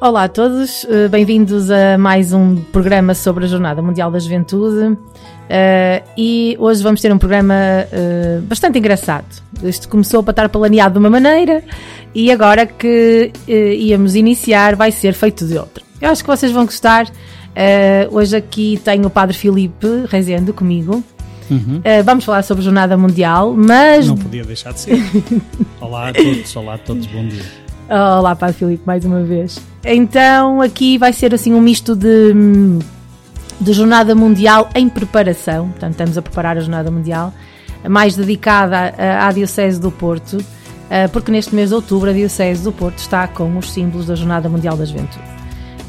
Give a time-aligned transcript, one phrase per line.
[0.00, 4.94] Olá a todos, eh, bem-vindos a mais um programa sobre a Jornada Mundial da Juventude.
[4.94, 4.98] Uh,
[6.16, 9.26] e hoje vamos ter um programa uh, bastante engraçado.
[9.62, 11.62] Isto começou para estar planeado de uma maneira
[12.14, 15.84] e agora que uh, íamos iniciar vai ser feito de outra.
[16.00, 17.06] Eu acho que vocês vão gostar.
[18.10, 21.04] hoje aqui tenho o Padre Filipe Rezende comigo.
[21.50, 21.82] Uhum.
[22.04, 24.06] vamos falar sobre a Jornada Mundial, mas.
[24.06, 24.98] Não podia deixar de ser.
[25.78, 27.44] olá a todos, olá a todos, bom dia.
[27.90, 29.60] Olá, Padre Filipe, mais uma vez.
[29.84, 32.78] Então aqui vai ser assim um misto de.
[33.60, 37.30] De Jornada Mundial em preparação, portanto, estamos a preparar a Jornada Mundial,
[37.86, 40.38] mais dedicada à Diocese do Porto,
[40.88, 44.14] eh, porque neste mês de outubro a Diocese do Porto está com os símbolos da
[44.14, 45.22] Jornada Mundial da Juventude.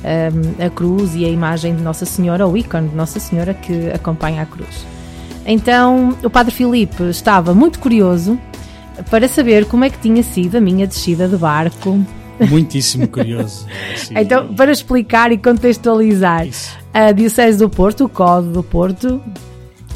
[0.03, 0.31] Eh,
[0.65, 4.41] a cruz e a imagem de Nossa Senhora, o ícone de Nossa Senhora que acompanha
[4.41, 4.85] a cruz.
[5.45, 8.37] Então, o Padre Filipe estava muito curioso
[9.09, 11.99] para saber como é que tinha sido a minha descida de barco
[12.49, 13.65] Muitíssimo curioso.
[13.93, 14.15] Assim.
[14.17, 16.77] Então, para explicar e contextualizar, Isso.
[16.93, 19.21] a Diocese do Porto, o Código do Porto,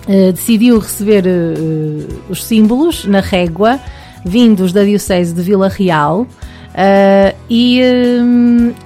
[0.07, 3.79] uh, decidiu receber uh, os símbolos na régua
[4.25, 6.21] vindos da Diocese de Vila Real.
[6.21, 7.79] Uh, e,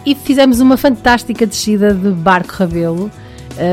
[0.06, 3.10] e, fizemos uma fantástica descida de barco Rabelo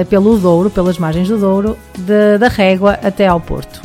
[0.09, 3.83] pelo Douro, pelas margens do Douro, de, da Régua até ao Porto.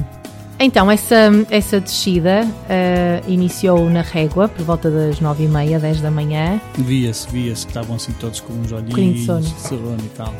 [0.64, 6.62] Então, essa, essa descida uh, iniciou na régua por volta das 9h30, 10 da manhã.
[6.78, 9.44] Via-se, via-se que estavam assim todos com uns olhinhos de sono.
[9.44, 10.34] sono e tal.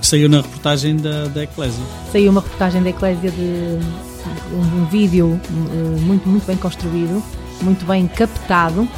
[0.00, 1.82] Que saiu na reportagem da, da Eclésia.
[2.10, 3.78] Saiu uma reportagem da Eclésia de
[4.52, 7.22] um, um vídeo uh, muito, muito bem construído,
[7.62, 8.88] muito bem captado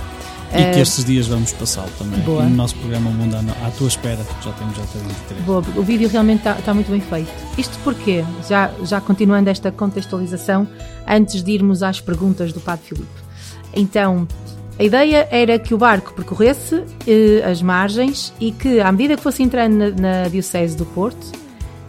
[0.53, 2.21] e que eh, estes dias vamos passá-lo também.
[2.21, 2.43] Boa.
[2.45, 5.45] no nosso programa Mundo à tua espera, já temos já 23.
[5.45, 7.31] Boa, o vídeo realmente está, está muito bem feito.
[7.57, 10.69] Isto porque, já, já continuando esta contextualização,
[11.07, 13.23] antes de irmos às perguntas do Padre Filipe.
[13.75, 14.27] Então,
[14.79, 19.23] a ideia era que o barco percorresse eh, as margens e que, à medida que
[19.23, 21.33] fosse entrando na, na Diocese do Porto,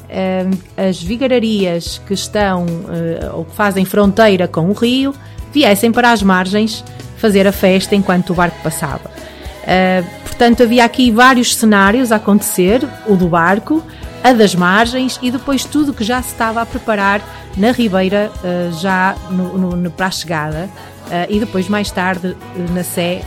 [0.10, 0.46] eh,
[0.78, 5.14] as vigararias que estão eh, ou que fazem fronteira com o rio
[5.52, 6.84] viessem para as margens
[7.24, 9.10] fazer a festa enquanto o barco passava.
[9.10, 13.82] Uh, portanto, havia aqui vários cenários a acontecer: o do barco,
[14.22, 17.22] a das margens e depois tudo que já se estava a preparar
[17.56, 20.70] na ribeira, uh, já no, no, para a chegada.
[21.04, 22.36] Uh, e depois, mais tarde,
[22.74, 23.24] na Sé,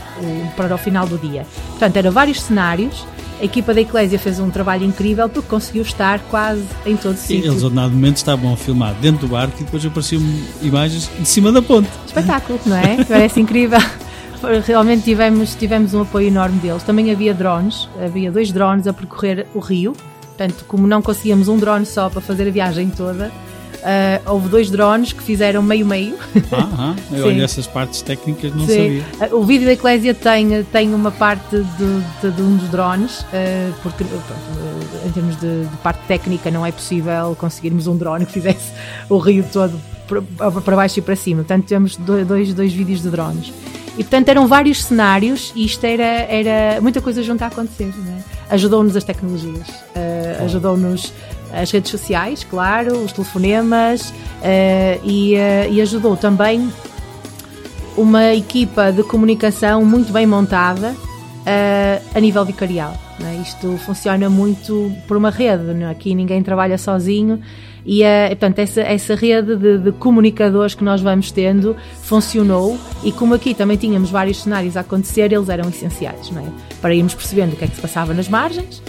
[0.57, 1.47] para o final do dia.
[1.71, 3.07] Portanto, eram vários cenários
[3.41, 7.19] a equipa da Eclésia fez um trabalho incrível porque conseguiu estar quase em todo o
[7.19, 7.53] sítio.
[7.53, 10.23] Eles, a momento, estavam a filmar dentro do barco e depois apareciam
[10.63, 11.89] imagens de cima da ponte.
[12.07, 13.05] Espetáculo, não é?
[13.05, 13.79] Parece incrível.
[14.65, 16.83] Realmente tivemos, tivemos um apoio enorme deles.
[16.83, 19.93] Também havia drones, havia dois drones a percorrer o rio.
[20.37, 23.33] Portanto, como não conseguíamos um drone só para fazer a viagem toda,
[23.77, 26.17] Uh, houve dois drones que fizeram meio-meio.
[26.53, 26.95] Ah, ah
[27.25, 29.03] olha, essas partes técnicas não Sim.
[29.17, 29.31] sabia.
[29.31, 33.21] Uh, o vídeo da Eclésia tem, tem uma parte de, de, de um dos drones,
[33.21, 34.25] uh, porque pronto,
[35.07, 38.73] em termos de, de, parte técnica não é possível conseguirmos um drone que fizesse
[39.09, 41.43] o rio todo para baixo e para cima.
[41.43, 43.53] Portanto, temos dois, dois vídeos de drones.
[43.99, 47.89] E portanto eram vários cenários e isto era, era muita coisa junto a acontecer.
[47.89, 48.55] É?
[48.55, 51.13] Ajudou-nos as tecnologias, uh, ajudou-nos
[51.61, 56.71] as redes sociais, claro, os telefonemas uh, e, uh, e, ajudou também
[57.97, 62.95] uma equipa de comunicação muito bem montada uh, a nível vicarial.
[63.25, 63.37] É?
[63.37, 65.89] Isto funciona muito por uma rede, é?
[65.89, 67.41] aqui ninguém trabalha sozinho
[67.87, 73.33] e, portanto, essa, essa rede de, de, comunicadores que nós vamos tendo funcionou e como
[73.33, 76.75] aqui também tínhamos vários cenários a acontecer, eles eram essenciais, é?
[76.83, 78.83] Para irmos percebendo o que é que se passava nas margens,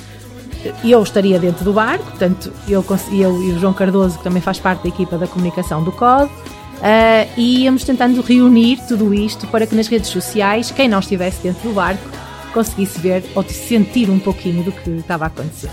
[0.83, 4.59] eu estaria dentro do barco, portanto, eu, eu e o João Cardoso, que também faz
[4.59, 9.65] parte da equipa da comunicação do COD, uh, e íamos tentando reunir tudo isto para
[9.65, 12.03] que nas redes sociais, quem não estivesse dentro do barco,
[12.53, 15.69] conseguisse ver ou sentir um pouquinho do que estava a acontecer.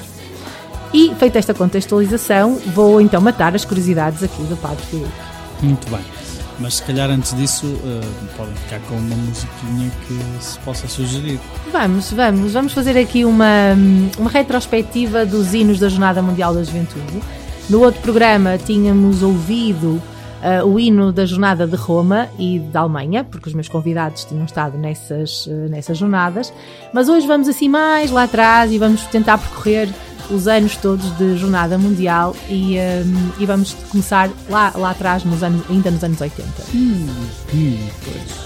[0.92, 5.12] E, feita esta contextualização, vou então matar as curiosidades aqui do Padre Filipe.
[5.60, 6.13] Muito bem.
[6.58, 11.40] Mas se calhar antes disso uh, podem ficar com uma musiquinha que se possa sugerir.
[11.72, 13.74] Vamos, vamos, vamos fazer aqui uma,
[14.16, 17.20] uma retrospectiva dos hinos da Jornada Mundial da Juventude.
[17.68, 20.00] No outro programa tínhamos ouvido
[20.44, 24.44] uh, o hino da Jornada de Roma e da Alemanha, porque os meus convidados tinham
[24.44, 26.52] estado nessas, uh, nessas jornadas.
[26.92, 29.88] Mas hoje vamos assim mais lá atrás e vamos tentar percorrer
[30.30, 35.42] os anos todos de jornada mundial e, um, e vamos começar lá, lá atrás, nos
[35.42, 36.48] anos, ainda nos anos 80.
[36.74, 37.06] Hum,
[37.54, 38.44] hum, pois.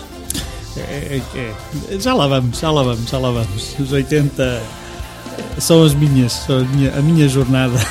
[0.76, 1.54] É, é,
[1.94, 1.98] é.
[1.98, 3.78] Já lá vamos, já lá vamos, já lá vamos.
[3.78, 4.62] Os 80
[5.58, 7.74] são as minhas, são a minha, a minha jornada.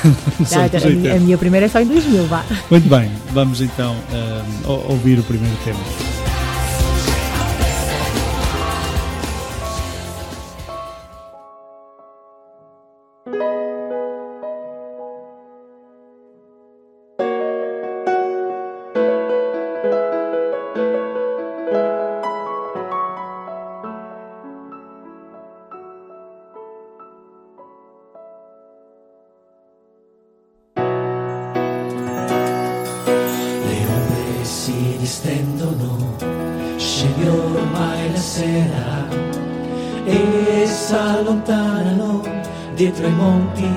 [0.52, 2.44] Ah, a, minha, a, minha, primeira é só em 2000, vá.
[2.70, 3.94] Muito bem, vamos então
[4.66, 5.78] um, ouvir o primeiro tema.
[42.78, 43.68] Dietro i monti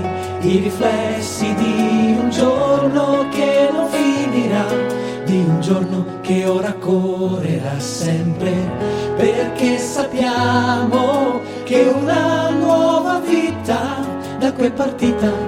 [0.41, 4.65] i riflessi di un giorno che non finirà,
[5.25, 8.51] di un giorno che ora correrà sempre,
[9.15, 14.05] perché sappiamo che una nuova vita
[14.39, 15.40] da qui è partita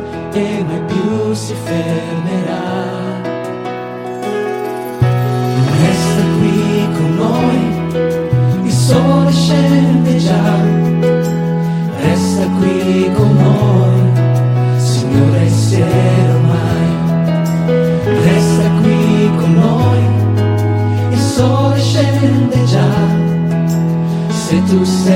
[24.73, 25.12] se tu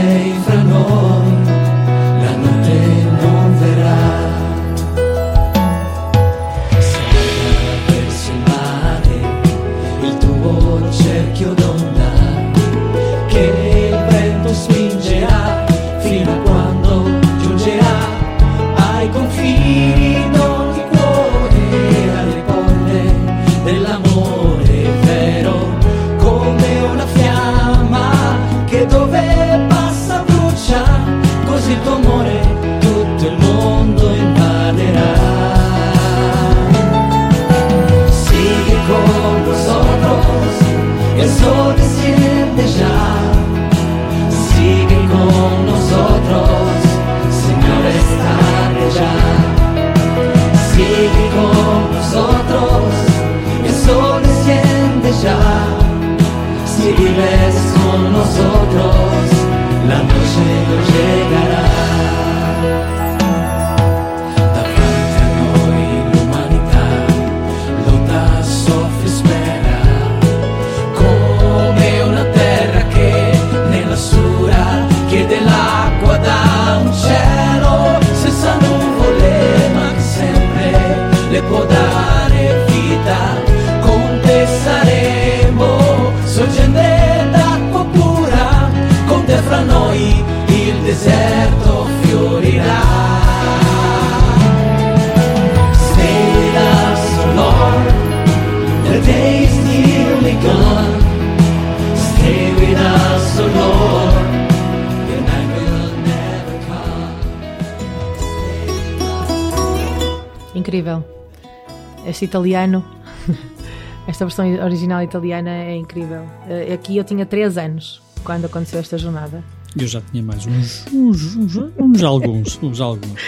[112.25, 112.83] Italiano,
[114.07, 116.23] esta versão original italiana é incrível.
[116.47, 119.43] Eh, Aqui eu tinha 3 anos quando aconteceu esta jornada.
[119.79, 123.19] Eu já tinha mais uns, uns, uns, uns alguns, uns alguns.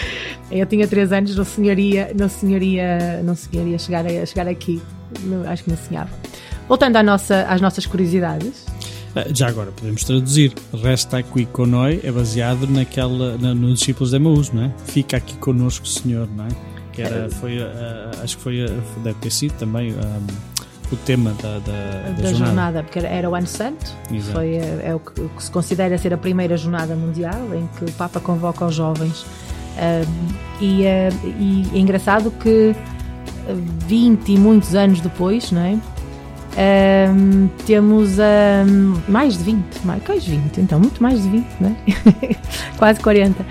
[0.52, 4.82] Eu tinha 3 anos, não senhoria, não senhoria, não senhoria chegar, a, chegar aqui.
[5.48, 6.10] Acho que não sonhava.
[6.68, 8.66] Voltando à nossa, às nossas curiosidades.
[9.16, 10.54] Ah, Já agora podemos traduzir.
[10.84, 14.72] Resta aqui conoi é baseado naquela, na, nos discípulos de Emaús, não é?
[14.86, 16.50] Fica aqui conosco, Senhor, não é?
[17.08, 20.20] Que era, foi, ah, acho que foi, ah, deve ter sido também ah,
[20.92, 22.84] o tema da, da, da, jornada.
[22.84, 24.38] porque era, o Ano Santo, Exato.
[24.38, 27.70] foi, eh, é o que, o que se considera ser a primeira jornada mundial em
[27.78, 29.26] que o Papa convoca os jovens.
[30.60, 32.76] E, eh, e é engraçado que
[33.48, 33.56] eh,
[33.88, 35.78] 20 e muitos anos depois, não é?
[36.58, 40.60] Ahm, temos ahm, mais de 20, mais, quais 20?
[40.60, 42.36] Então, muito mais de 20, não é?
[42.78, 43.46] Quase 40.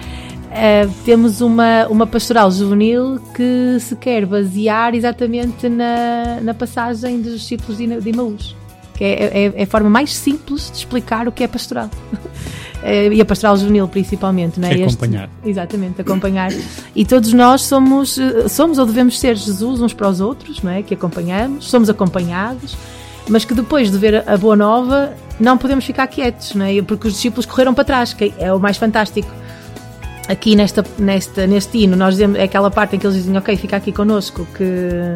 [0.50, 7.40] Ah, temos uma, uma pastoral juvenil que se quer basear exatamente na, na passagem dos
[7.40, 8.12] discípulos de, de
[8.94, 11.88] que é, é- é a forma mais simples de explicar o que é pastoral.
[12.80, 14.70] Eh, e a pastoral juvenil principalmente, não é?
[14.70, 15.28] É Este- acompanhar.
[15.44, 16.52] exatamente, acompanhar.
[16.94, 20.70] E todos nós somos, eh, somos ou devemos ser Jesus uns para os outros, não
[20.70, 20.80] é?
[20.84, 22.76] Que acompanhamos, somos acompanhados,
[23.28, 26.80] mas que depois de ver a boa nova não podemos ficar quietos, não é?
[26.80, 29.28] Porque os discípulos correram para trás, que é o mais fantástico
[30.28, 33.56] aqui nesta, nesta, neste hino, nós dizemos, é aquela parte em que eles dizem, ok,
[33.56, 35.14] fica aqui connosco, que,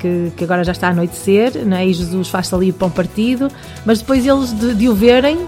[0.00, 1.86] que, que agora já está a anoitecer, não é?
[1.86, 3.48] e Jesus faz ali o pão partido,
[3.86, 5.38] mas depois eles de, de o verem,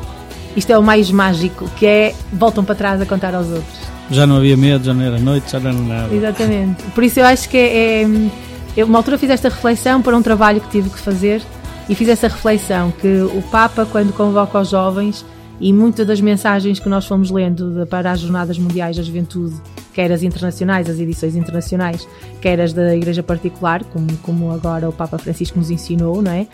[0.57, 3.85] isto é o mais mágico, que é, voltam para trás a contar aos outros.
[4.11, 6.15] Já não havia medo, já não era noite, já não era nada.
[6.15, 6.83] Exatamente.
[6.95, 8.31] Por isso eu acho que é, é-
[8.77, 11.43] eu uma altura fiz esta reflexão para um trabalho que tive que fazer
[11.89, 15.25] e fiz essa reflexão que o Papa quando convoca os jovens
[15.61, 19.55] e muitas das mensagens que nós fomos lendo para as jornadas mundiais da juventude,
[19.93, 22.07] quer as internacionais, as edições internacionais,
[22.41, 26.47] quer as da Igreja particular, como, como agora o Papa Francisco nos ensinou, não é?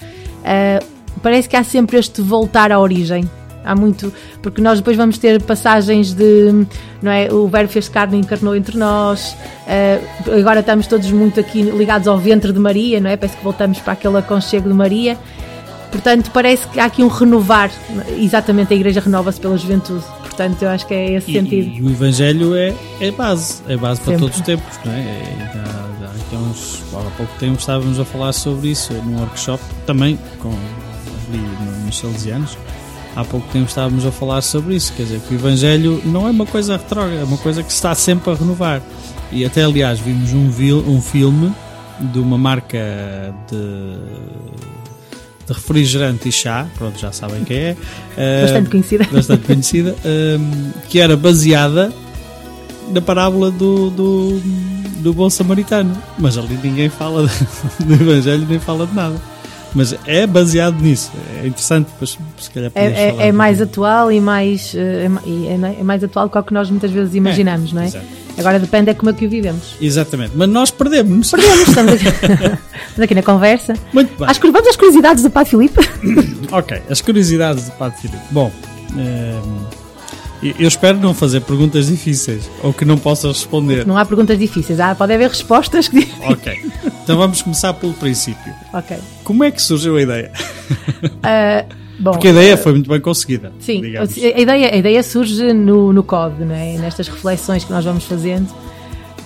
[0.45, 0.85] Ah,
[1.23, 3.29] parece que há sempre este voltar à origem.
[3.63, 6.67] Há muito, porque nós depois vamos ter passagens de,
[7.03, 7.31] não é?
[7.31, 9.37] O Verbo fez carne e encarnou entre nós.
[9.67, 13.17] ah, agora estamos todos muito aqui ligados ao ventre de Maria, não é?
[13.17, 15.19] Parece que voltamos para aquele aconchego de Maria.
[15.91, 17.71] Portanto, parece que há aqui um renovar,
[18.17, 20.05] exatamente a Igreja renova-se pela juventude.
[20.21, 21.77] Portanto, eu acho que é esse E, sentido.
[21.77, 24.21] e o Evangelho é, é base, é base para Sempre.
[24.21, 25.01] todos os tempos, não é?
[25.01, 29.19] É, já- já aqui há uns, há pouco tempo estávamos a falar sobre isso num
[29.19, 30.55] workshop, também com,
[31.85, 32.57] nos Salesianos.
[33.17, 36.31] Há pouco tempo estávamos a falar sobre isso, quer dizer, que o Evangelho não é
[36.31, 38.81] uma coisa retrógrada, é uma coisa que se está sempre a renovar.
[39.33, 41.53] E até, aliás, vimos um, vil- um filme
[42.01, 42.79] de uma marca
[43.51, 43.99] de,
[45.51, 47.77] de refrigerante e chá, pronto, já sabem quem é.
[48.43, 49.07] Bastante Ah, conhecida.
[49.11, 49.97] bastante conhecida,
[50.39, 51.93] hum, que era baseada
[52.93, 54.41] na parábola do, do,
[54.99, 55.97] do bom samaritano.
[56.19, 57.45] Mas ali ninguém fala de-
[57.85, 59.17] do Evangelho nem fala de nada.
[59.75, 61.13] Mas é baseado nisso.
[61.43, 65.81] É interessante, depois se calhar É, é- é mais atual e mais, eh, é, é-
[65.81, 67.87] é mais atual do que o que nós muitas vezes imaginamos, não é?
[67.87, 68.05] exato.
[68.41, 69.77] Agora depende é como é que o vivemos.
[69.81, 70.33] Exatamente.
[70.35, 71.31] Mas nós perdemos.
[71.31, 72.05] Perdemos, estamos aqui,
[72.89, 73.75] estamos aqui na conversa.
[73.93, 74.35] Muito bem.
[74.35, 75.81] Cur- vamos às curiosidades do Padre Filipe?
[76.53, 78.23] Ok, as curiosidades do Padre Filipe.
[78.33, 78.51] Bom,
[78.93, 79.65] hum,
[80.43, 83.87] eu espero não fazer perguntas difíceis ou que não possas responder.
[83.87, 86.11] Não há perguntas difíceis, há, pode haver respostas que.
[86.27, 86.61] Ok,
[87.05, 88.53] então vamos começar pelo princípio.
[88.73, 88.97] ok.
[89.23, 90.33] Como é que surgiu a ideia?
[91.23, 91.65] Ah,
[92.01, 93.53] bom, Porque a ideia foi muito bem conseguida.
[93.61, 94.17] Sim, digamos.
[94.17, 96.77] a ideia, a ideia surge no, no COD, não é?
[96.79, 98.49] nestas reflexões que nós vamos fazendo,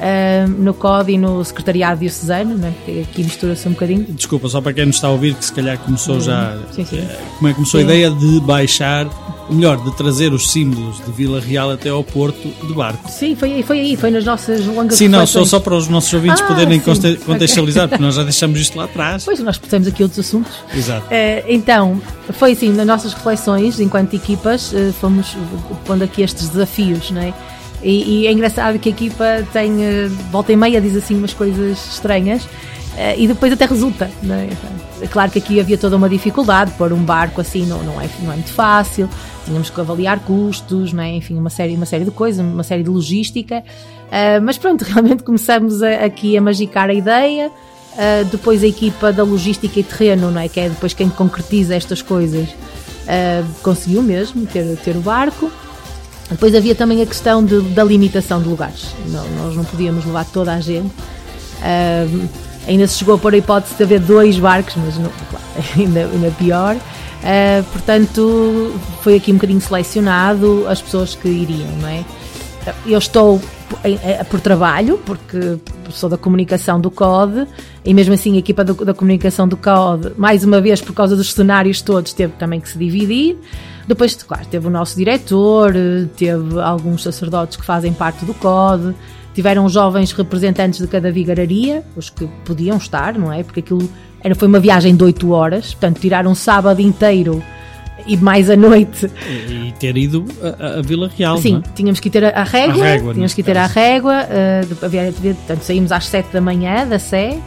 [0.01, 2.73] ah, no COD e no Secretariado Diocesano, não é?
[2.85, 4.05] que aqui mistura-se um bocadinho.
[4.11, 6.57] Desculpa, só para quem nos está a ouvir, que se calhar começou já.
[6.73, 6.99] Sim, sim.
[6.99, 7.87] eh, Como é que começou Sim.
[7.87, 9.07] a ideia de baixar,
[9.51, 13.11] melhor, de trazer os símbolos de Vila Real até ao Porto de barco?
[13.11, 15.89] Sim, foi aí, foi aí, foi nas nossas longas Sim, não, só, só para os
[15.89, 19.25] nossos ouvintes Ah, poderem sim, contextualizar, porque nós já deixamos isto lá atrás.
[19.25, 20.53] Pois, nós temos aqui outros assuntos.
[20.75, 21.07] Exato.
[21.11, 22.01] Eh, então,
[22.33, 25.37] foi assim, nas nossas reflexões, enquanto equipas, eh, fomos
[25.85, 27.35] pondo aqui estes desafios, não é?
[27.83, 31.35] E, e é engraçado que a equipa tem, eh, volta e meia, diz assim umas
[31.35, 32.43] coisas estranhas,
[33.19, 34.49] e depois até resulta, não é?
[35.11, 38.33] Claro que aqui havia toda uma dificuldade, pôr um barco assim não, não, é, não
[38.33, 39.09] é muito fácil,
[39.45, 41.11] tínhamos que avaliar custos, não é?
[41.17, 43.63] enfim, uma série, uma série de coisas, uma série de logística,
[44.11, 47.51] eh, mas pronto, realmente começamos a- aqui a magicar a ideia,
[47.97, 50.49] Uh, depois a equipa da logística e terreno, não é?
[50.49, 55.49] que é depois quem concretiza estas coisas, uh, conseguiu mesmo ter, ter o barco.
[56.29, 58.87] Depois havia também a questão de- da limitação de lugares.
[59.07, 60.89] Não- nós não podíamos levar toda a gente.
[61.63, 62.29] Uh,
[62.67, 65.11] ainda se chegou a pôr a hipótese de haver dois barcos, mas não,
[65.77, 66.77] ainda, ainda pior.
[66.77, 72.05] Uh, portanto, foi aqui um bocadinho selecionado as pessoas que iriam, não é?
[72.87, 73.41] Eu estou
[73.83, 75.59] eh, por trabalho, porque
[75.91, 77.47] sou da comunicação do CODE,
[77.85, 81.15] e mesmo assim a equipa do- da comunicação do CODE, mais uma vez por causa
[81.15, 83.37] dos cenários todos, teve também que se dividir.
[83.87, 85.75] Depois, claro, teve o nosso diretor,
[86.17, 88.95] teve alguns sacerdotes que fazem parte do CODE,
[89.35, 93.43] tiveram jovens representantes de cada vigararia, os que podiam estar, não é?
[93.43, 93.89] Porque aquilo
[94.23, 97.43] era, foi uma viagem de 8 horas, portanto, tiraram um sábado inteiro
[98.07, 99.11] e mais a noite
[99.49, 100.25] E, e ter ido
[100.61, 101.69] a, a Vila Real, Sim, é?
[101.75, 104.15] tínhamos que ir ter a, a régua, A régua, tínhamos que ir ter a régua,
[104.31, 107.39] eh, de- portanto saímos às 7 da manhã da Sé,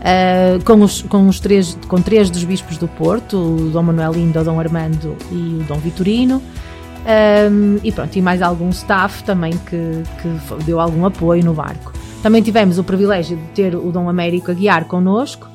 [0.00, 4.12] eh, com, os, com, os três, com três dos bispos do Porto, o Dom Manuel
[4.12, 6.40] Lindo, o Dom Armando e o Dom Vitorino,
[7.08, 11.92] ehm, e pronto, e mais algum staff também que, que deu algum apoio no barco.
[12.22, 15.48] Também tivemos o privilégio de ter o Dom Américo a guiar connosco,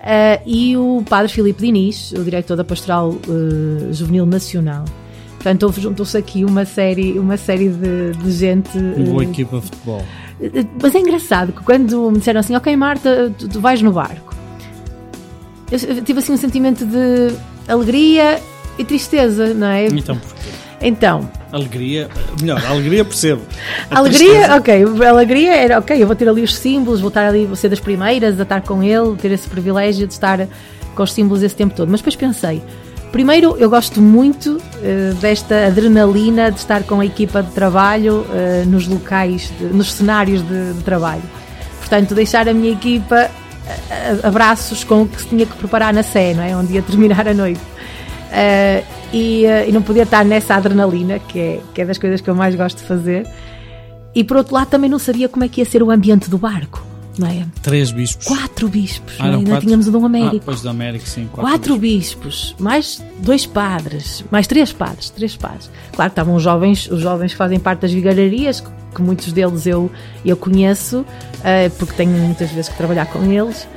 [0.00, 4.84] eh, e o Padre Filipe Diniz, o diretor da Pastoral eh, Juvenil Nacional.
[5.36, 8.76] Portanto, houve- juntou-se aqui uma série, uma série de, de gente.
[8.76, 10.02] Uma boa eh, equipa de futebol.
[10.40, 13.92] eh, Mas é engraçado que quando me disseram assim, ok Marta, tu, tu vais no
[13.92, 14.34] barco,
[15.70, 17.34] eu eu tive assim um sentimento de
[17.68, 18.40] alegria
[18.78, 19.86] e tristeza, não é?
[19.86, 20.50] Então porquê?
[20.80, 22.08] Então, Alegria,
[22.40, 23.42] melhor, alegria percebo.
[23.90, 27.08] A alegria, tristeza- ok, a alegria era, ok, eu vou ter ali os símbolos, vou
[27.08, 30.46] estar ali, vou ser das primeiras a estar com ele, ter esse privilégio de estar
[30.94, 31.88] com os símbolos esse tempo todo.
[31.90, 32.62] Mas depois pensei,
[33.10, 38.64] primeiro eu gosto muito eh, desta adrenalina de estar com a equipa de trabalho eh,
[38.66, 41.22] nos locais, de- nos cenários de, de trabalho.
[41.80, 43.30] Portanto, deixar a minha equipa
[44.22, 46.54] a- abraços com o que se tinha que preparar na Sé, não é?
[46.54, 47.60] Onde ia terminar a noite.
[48.30, 48.82] Eh,
[49.16, 52.28] e, eh, e não podia estar nessa adrenalina, que é, que é das coisas que
[52.28, 53.26] eu mais gosto de fazer.
[54.14, 56.36] E por outro lado, também não sabia como é que ia ser o ambiente do
[56.38, 56.82] barco,
[57.18, 57.44] não é?
[57.62, 58.26] Três bispos.
[58.26, 59.36] Quatro bispos, Ah, não é?
[59.36, 59.66] ainda quatro?
[59.66, 60.42] tínhamos o Dom Ah, Américo.
[60.44, 61.28] pois do Américo, sim.
[61.32, 65.70] Quatro bispos, mais dois padres, mais três padres, três padres.
[65.94, 68.62] Claro que estavam os jovens, os jovens que fazem parte das vigararias,
[68.94, 69.90] que, muitos deles eu,
[70.24, 71.04] eu conheço,
[71.44, 73.68] eh, porque tenho muitas vezes que trabalhar com eles.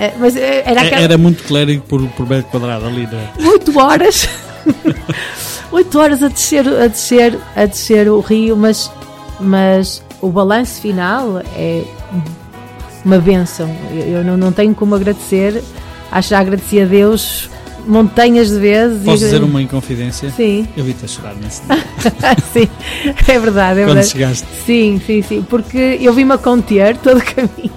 [0.00, 1.02] Eh, mas era É- aquela...
[1.02, 3.48] Era muito clérigo por, por metro quadrado ali, não é?
[3.52, 4.28] 8 horas
[5.72, 8.90] 8 horas a descer, a descer, a descer o rio, mas,
[9.40, 11.82] mas o balanço final é
[13.04, 13.68] uma benção.
[13.92, 15.62] Eu, eu não, não tenho como agradecer,
[16.10, 17.50] acho que já agradeci a Deus
[17.86, 19.04] montanhas de vezes.
[19.04, 20.30] Posso e- dizer uma inconfidência?
[20.30, 21.76] Sim, Eu vi-te a chorar nesse dia.
[22.52, 22.68] sim,
[23.28, 24.08] é verdade, é Quando verdade.
[24.08, 24.46] chegaste.
[24.64, 27.72] Sim, sim, sim, porque eu vi-me a conter todo o caminho,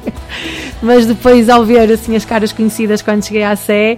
[0.82, 3.98] mas depois ao ver assim as caras conhecidas quando cheguei à Sé,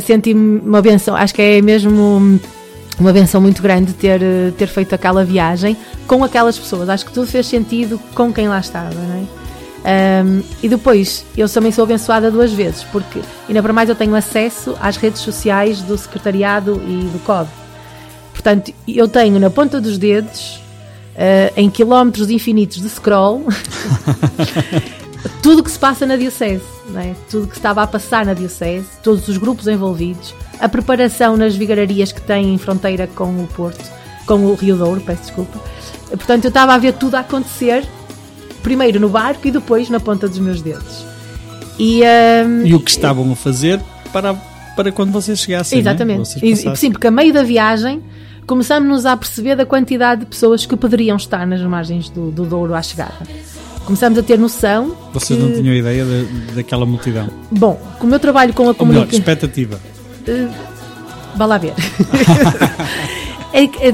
[0.00, 2.40] senti-me uma benção, acho que é mesmo
[3.00, 7.12] uma benção muito grande ter, eh, ter feito aquela viagem com aquelas pessoas, acho que
[7.12, 9.40] tudo fez sentido com quem lá estava, não é?
[9.82, 14.14] Ahm, e depois, eu também sou abençoada duas vezes, porque ainda para mais eu tenho
[14.14, 17.48] acesso às redes sociais do Secretariado e do COD.
[18.32, 20.60] Portanto, eu tenho na ponta dos dedos,
[21.16, 23.46] eh, em quilómetros infinitos de scroll,
[25.42, 26.62] tudo o que se passa na Diocese,
[26.96, 27.14] é?
[27.30, 31.54] tudo o que estava a passar na Diocese, todos os grupos envolvidos, a preparação nas
[31.54, 33.84] vigararias que têm fronteira com o Porto,
[34.26, 35.58] com o Rio Douro, peço desculpa.
[36.08, 37.84] Portanto, eu estava a ver tudo a acontecer,
[38.62, 41.04] primeiro no barco e depois na ponta dos meus dedos.
[41.78, 43.80] E, ahm, E o que estavam a fazer
[44.12, 44.34] para,
[44.76, 45.78] para quando vocês chegassem.
[45.82, 45.90] né?
[45.90, 46.18] Exatamente.
[46.18, 46.76] Vocês E- passassem.
[46.76, 48.02] Sim, porque a meio da viagem
[48.46, 52.74] começamos a perceber da quantidade de pessoas que poderiam estar nas margens do, do Douro
[52.74, 53.14] à chegada.
[53.84, 54.94] Começamos a ter noção.
[55.12, 57.28] Vocês que, não tinham ideia da- daquela multidão.
[57.50, 59.18] Bom, como eu trabalho com a Ou melhor, comunicação.
[59.18, 59.80] expectativa.
[61.36, 61.74] Vá lá ver.
[63.52, 63.92] É é,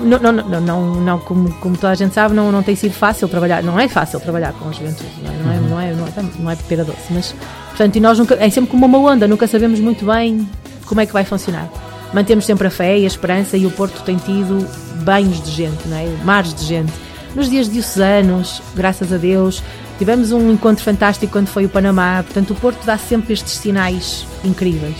[0.00, 2.94] não, não, não, não, não, como, como toda a gente sabe, não, não tem sido
[2.94, 5.92] fácil trabalhar, não é fácil trabalhar com a juventude, não é, não é, não é,
[5.92, 7.34] não é, não é pera doce, mas
[7.68, 10.48] portanto, e nós nunca, é sempre como uma onda, nunca sabemos muito bem
[10.86, 11.68] como é que vai funcionar.
[12.14, 14.66] Mantemos sempre a fé e a esperança e o Porto tem tido
[15.04, 16.06] banhos de gente, não é?
[16.24, 16.92] mares de gente.
[17.34, 19.62] Nos dias diocesanos, graças a Deus,
[19.98, 24.24] tivemos um encontro fantástico quando foi o Panamá, portanto o Porto dá sempre estes sinais
[24.44, 24.96] incríveis.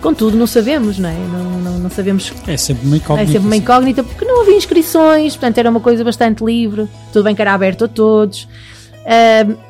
[0.00, 1.14] Contudo, não sabemos, não é?
[1.14, 3.32] Não, não, não sabemos É sempre uma é incógnita.
[3.32, 7.34] sempre uma incógnita porque não havia inscrições, portanto era uma coisa bastante livre, tudo bem
[7.34, 8.46] que era aberto a todos.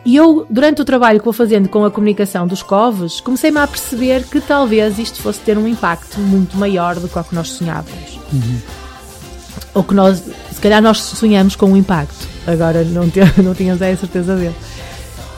[0.04, 3.66] E eu, durante o trabalho que vou fazendo com a comunicação dos covos, comecei-me a
[3.66, 7.50] perceber que talvez isto fosse ter um impacto muito maior do que o que nós
[7.50, 8.18] sonhávamos.
[9.74, 10.22] Ou que nós,
[10.56, 14.54] se calhar nós sonhamos com um impacto, agora não, te- não tínhamos a certeza dele.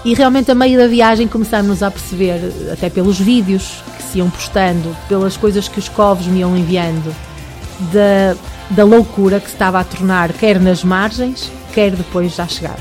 [0.04, 2.40] E realmente a meio da viagem começámos a perceber,
[2.72, 7.12] até pelos vídeos que se iam postando, pelas coisas que os covos me iam enviando,
[7.92, 8.36] da,
[8.70, 12.78] da loucura que se estava a tornar, quer nas margens, quer depois à chegada.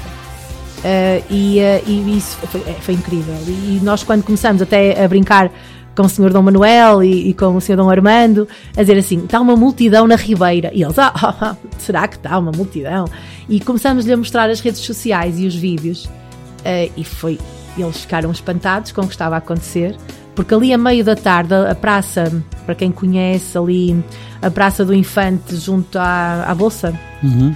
[0.77, 3.33] Uh, e, uh, e isso foi, é, foi incrível.
[3.47, 5.51] E nós, quando começamos até a brincar
[5.97, 6.31] com o Sr.
[6.31, 7.75] Dom Manuel e, e com o Sr.
[7.75, 10.69] Dom Armando, a dizer assim: está uma multidão na Ribeira.
[10.71, 13.05] E eles, ah, ah, ah, será que está uma multidão?
[13.49, 16.05] E começamos-lhe a mostrar as redes sociais e os vídeos.
[16.05, 17.39] Uh, e foi,
[17.77, 19.95] eles ficaram espantados com o que estava a acontecer,
[20.35, 24.03] porque ali a meio da tarde, a praça, para quem conhece ali,
[24.41, 27.55] a Praça do Infante, junto à, à Bolsa, Uhum.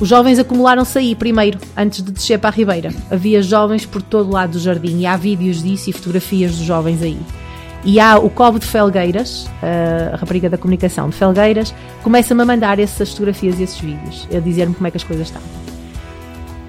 [0.00, 2.90] os jovens acumularam-se aí primeiro, antes de descer para a Ribeira.
[3.10, 6.64] Havia jovens por todo o lado do jardim e há vídeos disso e fotografias dos
[6.64, 7.18] jovens aí.
[7.86, 9.48] E há o Cobo de Felgueiras,
[10.12, 11.72] a rapariga da comunicação de Felgueiras,
[12.02, 15.28] começa-me a mandar essas fotografias e esses vídeos, a dizer-me como é que as coisas
[15.28, 15.40] estão.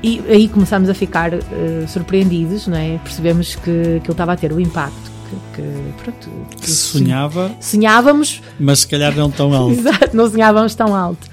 [0.03, 1.41] E aí começámos a ficar eh,
[1.87, 2.99] surpreendidos, não é?
[3.03, 5.11] percebemos que, que ele estava a ter o impacto
[5.55, 6.29] que, que, pronto,
[6.61, 9.73] Que sonhava, sonhávamos, mas se calhar não tão alto.
[9.73, 11.27] Exato, não sonhávamos tão alto.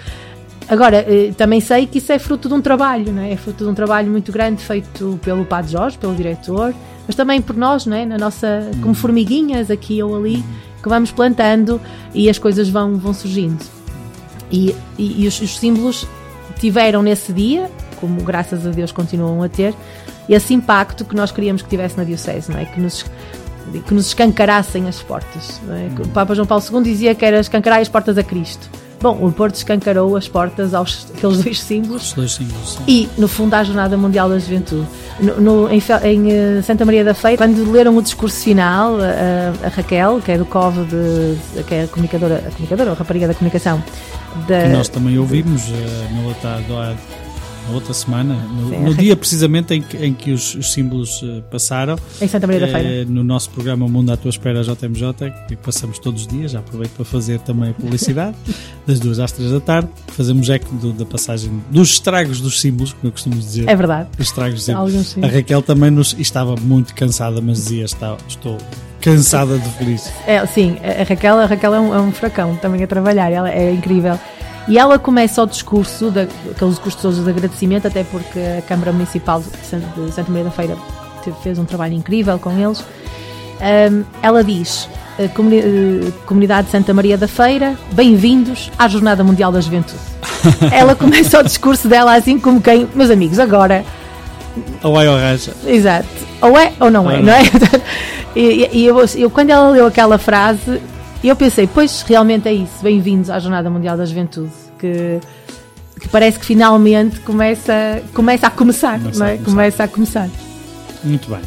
[0.67, 3.33] Agora, eh, também sei que isso é fruto de um trabalho, não é?
[3.33, 6.75] É fruto de um trabalho muito grande feito pelo Padre Jorge, pelo diretor,
[7.07, 8.05] mas também por nós, não é?
[8.05, 10.45] Na nossa, como formiguinhas aqui ou ali,
[10.83, 11.81] que vamos plantando
[12.13, 13.65] e as coisas vão, vão surgindo.
[14.51, 16.07] E, e, e os, os símbolos
[16.59, 19.75] tiveram nesse dia, como graças a Deus continuam a ter,
[20.29, 22.65] esse impacto que nós queríamos que tivesse na Diocese, não é?
[22.65, 23.05] Que nos,
[23.87, 25.61] que nos escancarassem as portas.
[25.69, 26.03] É?
[26.03, 28.69] O Papa João Paulo II dizia que era escancarar as portas a Cristo.
[29.05, 32.71] Bom, o Porto escancarou as portas aos aqueles dois símbolos Os dois símbolos.
[32.77, 32.83] sim.
[32.89, 34.87] e, no fundo, à Jornada Mundial da Juventude.
[35.21, 39.67] No, no- em, em, eh, Santa Maria da Feira, quando leram o discurso final, a,
[39.67, 43.29] a Raquel, que é do COV, de, que é a comunicadora, a comunicadora, a rapariga
[43.29, 43.85] da comunicação,
[44.49, 46.61] da, Que nós também ouvimos eh, na, outra,
[47.69, 51.43] na outra semana, no, no dia precisamente em que, em que os, os símbolos eh,
[51.51, 52.89] passaram, em Santa Maria da Feira.
[52.89, 56.59] eh, no nosso programa Mundo à Tua Espera JMJ, que passamos todos os dias, já
[56.59, 58.37] aproveito para fazer também a publicidade,
[58.87, 62.93] das duas às três da tarde, fazemos eco do- da passagem dos estragos dos símbolos,
[62.93, 63.69] como eu costumo dizer.
[63.69, 64.09] É verdade.
[64.19, 65.17] Os estragos dos símbolos.
[65.23, 68.59] A Raquel também nos, estava muito cansada, mas dizia: "Está- Estou
[69.01, 70.11] cansada de feliz.
[70.27, 73.51] É, sim, a Raquel, a Raquel é, um, é um furacão também a trabalhar, ela
[73.51, 74.19] é incrível.
[74.67, 79.41] E ela começa o discurso, da, aqueles discursos de agradecimento, até porque a Câmara Municipal
[79.41, 80.77] de San- de Santa Maria da Feira
[81.43, 82.83] fez um trabalho incrível com eles.
[83.61, 84.89] Ahm, ela diz:
[85.35, 90.01] comuni- eh, Comunidade de Santa Maria da Feira, bem-vindos à Jornada Mundial da Juventude.
[90.73, 93.85] ela começa o discurso dela assim como quem, meus amigos, agora
[94.83, 95.53] Ou vai ao racha.
[95.67, 96.09] Exato.
[96.41, 97.43] Ou é ou não é, Ou não é?
[98.37, 100.81] E, e eu, eu, quando ela leu aquela frase,
[101.29, 105.19] eu pensei, pois realmente é isso, bem-vindos à Jornada Mundial da Juventude, que,
[106.01, 109.33] que parece que finalmente começa, começa a começar, Começa não a é?
[109.37, 109.51] começar.
[109.51, 110.29] Começa a começar.
[111.03, 111.41] Muito bem.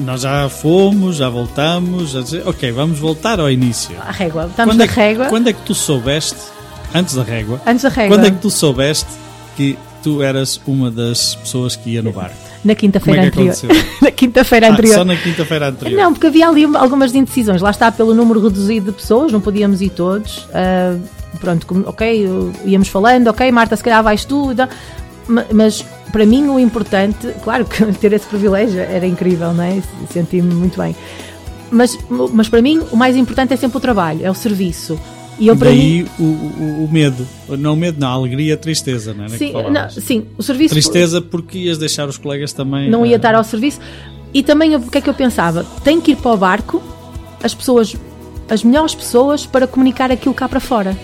[0.00, 2.10] Nós já fomos, já voltamos.
[2.12, 3.94] Já dizer, ok, vamos voltar ao início.
[4.00, 6.36] A régua, estamos quando, na é régua, quando é que tu soubeste,
[6.94, 9.06] antes da régua, antes da régua, quando é que tu soubeste
[9.56, 12.36] que tu eras uma das pessoas que ia no barco?
[12.62, 13.54] na quinta-feira é anterior.
[14.02, 14.94] na quinta-feira Ah, anterior.
[14.96, 15.96] só na quinta-feira anterior.
[16.02, 17.62] Não, porque havia ali algumas indecisões.
[17.62, 20.46] Lá está pelo número reduzido de pessoas, não podíamos ir todos.
[20.52, 20.96] Ah,
[21.40, 22.28] pronto, ok,
[22.66, 24.52] íamos falando, ok, Marta, se calhar vais tu.
[24.52, 24.68] então,
[25.26, 25.82] ma- Mas
[26.12, 29.80] para mim o importante, claro que ter esse privilégio era incrível, não é?
[30.12, 30.94] Senti-me muito bem.
[31.70, 31.96] Mas,
[32.32, 34.98] mas para mim o mais importante é sempre o trabalho, é o serviço.
[35.40, 36.04] E eu para mim.
[36.04, 37.26] Daí o, o, o medo.
[37.48, 39.28] Não o medo, não, a alegria e a tristeza, não é?
[39.30, 40.74] Sim, não, sim, o serviço.
[40.74, 42.90] Tristeza porque ias deixar os colegas também.
[42.90, 43.80] não ia estar ao serviço.
[44.32, 45.64] E também o que é que eu pensava?
[45.82, 46.80] Tem que ir para o barco
[47.42, 47.96] as pessoas,
[48.48, 50.96] as melhores pessoas para comunicar aquilo cá para fora.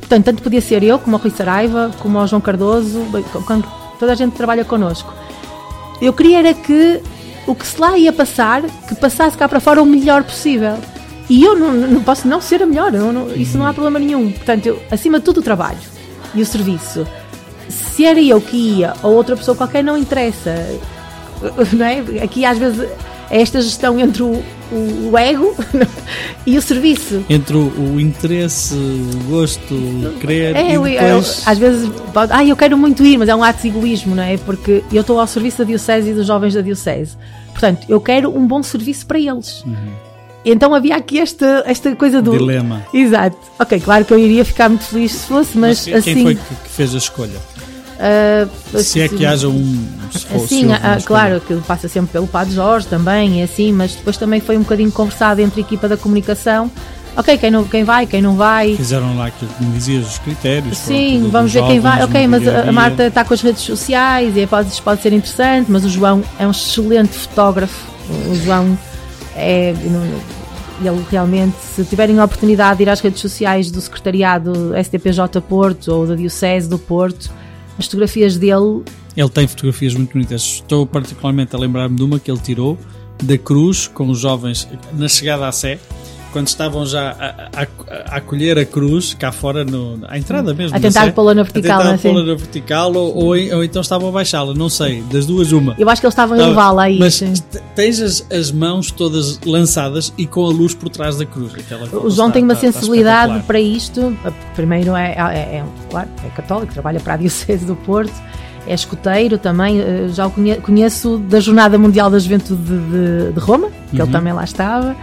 [0.00, 3.00] Portanto, tanto podia ser eu, como o Rui Saraiva, como o João Cardoso,
[3.46, 3.62] com-
[3.98, 5.14] toda a gente trabalha connosco.
[6.02, 7.00] Eu queria era que
[7.46, 10.76] o que se lá ia passar, que passasse cá para fora o melhor possível.
[11.30, 14.30] E eu não, não posso não ser a melhor, não- isso não há problema nenhum.
[14.32, 15.78] Portanto, eu, acima de tudo o trabalho
[16.34, 17.06] e o serviço.
[17.68, 20.52] Se era eu que ia ou outra pessoa qualquer, não interessa.
[21.72, 22.00] Não é?
[22.22, 22.86] Aqui às vezes
[23.30, 25.54] é esta gestão entre o, o- o ego
[26.44, 27.24] e o serviço.
[27.30, 31.38] Entre o, o interesse, o gosto, o querer É, e eu- depois...
[31.38, 34.14] eu- às vezes, pode, ah, eu quero muito ir, mas é um ato de egoísmo,
[34.14, 34.36] não é?
[34.36, 37.16] Porque eu estou ao serviço da Diocese e dos jovens da Diocese.
[37.52, 39.64] Portanto, eu quero um bom serviço para eles.
[40.44, 42.30] Então havia aqui esta, esta coisa do.
[42.36, 42.82] Dilema.
[42.94, 43.36] Exato.
[43.58, 46.22] Ok, claro que eu iria ficar muito feliz se fosse, mas, quem assim.
[46.22, 47.38] foi que, que fez a escolha?
[47.98, 48.48] ah,
[48.78, 49.86] Se é que assim- haja um.
[50.12, 53.42] Se for- se Assim, houve ah, claro que passa sempre pelo Padre Jorge também, e
[53.42, 56.70] assim, mas depois também foi um bocadinho conversado entre a equipa da comunicação.
[57.16, 58.76] Ok, quem, não, quem vai, quem não vai.
[58.76, 60.78] Fizeram lá que me dizias, os critérios.
[60.78, 62.02] Sim, vamos ver quem vai.
[62.04, 62.72] Ok, mas dia a, a.
[62.72, 66.22] Marta está com as redes sociais e pode, isto pode ser interessante, mas o João
[66.38, 67.90] é um excelente fotógrafo.
[68.30, 68.78] O João
[69.40, 69.74] é.
[70.82, 75.88] Ele realmente, se tiverem a oportunidade de ir às redes sociais do Secretariado STPJ Porto
[75.88, 77.30] ou da Diocese do Porto,
[77.78, 78.82] as fotografias dele
[79.14, 80.42] Ele tem fotografias muito bonitas.
[80.42, 82.78] Estou particularmente a lembrar-me de uma que ele tirou
[83.22, 85.78] da cruz com os jovens na chegada à Sé,
[86.32, 87.66] quando estavam já a, a-
[88.12, 90.76] a acolher a cruz cá fora, no, à entrada mesmo.
[90.76, 92.28] A tentar pô-la na vertical, A tentar é pô-la assim?
[92.30, 93.24] na vertical ou, ou,
[93.56, 95.74] ou então estavam a baixá-la, não sei, das duas uma.
[95.78, 96.98] Eu acho que eles estavam a levá-la aí.
[96.98, 97.20] Mas
[97.74, 101.52] tens as, as mãos todas lançadas e com a luz por trás da cruz.
[101.54, 103.46] Aquela O João está- tem uma está- está sensibilidade espetacular.
[103.46, 104.16] para isto.
[104.54, 108.12] Primeiro é, é, é, claro, é católico, trabalha para a Diocese do Porto,
[108.66, 109.80] é escoteiro também.
[109.80, 113.96] eh, Já o conhe- conheço da Jornada Mundial da Juventude de, de- de Roma, que
[113.96, 114.04] Uhum.
[114.04, 114.94] ele também lá estava.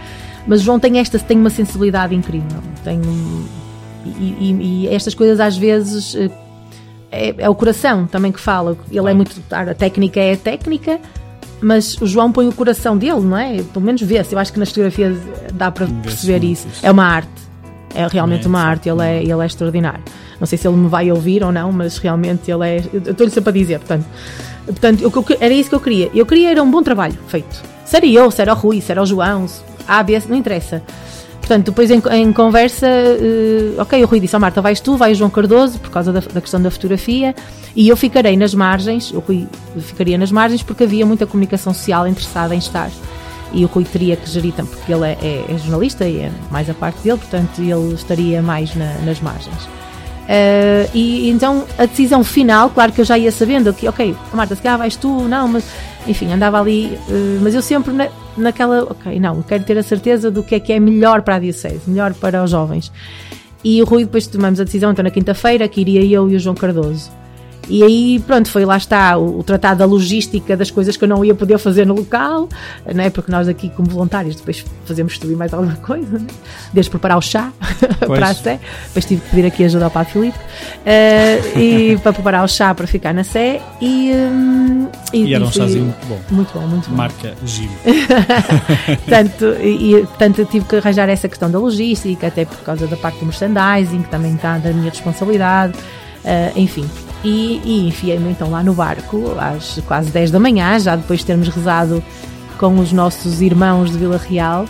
[0.48, 2.58] Mas o João tem esta, tem uma sensibilidade incrível.
[2.82, 3.44] Tem, um-
[4.04, 6.30] e, e- e estas coisas às vezes eh,
[7.12, 8.76] é, é o coração também que fala.
[8.90, 9.40] Ele é muito.
[9.50, 10.98] A técnica é a técnica.
[11.60, 13.60] Mas o João põe o coração dele, não é?
[13.62, 14.32] Pelo menos vê-se.
[14.32, 15.18] Eu acho que nas fotografias
[15.54, 16.68] dá para perceber isso.
[16.68, 16.86] isso.
[16.86, 17.28] É uma arte.
[17.94, 18.88] É realmente É, uma arte.
[18.88, 20.00] Ele é, ele é extraordinário.
[20.38, 22.84] Não sei se ele me vai ouvir ou não, mas realmente ele é.
[22.92, 23.80] Eu estou-lhe sempre a dizer.
[23.80, 24.06] Portanto,
[24.66, 26.08] portanto eu- era isso que eu queria.
[26.14, 27.60] Eu queria era um bom trabalho feito.
[27.84, 30.36] Se era eu, se era o Rui, se era o João, se- A, B, não
[30.36, 30.82] interessa.
[31.40, 35.12] Portanto, depois em, em conversa, eh, ok, o Rui disse: Ó Marta, vais tu, vai
[35.12, 37.34] o João Cardoso, por causa da, da questão da fotografia,
[37.74, 39.10] e eu ficarei nas margens.
[39.12, 39.48] O Rui
[39.80, 42.90] ficaria nas margens porque havia muita comunicação social interessada em estar.
[43.50, 46.68] E o Rui teria que gerir, porque ele é, é- é jornalista e é mais
[46.68, 49.56] a parte dele, portanto, ele estaria mais na- nas margens.
[50.30, 54.54] Eh, e então a decisão final, claro que eu já ia sabendo que, ok, Marta,
[54.54, 55.64] se calhar vais tu, não, mas
[56.06, 60.30] enfim, andava ali, eh, mas eu sempre na- naquela, ok, não, quero ter a certeza
[60.30, 62.92] do que é que é melhor para a Diocese, melhor para os jovens.
[63.64, 66.38] E o Rui, depois tomamos a decisão, então na quinta-feira, que iria eu e o
[66.38, 67.10] João Cardoso.
[67.68, 71.08] E aí, pronto, foi lá está o, o tratado da logística das coisas que eu
[71.08, 72.48] não ia poder fazer no local,
[72.94, 73.10] não é?
[73.10, 76.26] Porque nós aqui, como voluntários, depois fazemos e mais alguma coisa, né?
[76.72, 77.52] desde preparar o chá
[77.98, 80.38] para a Sé, depois tive que pedir aqui ajuda ao Padre Filipe,
[80.86, 84.12] eh, e para preparar o chá para ficar na Sé, e.
[84.12, 86.20] hum, E era um chazinho muito bom.
[86.30, 86.96] Muito bom, muito bom.
[86.96, 87.68] Marca Gil.
[88.86, 92.96] Portanto, e, e, eu tive que arranjar essa questão da logística, até por causa da
[92.96, 95.74] parte do merchandising, que também está da minha responsabilidade,
[96.24, 96.88] eh, enfim.
[97.24, 101.26] E, e enfiei-me então lá no barco, às quase 10 da manhã, já depois de
[101.26, 102.02] termos rezado
[102.58, 104.66] com os nossos irmãos de Vila Real.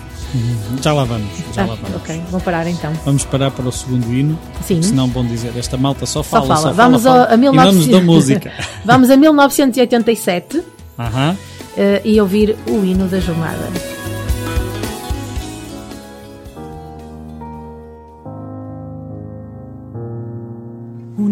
[0.83, 1.27] Já lá vamos.
[1.55, 1.97] Já lá Ah, vamos.
[1.97, 2.93] ok, parar então.
[3.05, 4.39] Vamos parar para o segundo hino.
[4.67, 4.83] Sim.
[4.83, 6.61] Senão vão dizer, esta malta só Só fala, fala.
[6.61, 7.31] só Vamos fala, fala.
[7.33, 7.89] a E não nos 1900.
[7.91, 8.53] dão música.
[8.85, 10.63] Vamos a 1987
[10.99, 11.37] Aham.
[11.77, 13.69] eh, e ouvir o hino da jornada.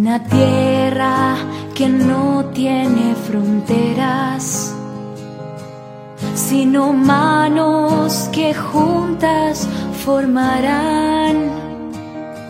[0.06, 1.34] Una tierra
[1.74, 4.72] que no tiene fronteras,
[6.36, 9.66] sino manos que juntas
[10.04, 11.50] formarán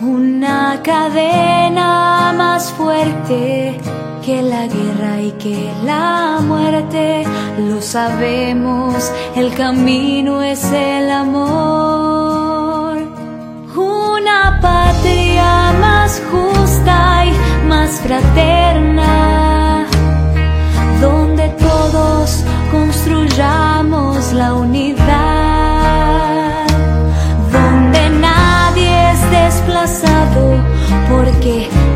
[0.03, 3.81] una cadena más fuerte
[4.23, 7.25] que la guerra y que la muerte.
[7.59, 12.99] Lo sabemos, el camino es el amor.
[13.75, 15.65] Una patria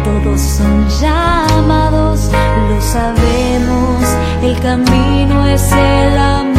[0.04, 2.30] todos son llamados,
[2.68, 4.04] lo sabemos,
[4.42, 6.49] el camino es el amor,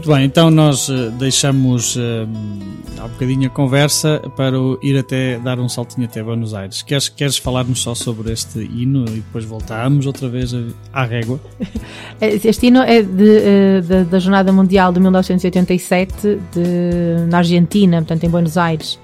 [0.00, 2.26] Muito bem, então nós eh, deixamos eh,
[2.98, 6.80] há um bocadinho a conversa para ir até dar um saltinho até Buenos Aires.
[6.80, 10.54] Queres, queres falar-nos só sobre este hino e depois voltamos outra vez
[10.90, 11.38] à régua?
[12.18, 18.24] Este hino é de, eh, da, da Jornada Mundial de 1987 de, na Argentina, portanto
[18.24, 18.98] em Buenos Aires.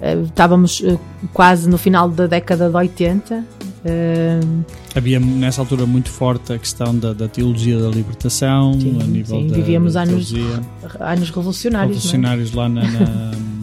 [0.00, 0.96] Eh, Estávamos eh,
[1.34, 3.44] quase no final da década de 80.
[3.84, 4.40] Eh,
[4.94, 9.40] Havia nessa altura muito forte a questão da, da teologia da libertação, Sim, a nível
[9.40, 10.60] sim, da, vivíamos da anos teologia,
[11.00, 11.96] anos revolucionários.
[11.96, 12.00] é?
[12.00, 13.30] revolucionários lá na, na,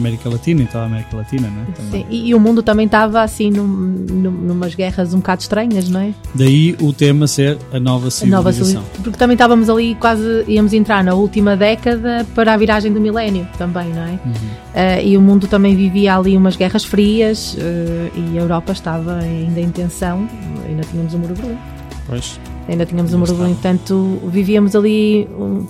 [0.00, 1.64] na- América Latina, toda a América Latina, não é?
[1.76, 2.02] Também.
[2.02, 5.88] Sim, e, e o mundo também estava assim num, num, numas guerras um bocado estranhas,
[5.88, 6.10] não é?
[6.34, 8.82] Daí o tema ser a nova A nova civilização.
[9.02, 13.46] porque também estávamos ali quase íamos entrar na última década para a viragem do milénio
[13.58, 14.10] também, não é?
[14.10, 14.32] Uhum.
[14.74, 19.16] Eh, e o mundo também vivia ali umas guerras frias eh, e a Europa estava
[19.18, 20.28] ainda em tensão,
[20.68, 21.58] ainda tínhamos o muro de Berlim.
[22.06, 22.38] Pois.
[22.68, 25.28] Ainda tínhamos o Ainda muro de Berlim, portanto vivíamos ali.
[25.38, 25.66] um,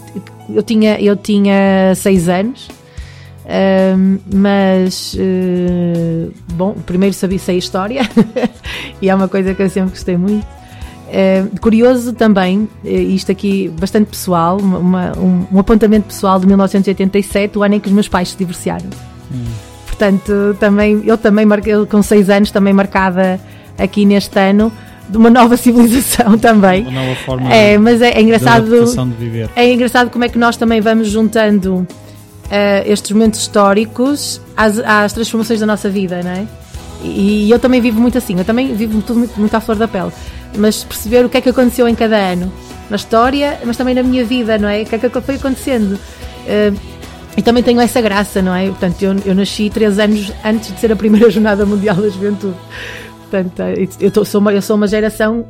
[0.48, 2.68] eu, tinha, eu tinha seis anos,
[4.32, 8.02] mas eh, bom, primeiro sabia sei a história
[9.00, 10.46] e é uma coisa que eu sempre gostei muito.
[11.08, 17.56] Eh, curioso também, eh, isto aqui bastante pessoal, uma- um, um apontamento pessoal de 1987,
[17.58, 18.86] o ano em que os meus pais se divorciaram.
[19.86, 23.40] Portanto, também, eu também marquei, com seis anos, também marcada
[23.78, 24.70] aqui neste ano,
[25.08, 26.82] de uma nova civilização também.
[26.82, 28.64] Uma nova forma É, mas é, é engraçado.
[28.68, 29.48] de viver.
[29.56, 31.86] É engraçado como é que nós também vamos juntando
[32.86, 36.46] estes momentos históricos às, às transformações da nossa vida, não é?
[37.02, 39.86] E, eu também vivo muito assim, eu também vivo tudo muito, muito à flor da
[39.88, 40.10] pele.
[40.56, 42.50] Mas perceber o que é que aconteceu em cada ano,
[42.88, 44.82] na história, mas também na minha vida, não é?
[44.82, 45.98] O que é que foi acontecendo.
[46.46, 46.72] Eh,
[47.36, 48.66] e também tenho essa graça, não é?
[48.68, 52.56] Portanto, eu, eu nasci três anos antes de ser a primeira Jornada Mundial da Juventude.
[53.22, 55.44] Portanto, eh, eu, tô- sou, uma, eu sou uma geração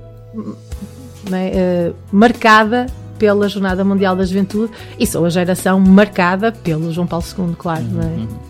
[1.32, 2.86] eh, marcada
[3.18, 7.84] pela Jornada Mundial da Juventude e sou a geração marcada pelo João Paulo II, claro.
[8.00, 8.46] É?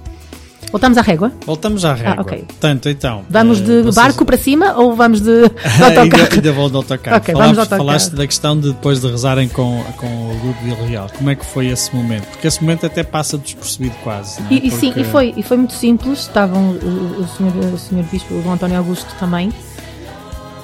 [0.72, 1.30] Voltamos à régua?
[1.46, 2.14] Voltamos à régua.
[2.18, 2.38] Ah, ok.
[2.48, 3.24] Portanto, então.
[3.30, 6.28] Vamos eh, de vocês- barco para cima ou vamos de, de ainda, autocarro?
[6.34, 7.16] ainda vou de autocarro.
[7.18, 7.84] Ok, Falaste- de autocarro.
[7.86, 11.06] Falaste da questão de depois de rezarem com, com o grupo Vila Real.
[11.16, 12.26] Como é que foi esse momento?
[12.26, 14.40] Porque esse momento até passa despercebido quase.
[14.42, 14.54] é?
[14.54, 16.18] E, e sim, Porque- e foi, e foi muito simples.
[16.22, 19.52] Estavam o, o, senhor, o senhor Bispo, o Dom António Augusto também,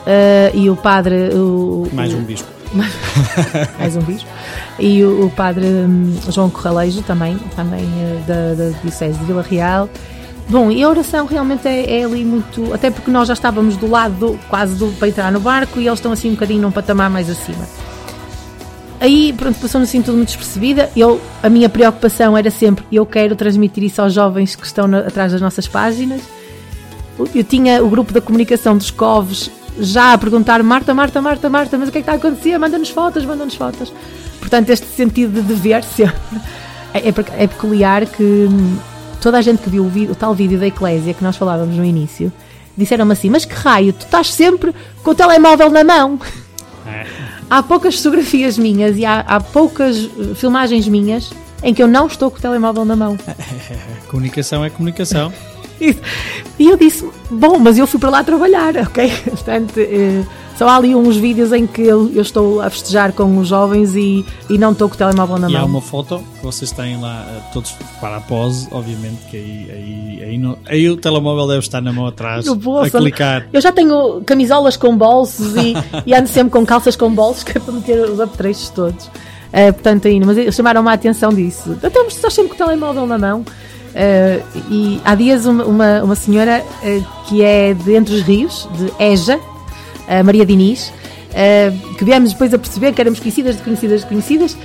[0.04, 1.30] eh, e o padre.
[1.32, 2.48] O, Mais um bispo.
[3.78, 4.28] mais um bispo.
[4.78, 9.42] E o, o padre hum, João Corralejo também, também eh, da, da Diocese de Vila
[9.42, 9.88] Real.
[10.48, 12.72] Bom, e a oração realmente é, é ali muito.
[12.74, 15.86] Até porque nós já estávamos do lado, do- quase do, para entrar no barco, e
[15.86, 17.64] eles estão assim um bocadinho num patamar mais acima.
[19.00, 20.88] Aí, pronto, passou-nos assim tudo muito despercebida.
[20.96, 25.00] Eu, a minha preocupação era sempre: eu quero transmitir isso aos jovens que estão na-
[25.00, 26.20] atrás das nossas páginas.
[27.34, 31.78] eu tinha o grupo da comunicação dos Coves já a perguntar Marta, Marta, Marta, Marta,
[31.78, 32.58] mas o que é que está a acontecer?
[32.58, 33.92] Manda-nos fotos, manda-nos fotos.
[34.38, 36.16] Portanto, este sentido de dever sempre
[36.94, 38.76] é, é, é peculiar que hum,
[39.20, 41.76] toda a gente que viu o, vídeo, o tal vídeo da Eclésia que nós falávamos
[41.76, 42.32] no início
[42.76, 46.18] disseram-me assim: Mas que raio, tu estás sempre com o telemóvel na mão.
[46.86, 47.06] É.
[47.48, 51.30] Há poucas fotografias minhas e há, há poucas uh, filmagens minhas
[51.62, 53.16] em que eu não estou com o telemóvel na mão.
[54.08, 55.32] Comunicação é comunicação.
[55.88, 56.00] Isso.
[56.58, 59.10] E eu disse: Bom, mas eu fui para lá trabalhar, ok?
[59.30, 60.22] Portanto, eh,
[60.56, 63.96] só há ali uns vídeos em que eu, eu estou a festejar com os jovens
[63.96, 65.68] e, e não estou com o telemóvel na e há mão.
[65.68, 70.24] uma foto que vocês têm lá, eh, todos para a pose, obviamente, que aí, aí,
[70.24, 73.48] aí, não- aí o telemóvel deve estar na mão atrás, No bolso, a clicar.
[73.52, 75.74] Eu já tenho camisolas com bolsos e,
[76.06, 79.10] e ando sempre com calças com bolsos que é para meter os apetrechos todos.
[79.54, 81.76] Eh, portanto, ainda, mas eles chamaram-me a atenção disso.
[81.82, 83.44] Então, mas estás sempre com o telemóvel na mão.
[83.94, 88.68] Eh, e há dias uma, uma, uma senhora eh, que é de Entre os Rios,
[88.76, 89.38] de Eja,
[90.08, 90.92] a Maria Diniz,
[91.34, 94.56] eh, que viemos depois a perceber que éramos conhecidas de conhecidas de conhecidas,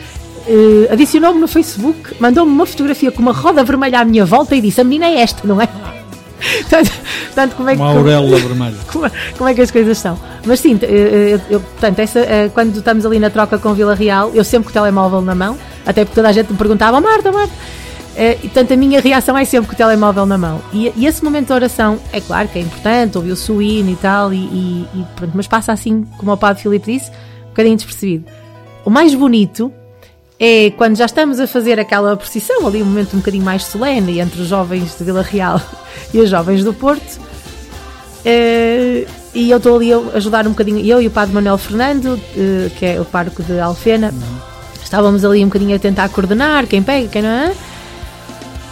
[0.91, 4.79] adicionou-me no Facebook, mandou-me uma fotografia com uma roda vermelha à minha volta e disse:
[4.79, 5.67] A menina é esta, não é?
[6.61, 6.91] Portanto,
[7.25, 7.81] portanto, como é que.
[7.81, 8.77] Uma auréola vermelha.
[8.91, 10.17] como, como é que as coisas são.
[10.45, 12.19] Mas sim, eu, eu- portanto, essa,
[12.53, 15.57] quando estamos ali na troca com Vila Real, eu sempre com o telemóvel na mão,
[15.85, 17.51] até porque toda a gente me perguntava, "Oh, Marta, Marta.
[18.19, 20.59] Eh, e, portanto, a minha reação é sempre com o telemóvel na mão.
[20.73, 23.95] E, e esse momento de oração, é claro que é importante, ouviu-se o hino e
[23.95, 27.11] tal, e, e- e pronto, mas passa assim, como o Padre Filipe disse,
[27.45, 28.25] um bocadinho despercebido.
[28.83, 29.71] O mais bonito
[30.39, 34.19] é quando já estamos a fazer aquela procissão, ali um momento um bocadinho mais solene
[34.19, 35.61] entre os jovens de Vila Real
[36.11, 37.19] e os jovens do Porto,
[38.25, 42.19] eh, e eu estou ali a ajudar um bocadinho, eu e o Padre Manuel Fernando,
[42.35, 44.11] eh, que é o parco de Alfena,
[44.83, 47.53] estávamos ali um bocadinho a tentar coordenar quem pega, quem não é.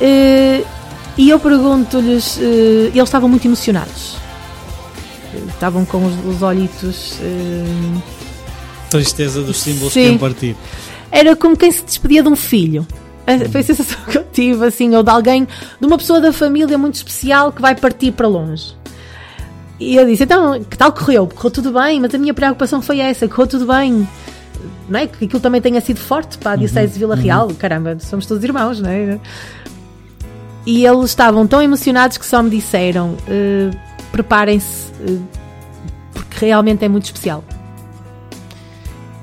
[0.02, 0.64] Eh,
[1.18, 4.18] e eu pergunto-lhes, eh, eles estavam muito emocionados.
[5.34, 7.18] Eh, Estavam com os, os olhitos.
[7.22, 8.02] eh,
[8.90, 10.02] Tristeza dos símbolos Sim.
[10.02, 10.56] que iam partir.
[11.12, 12.86] era como quem se despedia de um filho.
[13.28, 15.48] Eh, Foi a sensação que eu tive, assim, ou de alguém,
[15.80, 18.74] de uma pessoa da família muito especial que vai partir para longe.
[19.80, 21.28] E eu disse, então, que tal correu?
[21.28, 24.08] Correu tudo bem, mas a minha preocupação foi essa, correu tudo bem.
[24.88, 25.08] Não é?
[25.08, 27.50] Que aquilo também tenha sido forte para a Diocese de Vila Real.
[27.60, 29.20] Caramba, somos todos irmãos, não é?
[30.66, 33.70] E eles estavam tão emocionados que só me disseram, eh,
[34.12, 35.18] preparem-se, eh,
[36.14, 37.44] porque realmente é muito especial.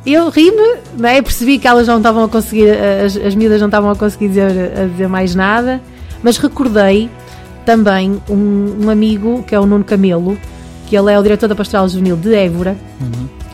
[0.05, 1.23] Eu ri-me, não é?
[1.23, 4.73] percebi que elas não estavam a conseguir, as, as miúdas não estavam a conseguir dizer,
[4.77, 5.81] a dizer mais nada,
[6.23, 7.09] mas recordei
[7.65, 10.37] também um, um amigo que é o Nuno Camelo,
[10.87, 12.77] que ele é o diretor da Pastoral Juvenil de Évora,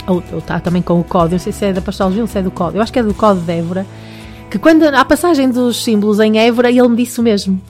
[0.06, 2.38] ou, ou está também com o COD, não sei se é da Pastoral Juvenil, se
[2.38, 3.86] é do COD, eu acho que é do COD de Évora,
[4.50, 7.60] que quando a passagem dos símbolos em Évora, ele me disse o mesmo.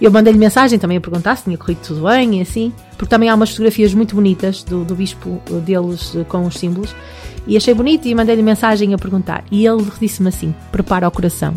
[0.00, 3.28] Eu mandei-lhe mensagem também a perguntar se tinha corrido tudo bem e assim, porque também
[3.28, 6.94] há umas fotografias muito bonitas do, do bispo eh, deles eh, com os símbolos,
[7.46, 9.44] e achei bonito e mandei-lhe mensagem a perguntar.
[9.50, 11.54] E ele disse-me assim: prepara o coração.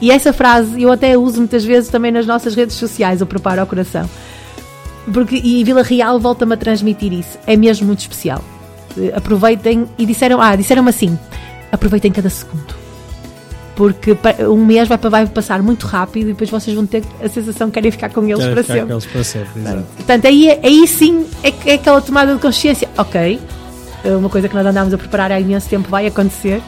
[0.00, 3.62] E essa frase eu até uso muitas vezes também nas nossas redes sociais, o prepara
[3.62, 4.08] o coração.
[5.12, 7.38] Porque, e Vila Real volta-me a transmitir isso.
[7.46, 8.42] É mesmo muito especial.
[8.98, 11.18] Eh, Aproveitem e disseram, ah, disseram-me assim:
[11.70, 12.81] aproveitem cada segundo.
[13.74, 14.16] Porque
[14.48, 17.74] um mês vai, vai passar muito rápido e depois vocês vão ter a sensação que
[17.74, 18.86] querem ficar com eles para ficar sempre.
[18.86, 19.84] com eles para sempre, exato.
[19.96, 22.88] Portanto, aí, aí sim é, é aquela tomada de consciência.
[22.98, 23.40] Ok,
[24.04, 26.60] é uma coisa que nós andámos a preparar há imenso tempo vai acontecer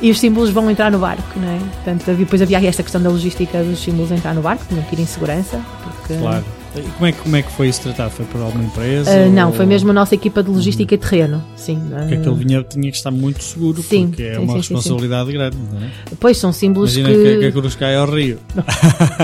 [0.00, 1.58] e os símbolos vão entrar no barco, não é?
[1.58, 5.00] Portanto, depois havia esta questão da logística dos símbolos entrar no barco, tinham que ir
[5.00, 5.60] em segurança.
[5.82, 6.44] Porque, Claro.
[6.76, 8.10] E como é, que- como é que foi isso tratado?
[8.10, 9.10] Foi por alguma empresa?
[9.10, 11.42] Ah, não, ou- foi mesmo a nossa equipa de logística e terreno.
[11.56, 14.52] Sim, Porque ah, aquele vinhedo tinha que estar muito seguro, Sim, porque é sim, uma
[14.52, 15.90] sim, responsabilidade grande, não é?
[16.20, 17.34] Pois são símbolos Imagina que...
[17.34, 17.38] que.
[17.40, 18.38] que a cruz cai ao rio.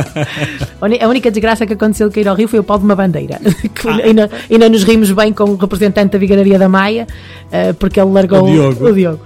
[1.01, 3.40] A única desgraça que aconteceu de cair ao Rio foi o pau de uma bandeira.
[3.74, 4.01] Que Ah.
[4.05, 7.07] ainda, ainda nos rimos bem com o representante da Vigararia da Maia,
[7.53, 8.88] eh, porque ele largou O Diogo.
[8.88, 9.20] o Diogo.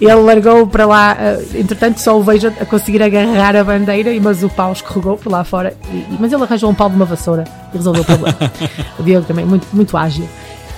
[0.00, 4.42] Ele largou para lá, eh, entretanto só o vejo a conseguir agarrar a bandeira, mas
[4.42, 5.74] o pau escorregou por lá fora.
[6.18, 8.36] Mas ele arranjou um pau de uma vassoura e resolveu o problema.
[8.98, 10.28] o Diogo também, muito, muito ágil.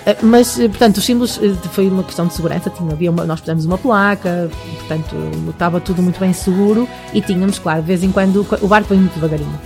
[0.05, 1.41] Eh, Mas, eh, portanto, os símbolos
[1.73, 2.71] foi uma questão de segurança.
[2.71, 4.49] Tinha, havia uma- nós pusemos uma placa,
[4.79, 5.17] portanto,
[5.51, 8.97] estava tudo muito bem seguro e tínhamos, claro, de vez em quando o barco foi
[8.99, 9.59] muito devagarinho.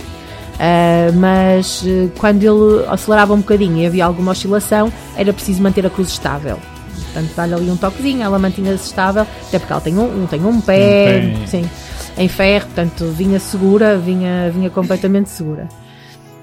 [0.53, 1.83] Uh, mas
[2.19, 6.57] quando ele acelerava um bocadinho e havia alguma oscilação, era preciso manter a cruz estável.
[7.03, 10.61] Portanto, dar-lhe ali um toquezinho, ela mantinha-se estável, até porque ela tem um, tem um
[10.61, 11.47] pé, um pé.
[11.47, 11.69] sim,
[12.17, 15.67] em ferro, portanto, vinha segura, vinha, vinha completamente segura.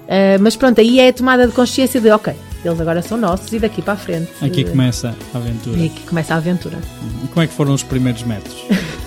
[0.05, 2.33] Uh, mas pronto, aí é a tomada de consciência de, ok,
[2.65, 4.29] eles agora são nossos e daqui para a frente.
[4.41, 5.77] Aqui uh, começa a aventura.
[5.77, 6.77] e aqui começa a aventura.
[7.23, 8.55] E como é que foram os primeiros metros?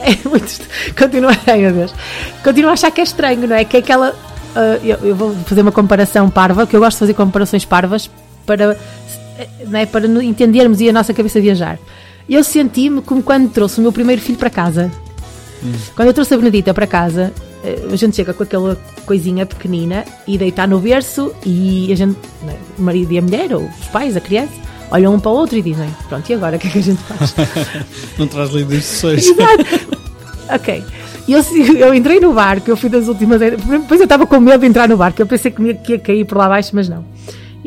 [0.00, 0.60] É muito.
[0.96, 1.94] Continuo, ai meu Deus.
[2.42, 3.64] Continuo a achar que é estranho, não é?
[3.64, 4.14] Que é aquela.
[4.54, 8.10] ah, eu, eu vou fazer uma comparação parva, que eu gosto de fazer comparações parvas
[8.46, 8.78] para,
[9.38, 11.78] é, para entendermos e a nossa cabeça viajar.
[12.28, 14.90] Eu senti-me como quando trouxe o meu primeiro filho para casa.
[15.96, 17.32] Quando eu trouxe a Benedita para casa,
[17.64, 22.16] eh, a gente chega com aquela coisinha pequenina e deita no berço e a gente,
[22.46, 24.52] é, o marido e a mulher, ou os pais, a criança,
[24.90, 26.82] olham um para o outro e dizem: Pronto, e agora o que é que a
[26.82, 27.34] gente faz?
[28.18, 29.26] Não traz livro de instruções.
[29.26, 29.64] Exato.
[30.48, 30.84] ok.
[31.28, 31.42] Eu,
[31.76, 33.40] eu entrei no barco, eu fui das últimas.
[33.40, 36.38] Depois eu estava com medo de entrar no barco, eu pensei que ia cair por
[36.38, 37.04] lá abaixo, mas não.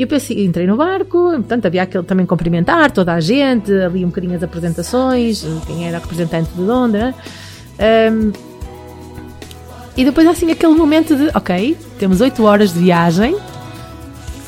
[0.01, 4.03] E eu pensei, entrei no barco, portanto havia aquele também cumprimentar toda a gente, ali
[4.03, 7.13] um bocadinho as apresentações, quem era representante de onde, né?
[7.77, 8.31] Ahm,
[9.95, 13.37] e depois assim aquele momento de, ok, temos 8 horas de viagem,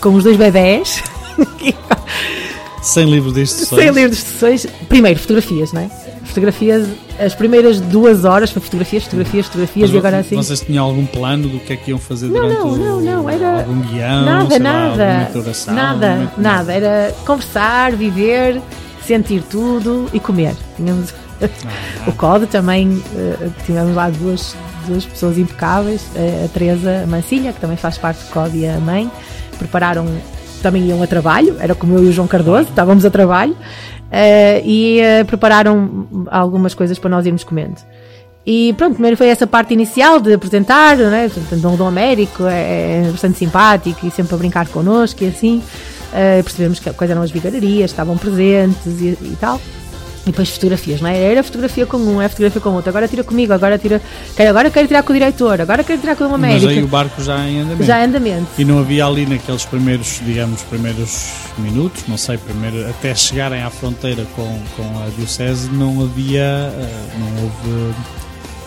[0.01, 1.03] com os dois bebés,
[2.81, 3.79] Sem livro de instruções.
[3.83, 4.65] sem ler de instruções.
[4.89, 6.02] Primeiro, fotografias, não é?
[6.23, 6.87] Fotografias,
[7.19, 10.35] as primeiras duas horas foi fotografias, fotografias, fotografias Mas e agora assim.
[10.35, 13.29] Vocês tinham algum plano do que é que iam fazer Não, durante não, não, não,
[13.29, 14.25] era algum guião?
[14.25, 15.29] nada, sei lá, nada,
[15.67, 16.73] nada, nada.
[16.73, 18.61] Era conversar, viver,
[19.05, 20.55] sentir tudo e comer.
[20.77, 24.55] Tínhamos Ah, o COD também, eh, tivemos lá duas,
[24.87, 28.79] duas pessoas impecáveis, eh, a Teresa Mancilha, que também faz parte do COD e a
[28.79, 29.11] mãe,
[29.57, 30.05] prepararam,
[30.61, 33.55] também iam a trabalho, era como eu e o João Cardoso, estávamos a trabalho,
[34.63, 37.81] e eh, prepararam algumas coisas para nós irmos comendo.
[38.45, 41.31] E pronto, primeiro foi essa parte inicial de apresentar, né?
[41.53, 45.63] Dom Dom Américo é, é bastante simpático e sempre a brincar connosco e assim.
[46.13, 49.59] Eh, percebemos que, quais eram as vigararias, estavam presentes e, e tal.
[50.25, 51.17] E depois fotografias, não é?
[51.21, 52.89] Era fotografia com um, é fotografia com outro.
[52.89, 54.01] Agora tira comigo, agora tira.
[54.37, 56.69] quero- Agora quero tirar com o diretor, agora quero tirar com o Mas América.
[56.71, 57.83] aí o barco já em andamento.
[57.83, 58.47] Já é andamento.
[58.57, 61.25] E não havia ali naqueles primeiros, digamos, primeiros
[61.57, 67.07] minutos, não sei, primeiro, até chegarem à fronteira com, com a Diocese, não havia, eh,
[67.19, 67.93] não houve,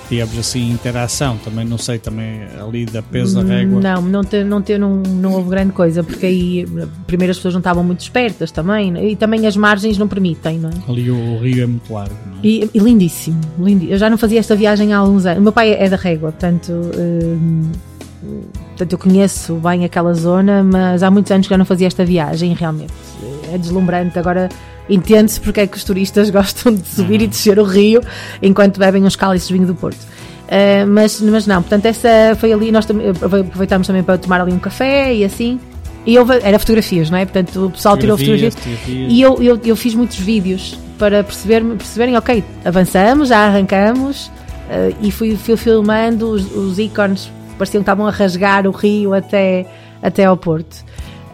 [0.09, 1.37] digamos assim, interação.
[1.39, 3.81] Também, não sei, também ali da peso da régua.
[3.81, 6.67] Não, não, te, não, te, não, não houve grande coisa, porque aí
[7.07, 10.71] primeiro as pessoas não estavam muito espertas também, e também as margens não permitem, não
[10.71, 10.73] é?
[10.89, 12.39] Ali o, rio é muito largo, não é?
[12.43, 15.39] E, e lindíssimo, lindi- Eu já não fazia esta viagem há alguns anos.
[15.39, 17.71] O meu pai é da Régua, portanto, hum,
[18.69, 22.05] portanto eu conheço bem aquela zona, mas há muitos anos que eu não fazia esta
[22.05, 22.93] viagem, realmente.
[23.53, 24.19] É deslumbrante.
[24.19, 24.49] Agora
[24.89, 28.01] entende-se porque é que os turistas gostam de subir e descer o rio
[28.43, 30.01] enquanto bebem uns cálices de vinho do Porto.
[30.47, 32.71] Uh, mas, mas não, portanto, essa foi ali.
[32.71, 35.59] Nós também aproveitámos também para tomar ali um café e assim.
[36.07, 37.25] E houve, era fotografias, não é?
[37.25, 38.55] Portanto, o pessoal tirou fotografias.
[38.55, 39.13] fotografias.
[39.13, 44.31] E eu, eu, eu fiz muitos vídeos para perceber, perceberem, ok, avançamos, já arrancamos
[44.71, 49.15] eh, e fui, fui filmando os, os ícones, pareciam que estavam a rasgar o rio
[49.15, 49.67] até,
[50.03, 50.85] até ao Porto.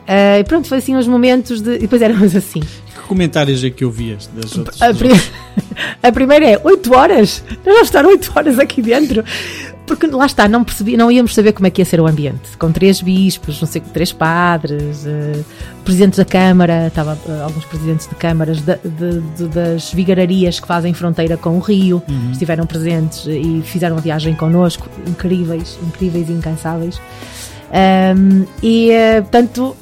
[0.06, 1.74] Eh, e pronto, foi assim uns momentos de.
[1.76, 2.60] E depois éramos assim.
[2.60, 4.80] Que comentários é que ouvias das outras?
[4.82, 4.88] A,
[6.08, 7.42] a primeira é 8 horas?
[7.64, 9.24] Nós vamos estar 8 horas aqui dentro.
[9.84, 12.56] Porque lá está, não percebi, não íamos saber como é que ia ser o ambiente.
[12.58, 15.40] Com três bispos, não sei, três padres, eh,
[15.84, 20.66] presidentes da Câmara, estava eh, alguns presidentes de câmaras da- de- de- das vigararias que
[20.68, 22.00] fazem fronteira com o Rio,
[22.30, 27.00] estiveram presentes e fizeram a viagem connosco, incríveis, incríveis e incansáveis.
[27.72, 28.90] Ahm, e
[29.22, 29.76] portanto,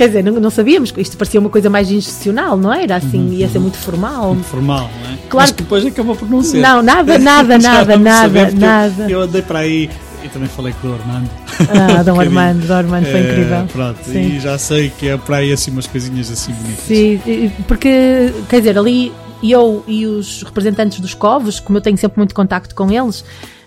[0.00, 3.34] quer dizer, não, não sabíamos que isto parecia uma coisa mais institucional, não era assim,
[3.34, 4.32] ia ser muito formal.
[4.32, 5.16] Muito formal, não é?
[5.28, 6.58] Claro Mas que depois acabou por não ser.
[6.60, 9.10] Não, nada, nada, nada, nada, porque eu- nada.
[9.10, 9.90] Eu, andei para aí
[10.24, 11.28] e também falei com o Armando.
[11.68, 13.66] Ah, Dom Um Armando, Dom Armando foi Eh, incrível.
[13.70, 14.36] Pronto, Sim.
[14.36, 16.84] e já sei que é para aí assim umas coisinhas assim bonitas.
[16.86, 22.18] Sim, porque, quer dizer, ali eu e os representantes dos Covos, como eu tenho sempre
[22.18, 23.22] muito contacto com eles,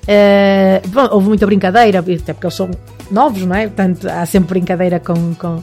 [0.07, 2.69] eh, bom, houve muita brincadeira, até porque eles são
[3.11, 3.67] novos, não é?
[3.67, 5.33] Portanto, há sempre brincadeira com.
[5.35, 5.61] com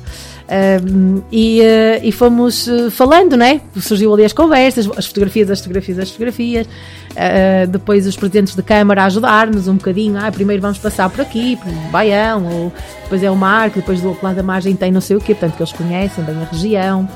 [1.31, 3.61] e, eh, e fomos eh, falando, não é?
[3.81, 6.67] Surgiu ali as conversas, as fotografias, as fotografias, as fotografias.
[7.15, 10.19] eh, depois os presidentes de Câmara a ajudar-nos um bocadinho.
[10.19, 12.73] Ah, primeiro vamos passar por aqui, por Baião, ou
[13.05, 15.35] depois é o Marco, depois do outro lado da margem tem não sei o quê,
[15.35, 17.09] portanto que eles conhecem bem a região.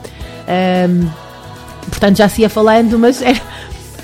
[1.89, 3.41] Portanto já se ia falando, mas era,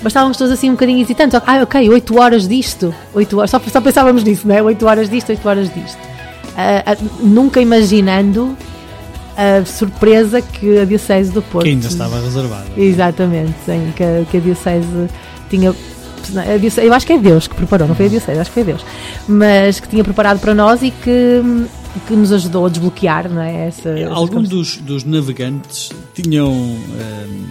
[0.01, 1.39] mas estávamos todos assim um bocadinho hesitantes.
[1.45, 4.61] Ah, ok, 8 horas disto, 8 horas, só, só pensávamos nisso, não é?
[4.61, 5.99] 8 horas disto, 8 horas disto.
[6.57, 8.57] Ah, ah, nunca imaginando
[9.37, 11.65] a surpresa que a Diocese do Porto.
[11.65, 12.65] Que ainda estava reservada.
[12.77, 15.07] Exatamente, sim, que, a- que a Diocese
[15.49, 15.69] tinha.
[15.71, 18.53] a Diocese- eu acho que é Deus que preparou, não foi a Diocese, acho que
[18.55, 18.85] foi Deus.
[19.27, 21.41] Mas que tinha preparado para nós e que,
[22.07, 23.67] que nos ajudou a desbloquear, não é?
[23.67, 27.45] Essa, Algum dos, dos navegantes tinham, ehm,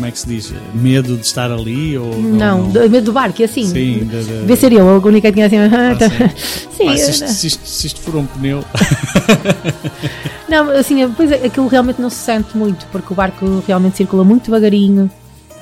[0.00, 1.98] como é que se diz, medo de estar ali?
[1.98, 3.66] Ou Não, do, medo do barco, e assim.
[3.66, 5.56] Sim, de- de- Devia ser eu, a única que tinha assim.
[5.70, 5.94] Ah,
[6.74, 8.64] sim, Pá, se, isto, se, isto, se isto for um pneu,
[10.48, 14.24] não, assim, pois é, aquilo realmente não se sente muito, porque o barco realmente circula
[14.24, 15.10] muito devagarinho.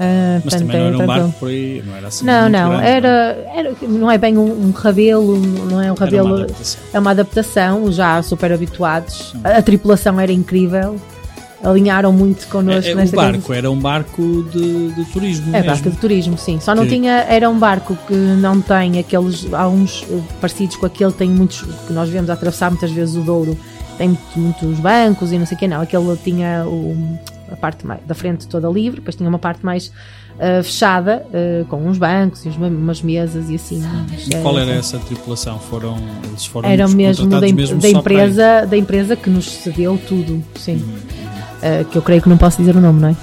[0.01, 2.25] Ah, Mas portanto, também não é era um barco por aí, não era assim.
[2.25, 3.09] Não, não, grande, era,
[3.53, 3.75] era.
[3.83, 6.37] Não é bem um, um rabelo, não é um rabelo.
[6.37, 6.47] uma
[6.93, 9.33] é uma adaptação, já super habituados.
[9.35, 9.41] Hum.
[9.43, 10.95] A, a tripulação era incrível,
[11.63, 13.59] alinharam muito connosco É, é, o nesta barco coisa.
[13.59, 15.49] era um barco de, de turismo.
[15.49, 15.67] É mesmo.
[15.67, 16.59] barco de turismo, sim.
[16.61, 17.25] Só não Que- tinha.
[17.29, 19.47] Era um barco que não tem aqueles.
[19.53, 21.63] Há uns eh, parecidos com aquele, tem muitos.
[21.87, 23.59] que nós vemos atravessar muitas vezes o Douro.
[23.97, 25.81] Tem muito- muitos bancos e não sei o que, não.
[25.81, 27.19] Aquele tinha o-
[27.51, 29.91] a parte mais, da frente toda livre, depois tinha uma parte mais
[30.41, 33.83] eh, fechada, eh, com uns bancos e umas mesas e assim.
[34.31, 35.59] E qual era essa tripulação?
[35.59, 35.97] Foram,
[36.29, 40.75] eles foram Era mesmo da, mesmo da empresa, da empresa que nos cedeu tudo, sim.
[40.77, 41.19] Uhum.
[41.63, 43.17] Eh, que eu creio que não posso dizer o nome, não é?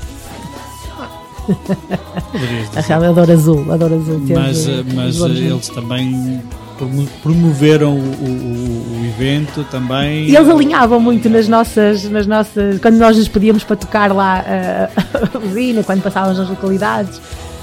[2.75, 4.19] A real, adoro azul, adoro azul.
[4.21, 6.41] teve- Mas, eh, mas eh, eles também
[6.77, 10.27] promo- promoveram o, o- o evento também.
[10.27, 12.79] E eles alinhavam muito nas nossas, nas nossas.
[12.81, 14.89] Quando nós nos pedíamos para tocar lá eh,
[15.33, 17.21] a usina, quando passávamos nas localidades,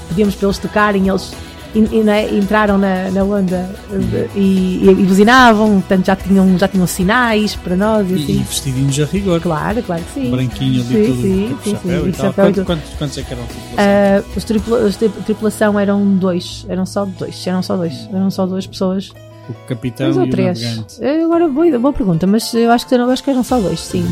[0.09, 1.33] pedíamos para eles tocarem, eles
[1.81, 4.39] né, entraram na, na onda eh, e,
[4.83, 8.43] e, e buzinavam, portanto já tinham, já tinham sinais para nós e E, assim.
[8.43, 9.41] vestidinhos a rigor.
[9.41, 10.31] Claro, claro que sim.
[10.31, 12.29] Branquinho ali, Sim, todo sim, tipo sim, chapéu sim, e tal.
[12.29, 13.77] e Quantos, quantos, quantos é que eram a tripulação?
[13.77, 14.95] Ah, os tripula, os
[15.25, 19.11] tripulação eram dois, eram só dois, eram só dois, eram só duas pessoas.
[19.49, 20.61] o capitão Dois e ou o três.
[20.61, 20.95] navegante.
[21.01, 23.79] Eh, Agora, boa, boa pergunta, mas eu acho que, eu acho que eram só dois,
[23.79, 24.05] sim.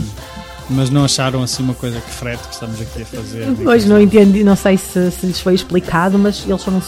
[0.70, 3.46] Mas não acharam assim uma coisa que frete que estamos aqui a fazer?
[3.62, 6.82] Pois não entendi, não sei se, se lhes foi explicado, mas eles foram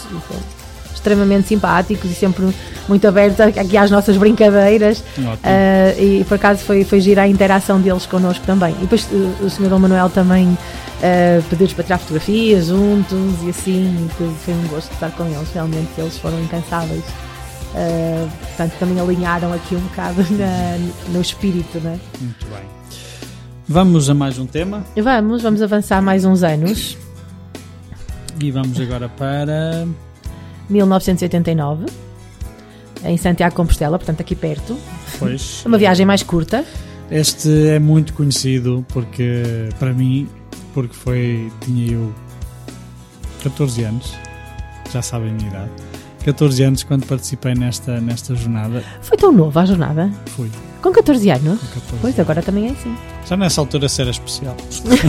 [1.04, 2.50] extremamente simpáticos e sempre
[2.88, 5.04] muito abertos aqui às nossas brincadeiras.
[5.44, 8.74] Ah, e por acaso foi, foi gira a interação deles connosco também.
[8.78, 9.68] E depois eh, o Sr.
[9.70, 10.58] Dom Manuel também
[11.04, 15.50] ah, pediu-nos para tirar fotografias juntos e assim, que foi um gosto estar com eles,
[15.54, 17.04] realmente eles foram incansáveis.
[17.76, 20.78] Ah, portanto, também alinharam aqui um bocado na-
[21.10, 22.00] no espírito, né?
[22.22, 22.64] Muito bem.
[23.68, 26.98] Vamos a mais um tema E Vamos, vamos avançar mais uns anos.
[28.42, 29.86] e vamos agora para
[30.70, 31.86] 1989,
[33.04, 34.78] em Santiago de Compostela, portanto aqui perto.
[35.20, 36.64] pois, uma viagem mais curta.
[37.12, 40.28] Este é muito conhecido porque para mim,
[40.74, 42.14] porque foi tinha eu
[43.44, 44.14] 14 anos,
[44.92, 45.70] já sabem a minha idade.
[46.24, 50.50] 14 anos quando participei nesta nesta jornada, Foi tão novo a jornada, fui
[50.84, 51.60] com 14 anos.
[51.60, 52.96] com 14 Pois, agora também é assim.
[53.28, 54.56] Já nessa altura ser especial.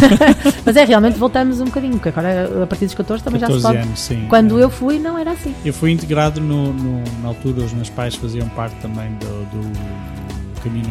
[0.65, 3.53] Mas é, realmente voltamos um bocadinho, porque agora a partir dos 14 também já se
[3.55, 3.87] 14 pode.
[3.89, 4.25] anos, sim.
[4.29, 5.55] Quando eu fui, não era assim.
[5.65, 10.61] Eu fui integrado no, no- na altura, os meus pais faziam parte também do, do
[10.63, 10.87] caminho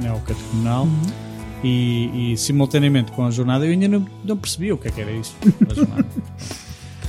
[0.00, 1.02] neocatecumenal Uhum.
[1.64, 5.00] e, e simultaneamente com a jornada eu ainda não, não percebia o que é que
[5.00, 5.34] era isso.
[5.70, 6.06] a jornada.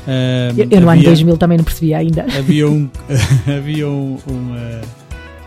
[0.08, 2.26] Ahm, Eu, eu no ano havia- 2000 também não percebia ainda.
[2.38, 2.90] havia um,
[3.58, 4.82] havia um, um, eh,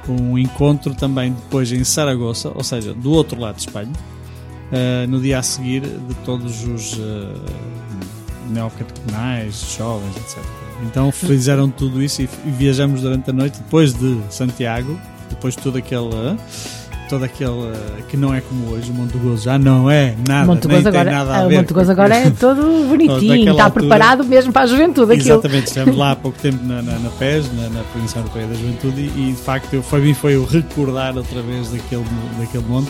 [0.08, 3.92] um encontro também depois em Saragoça, ou seja, do outro lado de Espanha,
[4.72, 7.40] eh, no dia a seguir de todos os uh,
[9.76, 10.38] jovens, etc.
[10.82, 14.98] Então fizeram tudo isso e, e viajamos durante a noite depois de Santiago,
[15.28, 16.14] depois de todo aquele.
[16.14, 16.36] eh,
[17.12, 20.46] Todo aquele eh, que não é como hoje, o Monte Gozo já não é nada,
[20.46, 21.56] Monte nem Gozo tem agora, nada a o ver.
[21.58, 25.12] Monte Gozo agora é todo bonitinho, está altura- preparado mesmo para a juventude.
[25.12, 25.28] Aquilo.
[25.34, 27.82] Exatamente, estivemos lá há pouco tempo na, na, na PES, na, na
[28.16, 31.68] Europeia da Juventude, e, e de facto eu, para mim foi o recordar outra vez
[31.70, 32.04] daquele,
[32.40, 32.88] daquele monte,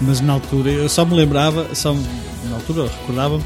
[0.00, 2.02] mas na altura eu só me lembrava, só me-
[2.50, 3.40] na altura eu recordava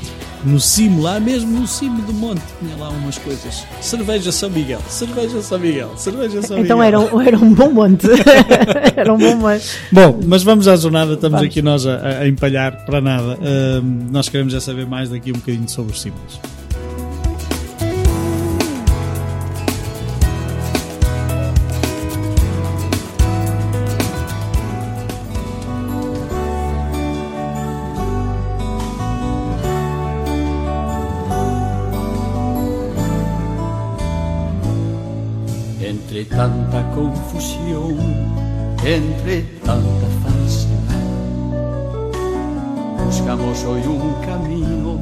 [0.45, 3.65] no cimo, lá mesmo no cimo do monte, tinha lá umas coisas.
[3.81, 6.83] Cerveja São Miguel, cerveja São Miguel, cerveja São Então Miguel.
[6.83, 8.07] era um, era um bom monte.
[8.97, 9.65] era um bom monte.
[9.91, 11.51] Bom, mas vamos à jornada, estamos Vamos.
[11.51, 13.39] aqui nós a, a empalhar para nada.
[13.41, 16.39] Ahm, nós queremos já saber mais daqui um bocadinho sobre os símbolos.
[43.63, 44.99] Hoy un camino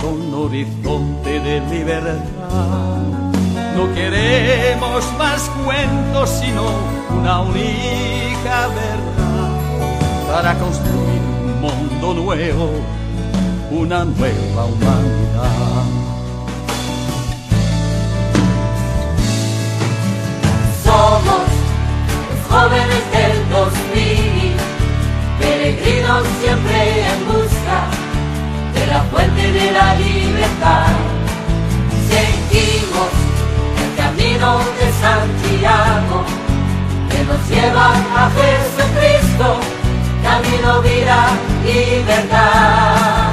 [0.00, 3.02] con horizonte de libertad.
[3.76, 6.62] No queremos más cuentos, sino
[7.18, 9.50] una única verdad
[10.32, 12.70] para construir un mundo nuevo,
[13.72, 15.84] una nueva humanidad.
[20.84, 21.42] Somos
[22.48, 24.56] jóvenes del 2000,
[25.40, 27.25] peregrinos siempre en
[28.88, 30.86] la fuente de la libertad.
[32.10, 33.10] Seguimos
[33.82, 36.24] el camino de Santiago
[37.10, 37.88] que nos lleva
[38.20, 39.60] a Jesucristo,
[40.22, 41.28] camino, vida
[41.64, 43.25] y verdad.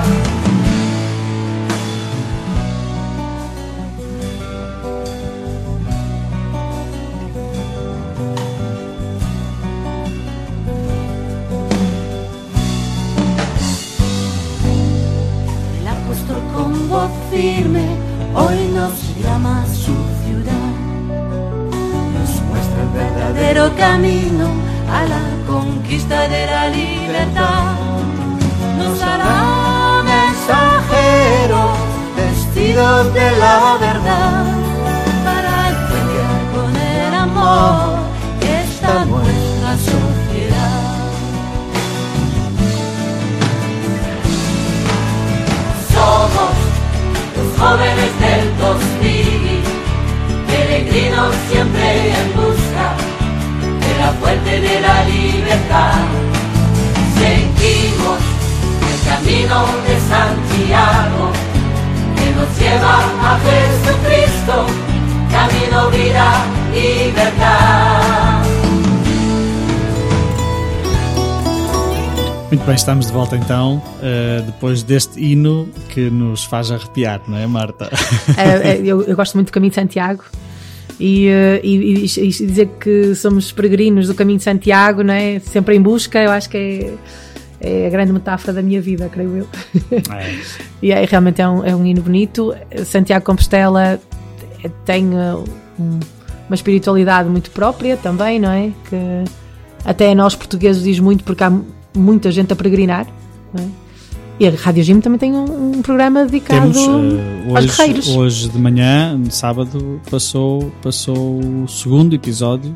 [17.31, 17.85] Firme,
[18.35, 20.71] hoy nos llama su ciudad.
[22.13, 24.47] Nos muestra el verdadero camino
[24.91, 27.75] a la conquista de la libertad.
[28.77, 31.71] Nos hará mensajeros
[32.15, 34.45] vestidos de la verdad
[35.25, 37.92] para pelear con el amor
[50.93, 52.95] peregrinos siempre en busca
[53.81, 56.03] de la fuente de la libertad.
[57.17, 58.19] Seguimos
[58.91, 61.31] el camino de Santiago
[62.15, 64.67] que nos lleva a Jesucristo,
[65.31, 68.43] camino, vida, libertad.
[72.51, 77.39] Muito bem, estamos de volta então, uh, depois deste hino que nos faz arrepiar, não
[77.39, 77.89] é, Marta?
[78.37, 80.23] É, é, eu, eu gosto muito do Caminho de Santiago.
[80.99, 85.39] E, eh, e, e, e dizer que somos peregrinos do caminho de Santiago, não é?
[85.39, 86.93] sempre em busca, eu acho que
[87.59, 89.47] é, é a grande metáfora da minha vida, creio eu.
[90.13, 90.35] É.
[90.81, 92.53] e é, realmente é um, é um hino bonito.
[92.85, 93.99] Santiago Compostela
[94.85, 95.99] tem um-
[96.47, 98.71] uma espiritualidade muito própria também, não é?
[98.89, 99.23] Que
[99.85, 101.51] até a nós portugueses diz muito porque há
[101.95, 103.07] muita gente a peregrinar.
[103.53, 103.82] Não é?
[104.39, 108.07] E a Rádio Jim também tem um, um programa dedicado Temos uh, aos guerreiros.
[108.09, 112.73] hoje de manhã, no sábado, passou, passou o segundo episódio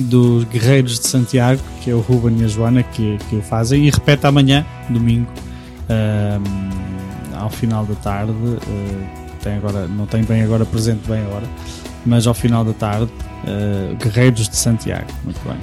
[0.00, 3.86] dos Guerreiros de Santiago, que é o Ruben e a Joana que, que o fazem,
[3.86, 5.28] e repete amanhã, domingo,
[5.88, 8.32] um, ao final da tarde.
[8.32, 11.46] uh, tem agora, não tem bem agora presente bem a hora,
[12.04, 13.10] mas ao final da tarde,
[13.44, 15.06] uh, Guerreiros de Santiago.
[15.24, 15.56] Muito bem.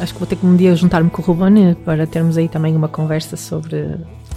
[0.00, 2.76] Acho que vou ter que um dia juntar-me com o Ruben para termos aí também
[2.76, 3.96] uma conversa sobre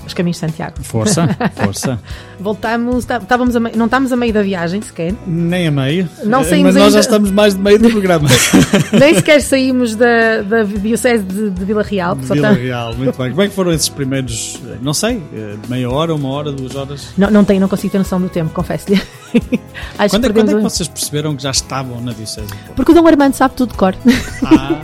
[0.10, 0.76] os caminhos de Santiago.
[0.84, 2.00] Força, força.
[2.40, 6.44] Voltamos, tá- estávamos a não estamos a meio da viagem sequer, Nem a meio, Não
[6.44, 8.30] saímos mas nós já estamos mais de meio do programa.
[9.00, 13.18] nem sequer saímos da, da Diocese de, de Vila Real, só Vila tá- Real, muito
[13.18, 13.30] bem.
[13.32, 17.10] Como é que foram esses primeiros, não sei, eh, meia hora, uma hora, duas horas?
[17.18, 19.00] não, não tenho, não consigo ter noção do tempo, confesso-lhe.
[19.30, 20.64] Quando é, que quando é que perdemos.
[20.64, 22.48] vocês perceberam que já estavam na Diocese?
[22.76, 23.94] Porque o Dom Armando sabe tudo de cor.
[24.44, 24.80] Ah,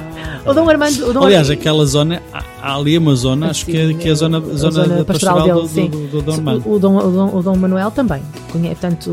[0.45, 1.09] o Dom Armando.
[1.09, 2.21] O Dom Aliás, Armando- aquela zona,
[2.61, 5.61] ali uma zona, acho que é, que é a zona, a zona, zona pastoral, pastoral
[5.61, 6.07] do, dele, do, sim.
[6.07, 6.63] do, do Dom Armando.
[6.67, 8.21] O, o Dom, o, Dom, o Dom Manuel também.
[8.51, 9.11] Conhece, tanto,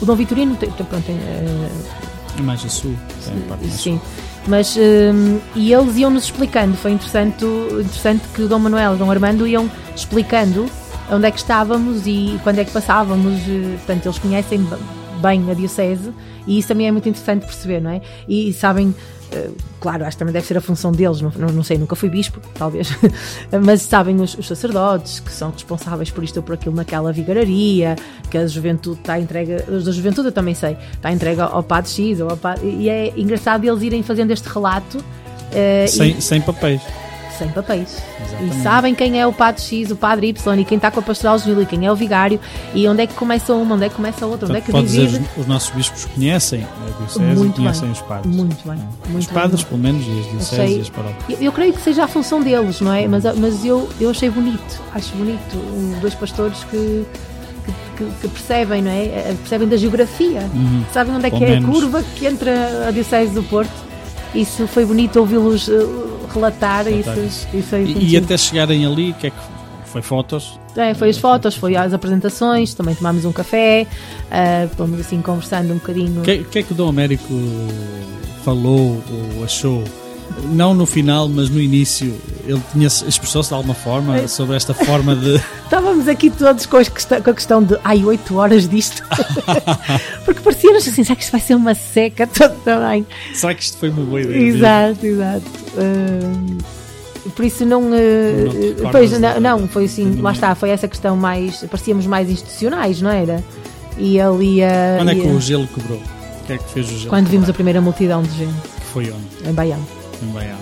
[0.00, 4.00] o, Dom Vitorino tem, pronto, tem, É mais a sul, tem parte mais Sim,
[4.46, 6.76] mas hum, e eles iam nos explicando.
[6.76, 10.66] Foi interessante, interessante que o Dom Manuel e o Dom Armando iam explicando
[11.10, 13.34] onde é que estávamos e quando é que passávamos.
[13.48, 14.66] eh, Portanto, eles conhecem
[15.16, 16.12] bem a Diocese
[16.46, 18.00] e isso também é muito interessante perceber, não é?
[18.28, 18.94] E sabem.
[19.32, 19.50] eh,
[19.80, 22.40] Claro, acho que também deve ser a função deles, não, não, sei, nunca fui bispo,
[22.58, 22.88] talvez,
[23.64, 27.94] mas sabem os, os sacerdotes que são responsáveis por isto ou por aquilo naquela vigararia,
[28.30, 31.90] que a juventude está entregue, os da juventude eu também sei, está entregue ao Padre
[31.90, 34.98] X, ao padre, e é engraçado eles irem fazendo este relato
[35.52, 36.80] eh, e- sem, sem papéis.
[37.36, 38.02] Sem papéis.
[38.26, 38.56] Exatamente.
[38.58, 41.02] E sabem quem é o Padre X, o Padre Y, e quem está com a
[41.02, 42.40] Pastoral Juvenil, e quem é o Vigário,
[42.74, 44.70] e onde é que começa uma, onde é que começa a outra, onde é que
[44.72, 45.24] Pode dizer, divide.
[45.36, 47.92] os, os nossos bispos conhecem a Diocese e conhecem bem.
[47.92, 48.34] os padres.
[48.36, 49.08] Muito bem, É.
[49.08, 49.34] muito os bem.
[49.34, 51.38] padres, pelo menos, e as dioceses e as paróquias.
[51.40, 53.06] Eu, eu creio que seja a função deles, não é?
[53.06, 57.04] Mas, mas eu, eu achei bonito, acho bonito, um, dois pastores que,
[57.96, 59.04] que, que- percebem, não é?
[59.04, 60.40] Eh, Percebem da geografia,
[60.92, 63.85] sabem onde é que é a curva que entra a Diocese do Porto.
[64.36, 65.72] Isso foi bonito ouvi-los eh,
[66.32, 69.36] relatar, Relatar isso, aí E, e até chegarem ali, o que é que
[69.86, 70.58] foi fotos?
[70.76, 73.86] É, foi as fotos, foi as apresentações, também tomámos um café,
[74.30, 76.20] ah, fomos assim conversando um bocadinho.
[76.20, 77.32] O que, o que é que o Dom Américo
[78.44, 79.02] falou
[79.36, 79.82] ou achou?
[80.52, 82.14] Não no final, mas no início,
[82.46, 84.26] ele tinha expressou-se de alguma forma É.
[84.28, 85.36] sobre esta forma de.
[85.64, 89.02] Estávamos aqui todos com, questão- com a questão de ai, 8 horas disto.
[90.24, 92.26] Porque parecia-nos assim, será que isto vai ser uma seca
[92.64, 93.06] também?
[93.34, 94.38] Será que isto foi uma boa ideia?
[94.42, 95.42] Exato, exato.
[95.78, 97.82] Ah, por isso não.
[97.82, 101.64] ah, Não recordas pois, não, não, foi assim, lá está, foi essa questão mais.
[101.70, 103.42] Parecíamos mais institucionais, não era?
[103.98, 104.94] E ele ia.
[104.98, 105.98] Quando é que o gelo quebrou?
[105.98, 107.08] O que é que fez o gelo?
[107.10, 107.54] Quando vimos a quebrar?
[107.54, 109.48] primeira multidão de gente Que foi onde?
[109.50, 109.80] em Baião.
[110.22, 110.56] Em Baião.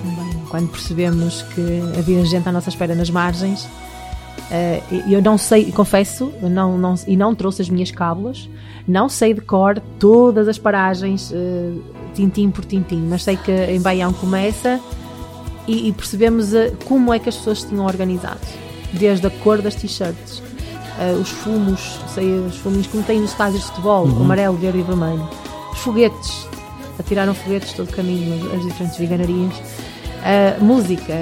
[0.48, 3.68] quando percebemos que havia gente à nossa espera nas margens.
[5.06, 8.48] e eu não sei, confesso, não, não, e não trouxe as minhas cábulas,
[8.86, 11.72] não sei de cor todas as paragens, eh,
[12.14, 14.78] tintim por tintim, mas sei que em Baião começa
[15.66, 18.40] e, e percebemos eh, como é que as pessoas se tinham organizado,
[18.92, 20.42] desde a cor das t-shirts,
[20.98, 24.80] eh, os fumos, sei, os fumos como tem nos estádios de futebol, o amarelo, verde
[24.80, 25.26] e vermelho,
[25.72, 26.46] os foguetes,
[26.98, 29.52] atiraram foguetes todo o caminho, as diferentes viganarias,
[30.22, 31.12] a música,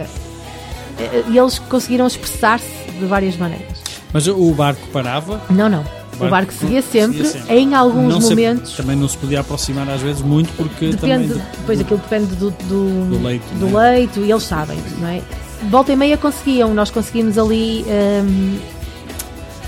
[0.98, 3.78] eh, e eles conseguiram expressar-se de várias maneiras.
[4.12, 5.40] Mas o barco parava?
[5.50, 5.84] Não, não.
[6.20, 7.58] O barco seguia sempre, seguia sempre.
[7.58, 8.76] em alguns Não momentos.
[8.76, 11.42] também não se podia aproximar às vezes muito porque Depende, também.
[11.58, 13.90] depois aquilo depende do, do, Do leito, do é?
[13.92, 15.22] leito, e eles sabem, não é?
[15.70, 18.58] Volta e meia conseguiam, nós conseguimos ali hum,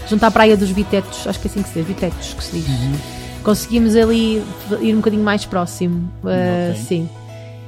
[0.08, 2.56] junto à praia dos Bitetos, acho que é assim que se diz, Bitetos que se
[2.58, 2.68] diz.
[2.68, 2.92] Uhum.
[3.44, 4.42] Conseguimos ali
[4.80, 6.82] ir um bocadinho mais próximo, uh, Ok.
[6.88, 7.08] sim.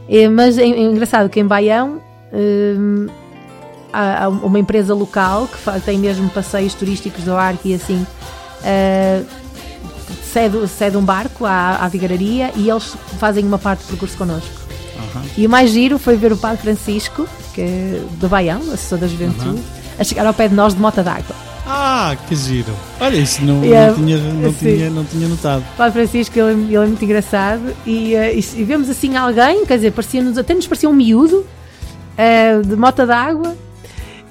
[0.09, 2.01] É, mas é, é engraçado que em Baião
[2.33, 3.07] hum,
[3.93, 8.07] há, há uma empresa local que fa- tem mesmo passeios turísticos do arco e assim.
[8.63, 9.27] uh,
[10.33, 14.51] cede, cede um barco à, à vigararia e eles fazem uma parte do percurso connosco.
[15.15, 15.25] Aham.
[15.37, 19.07] E o mais giro foi ver o Padre Francisco, que é do Baião, assessor da
[19.07, 19.61] juventude,
[19.99, 21.35] a chegar ao pé de nós de mota d'água.
[21.67, 22.73] Ah, que giro!
[23.01, 24.59] Olha, isso não, Yeah, não, tinha, não, sim.
[24.77, 25.65] tinha, não tinha notado.
[25.77, 29.75] Padre Francisco, ele, ele é muito engraçado e, eh, e, e vemos assim alguém, quer
[29.75, 31.45] dizer, parecia-nos, até nos parecia um miúdo
[32.17, 33.57] eh, de mota d'água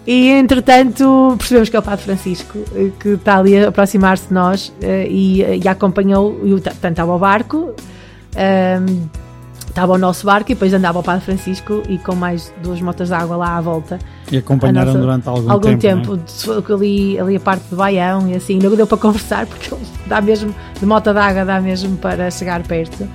[0.08, 4.34] e entretanto percebemos que é o Padre Francisco eh, que está ali a aproximar-se de
[4.34, 7.76] nós eh, e, e acompanhou, e tanto estava ao barco,
[9.76, 13.10] estava ao nosso barco e depois andava o Padre Francisco e com mais duas motas
[13.10, 14.00] d'água lá à volta.
[14.32, 16.16] E acompanharam nossa- durante algum, algum tempo.
[16.18, 19.74] tempo, de- ali, ali a parte de Baião e assim, não deu para conversar porque
[19.76, 23.06] ele dá mesmo, de mota d'água dá mesmo para chegar perto.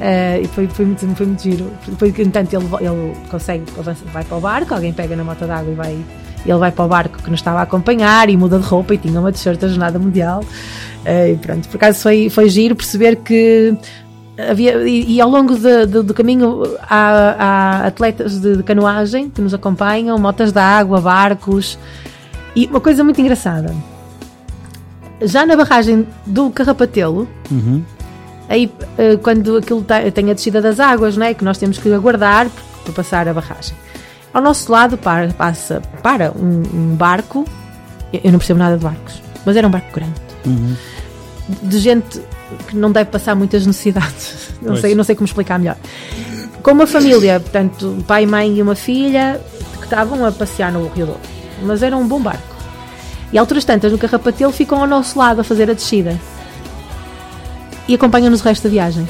[0.00, 1.70] Eh, e foi, foi, muito, foi muito giro.
[1.86, 3.64] Depois, entanto, ele, ele consegue,
[4.12, 5.98] vai para o barco, alguém pega na mota d'água e vai.
[6.46, 8.98] Ele vai para o barco que nos estava a acompanhar e muda de roupa e
[8.98, 10.42] tinha uma t-shirt da Jornada Mundial.
[11.04, 13.76] Eh, e pronto, por acaso foi, foi giro perceber que
[14.50, 17.34] havia, e, e ao longo de- de- do caminho há,
[17.82, 21.78] há atletas de, de canoagem que nos acompanham, motas de água, barcos.
[22.54, 23.74] E uma coisa muito engraçada.
[25.20, 27.82] Já na barragem do Carrapatelo, Uhum.
[28.48, 29.84] aí eh, quando aquilo
[30.14, 31.34] tem a descida das águas, não é?
[31.34, 32.48] que nós temos que aguardar
[32.84, 33.76] para passar a barragem.
[34.32, 37.44] Ao nosso lado para, passa para um, um barco,
[38.12, 40.14] eu eu não percebo nada de barcos, mas era um barco grande,
[40.46, 40.74] Uhum.
[41.62, 42.20] de gente
[42.66, 44.48] que não deve passar muitas necessidades.
[44.60, 44.80] Não Pois.
[44.80, 45.76] sei, não sei como explicar melhor.
[46.62, 49.40] Com uma família, portanto, um pai, mãe e uma filha
[49.78, 51.20] que estavam a passear no Rio Douro,
[51.62, 52.42] mas era um bom barco.
[53.32, 56.18] E alturas tantas no Carrapatelo ficam ao nosso lado a fazer a descida
[57.86, 59.06] e acompanham-nos o resto da viagem.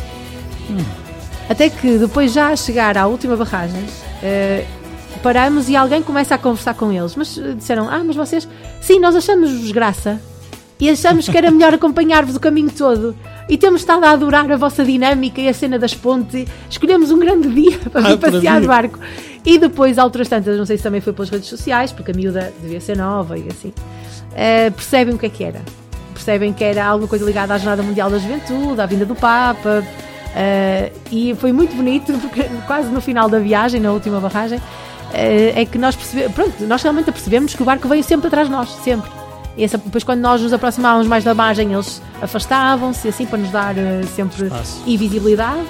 [1.48, 3.82] Até que depois, já a chegar à última barragem,
[4.22, 4.66] eh,
[5.22, 7.16] paramos e alguém começa a conversar com eles.
[7.16, 8.46] Mas eh, disseram: Ah, mas vocês,
[8.82, 10.20] sim, nós achamos-vos graça
[10.80, 13.14] e achamos que era melhor acompanhar-vos o caminho todo.
[13.48, 16.46] E temos estado a adorar a vossa dinâmica e a cena das pontes.
[16.70, 18.98] Escolhemos um grande dia para Ah, vir para passear de barco.
[19.44, 22.14] E depois, a outras tantas, não sei se também foi pelas redes sociais, porque a
[22.14, 23.72] miúda devia ser nova e assim,
[24.34, 25.62] eh, percebem o que é que era.
[26.12, 29.82] Percebem que era alguma coisa ligada à Jornada Mundial da Juventude, à vinda do Papa.
[30.36, 34.60] eh, e foi muito bonito, porque quase no final da viagem, na última barragem,
[35.14, 38.48] eh, é que nós percebemos, pronto, nós realmente percebemos que o barco veio sempre atrás
[38.48, 39.10] de nós, sempre.
[39.58, 43.50] E essa- depois, quando nós nos aproximávamos mais da margem, eles afastavam-se, assim, para nos
[43.50, 44.80] dar eh, sempre Espaço.
[44.86, 45.60] e visibilidade.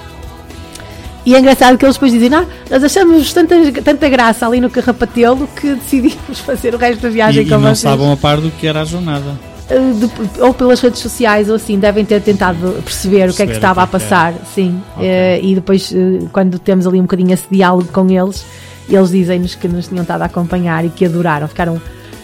[1.25, 4.69] E é engraçado que eles depois dizem: ah, nós achamos tanta, tanta graça ali no
[4.69, 7.79] Carrapatelo que decidimos fazer o resto da E, viagem e com não vocês.
[7.79, 9.37] estavam a par do que era a jornada.
[9.69, 13.45] Uh, de- ou pelas redes sociais ou assim, devem ter tentado perceber o que é
[13.45, 14.81] que Perceber estava a que é que passar, sim.
[14.95, 15.05] Ok.
[15.07, 18.43] Uh, e depois, uh, quando temos ali um bocadinho esse diálogo com eles,
[18.87, 21.79] eles dizem-nos que nos tinham estado a acompanhar e que adoraram, ficaram.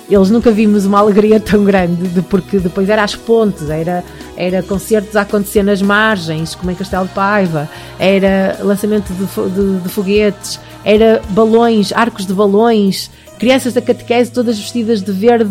[0.10, 4.04] Eles nunca vimos uma alegria tão grande, de- porque depois era às pontes, era,
[4.38, 9.80] era concertos a acontecer nas margens, como em Castelo de Paiva, era lançamento de, de-
[9.82, 15.50] de foguetes, era balões, arcos de balões, crianças da catequese todas vestidas de verde,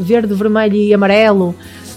[0.00, 1.54] verde, vermelho e amarelo.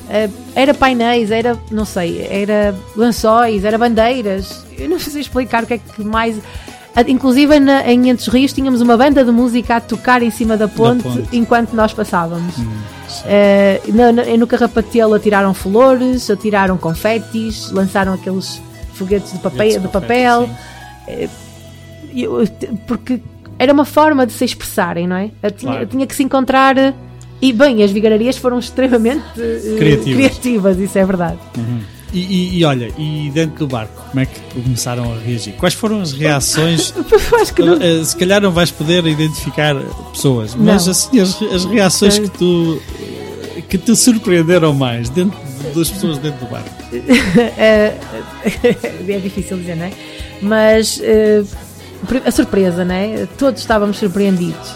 [0.09, 4.63] Eh, era painéis, era, não sei, era lençóis, era bandeiras.
[4.77, 6.37] Eu não sei explicar o que é que mais.
[6.99, 10.31] Ah, Inclusive na- em Entre os Rios tínhamos uma banda de música a tocar em
[10.31, 11.27] cima da ponte, ponte.
[11.31, 12.57] enquanto nós passávamos.
[12.57, 12.65] Hum,
[13.25, 18.61] Eh, no, no, no Carrapatelo atiraram flores, atiraram confetis, lançaram aqueles
[18.93, 19.57] foguetes de papel.
[19.71, 20.49] Foguetes De papel
[21.05, 21.29] confete,
[22.13, 22.47] eu-
[22.85, 23.21] porque
[23.57, 25.29] era uma forma de se expressarem, não é?
[25.55, 25.85] Tinha, Claro.
[25.87, 26.77] tinha que se encontrar.
[26.77, 26.93] eh,
[27.39, 30.15] E bem, as vigararias foram extremamente eh, Criativas.
[30.15, 31.37] criativas, isso é verdade.
[31.55, 31.79] Uhum.
[32.13, 35.53] E, e- e olha, e dentro do barco, como é que começaram a reagir?
[35.55, 36.93] Quais foram as reações?
[37.41, 37.73] Acho que não.
[37.81, 39.75] Eh, Se calhar não vais poder identificar
[40.13, 40.91] pessoas, mas Não.
[40.91, 42.81] assim as, as reações que tu
[43.69, 45.37] que te surpreenderam mais dentro
[45.75, 46.69] das pessoas dentro do barco.
[47.57, 47.97] é,
[49.07, 49.91] é difícil dizer, não é?
[50.41, 51.43] Mas eh,
[52.25, 53.27] a surpresa, não é?
[53.37, 54.69] Todos estávamos surpreendidos.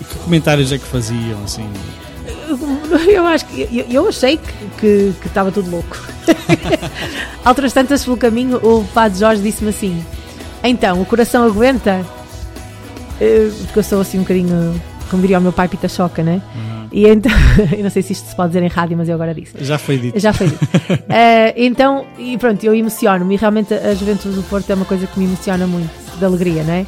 [0.00, 1.68] E que comentários é que faziam assim?
[3.08, 4.38] Eu acho que eu, eu achei
[4.78, 5.96] que, estava tudo louco.
[7.44, 10.04] Outras tantas pelo caminho, o Padre Jorge disse-me assim:
[10.62, 12.04] Então, o coração aguenta?
[13.66, 14.80] Porque eu sou assim um bocadinho
[15.14, 16.42] como diria o meu pai, pita choca, né?
[16.90, 17.30] E então,
[17.76, 19.52] eu não sei se isto se pode dizer em rádio, mas eu agora disse.
[19.60, 20.18] Já foi dito.
[20.18, 20.68] Já foi dito.
[21.08, 25.06] Eh, então, e pronto, eu emociono-me e realmente a Juventude do Porto é uma coisa
[25.06, 26.86] que me emociona muito, de alegria, né?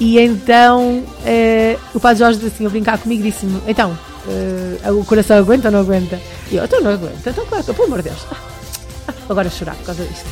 [0.00, 3.96] E então, eh, o Padre Jorge, assim, a brincar comigo, disse-me: então,
[4.28, 6.18] eh, o coração aguenta ou não aguenta?
[6.50, 8.26] E eu, então não aguenta, então claro, pelo amor de Deus.
[9.28, 10.26] Agora a chorar por causa disto.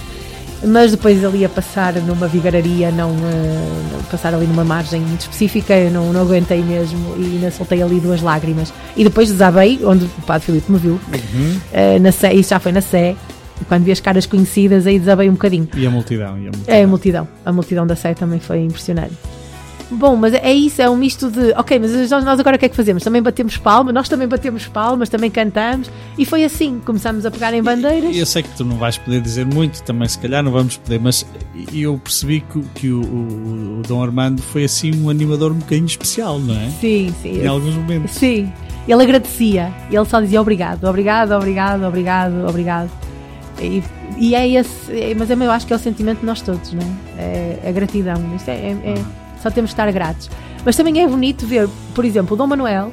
[0.65, 5.73] Mas depois ele ia passar numa vigararia, não, não- passar ali numa margem muito específica,
[5.77, 8.73] eu não, não aguentei mesmo e ainda soltei ali duas lágrimas.
[8.97, 11.01] E depois desabei, onde o Padre Filipe me viu,
[11.73, 13.15] eh, na Sé, isso já foi na Sé,
[13.69, 15.69] quando vi as caras conhecidas, aí desabei um bocadinho.
[15.77, 16.37] E a multidão.
[16.39, 16.75] E a multidão.
[16.77, 17.29] É a multidão.
[17.45, 19.15] A multidão da Sé também foi impressionante.
[19.91, 21.53] Bom, mas é isso, é um misto de.
[21.57, 23.03] Ok, mas nós agora o que é que fazemos?
[23.03, 25.91] Também batemos palmas, nós também batemos palmas, também cantamos.
[26.19, 28.15] E foi assim, começámos a pegar em bandeiras.
[28.15, 30.77] E Eu sei que tu não vais poder dizer muito, também se calhar não vamos
[30.77, 31.25] poder, mas
[31.73, 35.87] eu percebi que, que o, o- o Dom Armando foi assim um animador um bocadinho
[35.87, 36.69] especial, não é?
[36.81, 37.41] Sim, sim.
[37.43, 38.11] Em alguns momentos.
[38.11, 38.53] Sim,
[38.87, 39.73] ele agradecia.
[39.91, 42.91] Ele só dizia obrigado, obrigado, obrigado, obrigado, obrigado.
[43.59, 43.83] E,
[44.19, 46.83] e é esse, é- mas eu acho que é o sentimento de nós todos, não
[47.19, 47.59] é?
[47.65, 48.17] É a gratidão.
[48.37, 50.31] Isto é, é- é- só temos que estar gratos.
[50.65, 52.93] Mas também é bonito ver, por exemplo, o Dom Manuel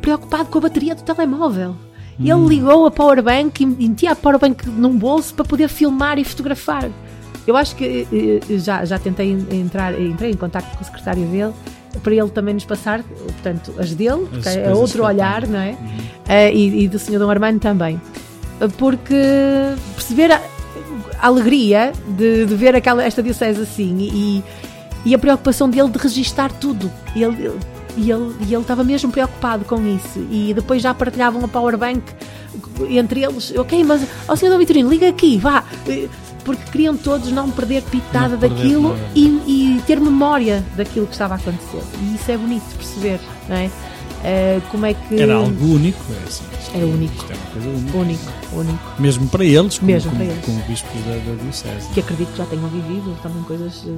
[0.00, 1.74] preocupado com a bateria do telemóvel.
[2.18, 6.88] Ele ligou a powerbank e metia a powerbank num bolso para poder filmar e fotografar.
[7.46, 11.52] Eu acho que eh, já, já tentei entrar, entrei em contato com o secretário dele
[12.02, 15.76] para ele também nos passar, portanto, as dele, porque é coisas outro olhar, não é?
[16.28, 17.18] Eh, e, e do Sr.
[17.18, 18.00] Dom Armando também.
[18.60, 19.14] Eh, Porque
[19.94, 20.40] perceber a,
[21.20, 24.44] a alegria de, de ver aquela, esta diocese assim e,
[25.06, 26.90] e a preocupação dele de registar tudo.
[27.14, 27.60] E ele, ele-
[27.96, 30.18] e ele, ele estava mesmo preocupado com isso.
[30.30, 32.02] E depois já partilhavam a powerbank
[32.90, 33.54] entre eles.
[33.56, 34.50] Ok, mas, ó Sr.
[34.50, 35.64] Dom Vitorino, liga aqui, vá.
[36.44, 39.00] Porque queriam todos não perder pitada Não perder daquilo nada.
[39.14, 41.82] e, e ter memória daquilo que estava a acontecer.
[42.02, 43.70] E isso é bonito de perceber, não é?
[44.28, 45.20] Eh, como é que.
[45.20, 46.42] Era algo único, é assim.
[46.74, 47.14] É único.
[47.14, 47.96] Isto é uma coisa única.
[47.96, 48.78] Único, único.
[48.98, 50.44] Mesmo para eles, como, Mesmo como, para eles.
[50.44, 51.88] como bispo da, da Diocese.
[51.94, 53.90] que acredito que já tenham vivido também coisas, eh,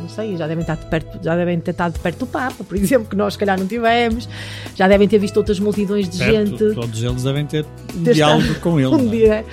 [0.00, 2.64] não sei, já devem, estar de perto, já devem ter estado de perto do Papa,
[2.64, 4.26] por exemplo, que nós se calhar não tivemos,
[4.74, 8.14] já devem ter visto outras multidões de Certo, gente Todos eles devem ter um ter
[8.14, 8.88] diálogo com ele.
[8.88, 9.10] um é?
[9.10, 9.44] dia.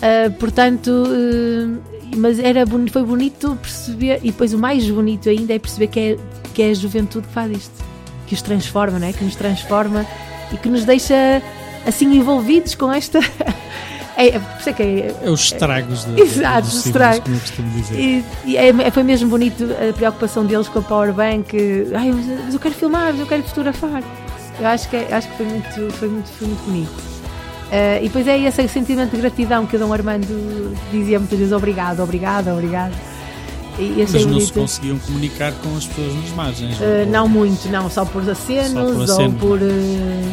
[0.00, 5.52] Ah, portanto, eh, mas era boni- foi bonito perceber, e depois o mais bonito ainda
[5.52, 6.16] é perceber que é,
[6.54, 7.87] que é a juventude que faz isto,
[8.28, 9.12] que os transforma, não é?
[9.12, 10.04] que nos transforma
[10.52, 11.42] e que nos deixa
[11.86, 13.18] assim envolvidos com esta.
[14.16, 17.20] é, é, por isso é que é, É os estragos de, Exato, dos estragos.
[17.20, 17.98] como eu costumo dizer.
[17.98, 21.56] E, e é- foi mesmo bonito a preocupação deles com a powerbank.
[21.94, 24.02] Ai, mas, eu quero filmar, mas eu quero fotografar.
[24.60, 27.08] Eu acho que, é- acho que foi, muito, foi, muito, foi muito bonito.
[27.70, 31.52] Eh, e depois é esse sentimento de gratidão que o Dom Armando dizia muitas vezes
[31.52, 32.92] obrigado, obrigado, obrigado.
[33.78, 36.76] E Mas não se conseguiam comunicar com as pessoas nas margens.
[36.80, 39.58] Ou- não muito, não, só por acenos, Só por ou por.
[39.62, 40.32] eh,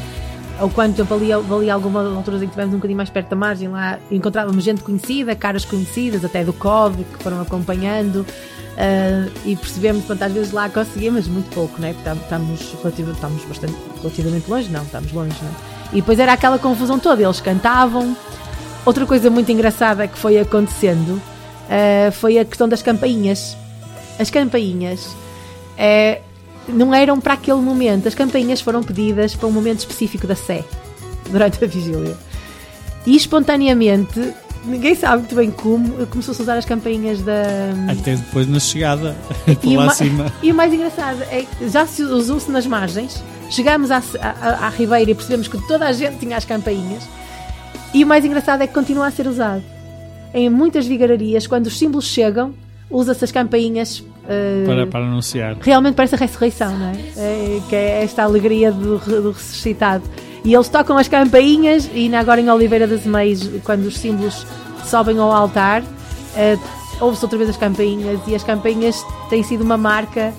[0.61, 3.35] ou quando eu valia, valia algumas alturas em que estivemos um bocadinho mais perto da
[3.35, 8.25] margem, lá encontrávamos gente conhecida, caras conhecidas, até do COV, que foram acompanhando.
[8.77, 11.93] eh, e percebemos, às vezes lá conseguimos, muito pouco, né?
[11.93, 15.51] Porque estamos, relativ- estamos bastante, relativamente longe, não, estamos longe, né?
[15.93, 18.17] E depois era aquela confusão toda, eles cantavam.
[18.85, 21.21] Outra coisa muito engraçada que foi acontecendo
[21.69, 23.55] eh, foi a questão das campainhas.
[24.19, 25.15] As campainhas
[25.77, 26.21] eh,
[26.67, 30.63] não eram para aquele momento, as campainhas foram pedidas para um momento específico da Sé,
[31.29, 32.15] durante a vigília.
[33.05, 34.33] E espontaneamente,
[34.65, 37.43] ninguém sabe muito bem como, começou-se a usar as campainhas da.
[37.91, 40.33] Até depois na chegada, por E o lá ma- acima.
[40.41, 44.69] E o mais engraçado é que já se usou-se nas margens, chegámos à, à, à
[44.69, 47.03] Ribeira e percebemos que toda a gente tinha as campainhas,
[47.93, 49.61] e o mais engraçado é que continua a ser usado.
[50.35, 52.53] Em muitas vigararias, quando os símbolos chegam,
[52.89, 54.03] usa-se as campainhas.
[54.27, 55.55] eh, Para, para anunciar.
[55.61, 56.95] realmente parece a ressurreição, não é?
[57.17, 60.03] É, que é esta alegria do, do ressuscitado.
[60.43, 64.45] E eles tocam as campainhas, e agora em Oliveira das Meias, quando os símbolos
[64.85, 65.81] sobem ao altar,
[66.35, 66.57] eh,
[66.99, 70.33] ouve-se outra vez as campainhas, e as campainhas têm sido uma marca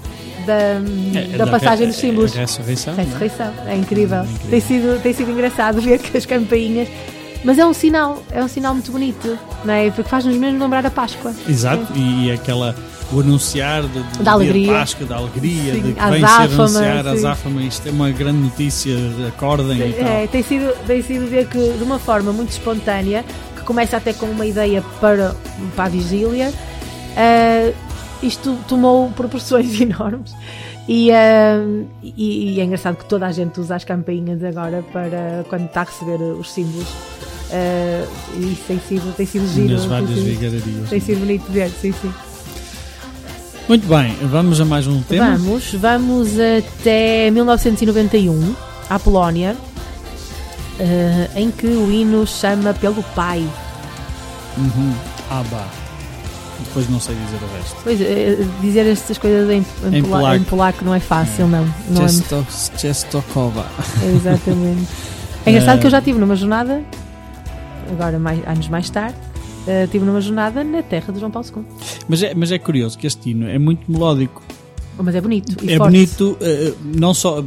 [0.46, 0.80] da,
[1.18, 2.36] É, da passagem dos símbolos.
[2.36, 2.92] é ressurreição.
[2.94, 3.04] não é?
[3.04, 4.22] Ressurreição, é incrível.
[4.24, 4.50] incrível.
[4.50, 6.86] Tem, sido, tem sido engraçado ver que as campainhas.
[7.46, 9.88] Mas é um sinal, é um sinal muito bonito, não é?
[9.90, 11.32] Porque faz-nos mesmo lembrar a Páscoa.
[11.48, 12.74] Exato, e aquela
[13.12, 14.72] o anunciar de, de Da alegria.
[14.72, 17.16] Páscoa, da alegria, Sim, de que a vem ser azáfama, anunciar a sim.
[17.18, 18.96] azáfama, isto é uma grande notícia,
[19.28, 20.08] acordem e tal.
[20.08, 23.24] É, tem sido, tem sido ver que de uma forma muito espontânea,
[23.54, 25.36] que começa até com uma ideia para,
[25.76, 26.52] para a vigília,
[27.16, 27.72] ah,
[28.22, 30.34] isto tomou proporções enormes.
[30.88, 31.58] E, ah,
[32.02, 35.82] e- e é engraçado que toda a gente usa as campainhas agora para quando está
[35.82, 36.88] a receber os símbolos.
[37.52, 38.04] Ah,
[38.36, 39.68] e isso tem sido, tem sido giro.
[39.72, 40.88] Nas tem várias sido- vigararias.
[40.90, 42.12] tem sido bonito ver, sim, sim.
[43.68, 45.36] Muito bem, vamos a mais um tema.
[45.36, 48.54] Vamos, vamos até 1991,
[48.88, 49.56] à Polónia,
[50.78, 53.44] eh, em que o hino chama pelo pai.
[54.56, 54.92] Uhum.
[55.30, 55.64] Aba.
[56.60, 57.76] Depois não sei dizer o resto.
[57.82, 60.36] Pois, eh, dizer estas coisas em, em, Em pola- polaco.
[60.36, 61.66] em polaco não é fácil, não.
[61.90, 62.08] não é
[62.78, 63.66] Chestokova.
[64.16, 64.86] Exatamente.
[65.44, 66.82] É engraçado que eu já estive numa jornada,
[67.90, 69.16] agora mais, anos mais tarde,
[69.66, 71.62] eh, estive numa jornada na terra de João Paulo II.
[72.08, 74.42] Mas é, mas é curioso que este hino é muito melódico.
[74.98, 75.52] Mas é bonito.
[75.68, 75.90] É forte.
[75.92, 77.42] bonito, eh, não só.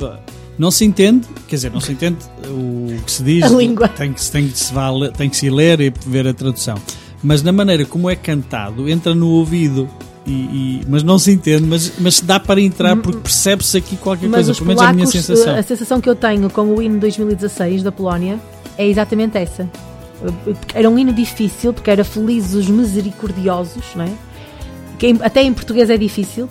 [0.57, 2.17] Não se entende, quer dizer, não se entende
[2.49, 3.43] o que se diz.
[3.49, 3.87] A língua.
[3.87, 6.33] Tem que, se- tem, que se vá ler- tem que se ler e ver a
[6.33, 6.75] tradução.
[7.23, 9.87] Mas na maneira como é cantado, entra no ouvido.
[10.27, 14.27] E, e- mas não se entende, mas, mas dá para entrar porque percebe-se aqui qualquer
[14.29, 14.53] Mas coisa.
[14.53, 15.55] Pelo menos é a minha sensação.
[15.55, 18.37] a sensação que eu tenho com o hino 2016 da Polónia
[18.77, 19.67] é exatamente essa.
[20.23, 24.11] Eh, Era um hino difícil, porque era felizes os misericordiosos, não é?
[24.97, 26.49] Que até em português é difícil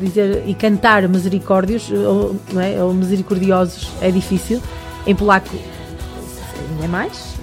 [0.00, 2.82] dizer e cantar misericórdios, ou, não é?
[2.82, 4.62] ou misericordiosos é difícil.
[5.06, 5.48] Em polaco
[6.70, 7.34] ainda é mais.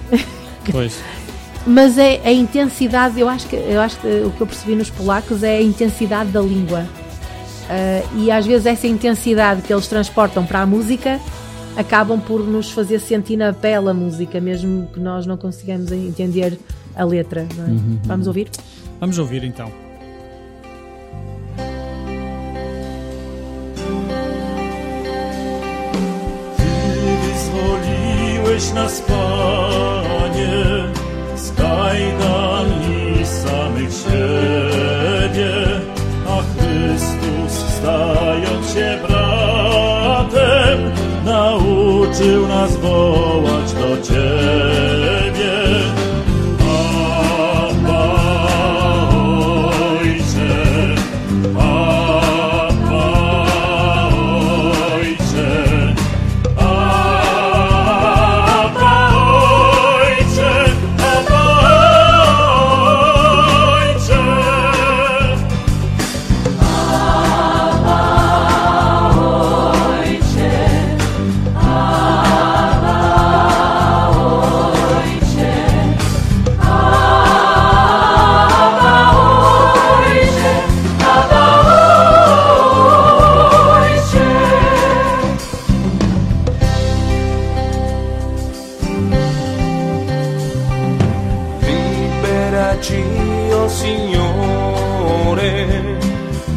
[0.70, 0.98] Pois.
[1.64, 4.90] Mas é a intensidade, eu acho que, eu acho que o que eu percebi nos
[4.90, 6.84] polacos é a intensidade da língua.
[7.70, 11.20] Ah, e às vezes essa intensidade que eles transportam para a música
[11.76, 16.58] acabam por nos fazer sentir na pele a música, mesmo que nós não consigamos entender
[16.94, 17.46] a letra.
[17.56, 17.68] não é?
[18.04, 18.48] Vamos ouvir?
[19.00, 19.70] Vamos ouvir então.
[27.42, 30.84] Wyzwoliłeś nas, Panie,
[31.36, 35.52] z kajdani samych siebie,
[36.28, 39.21] a Chrystus, stając się bratem,
[42.12, 44.81] nauczył nas wołać do Ciebie.
[92.72, 93.04] Liberaci,
[93.52, 95.38] oh Signore,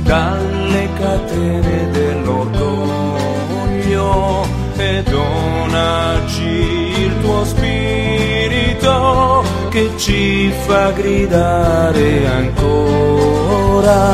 [0.04, 4.48] dalle catene dell'orgoglio
[4.78, 14.06] e donaci il tuo spirito che ci fa gridare ancora.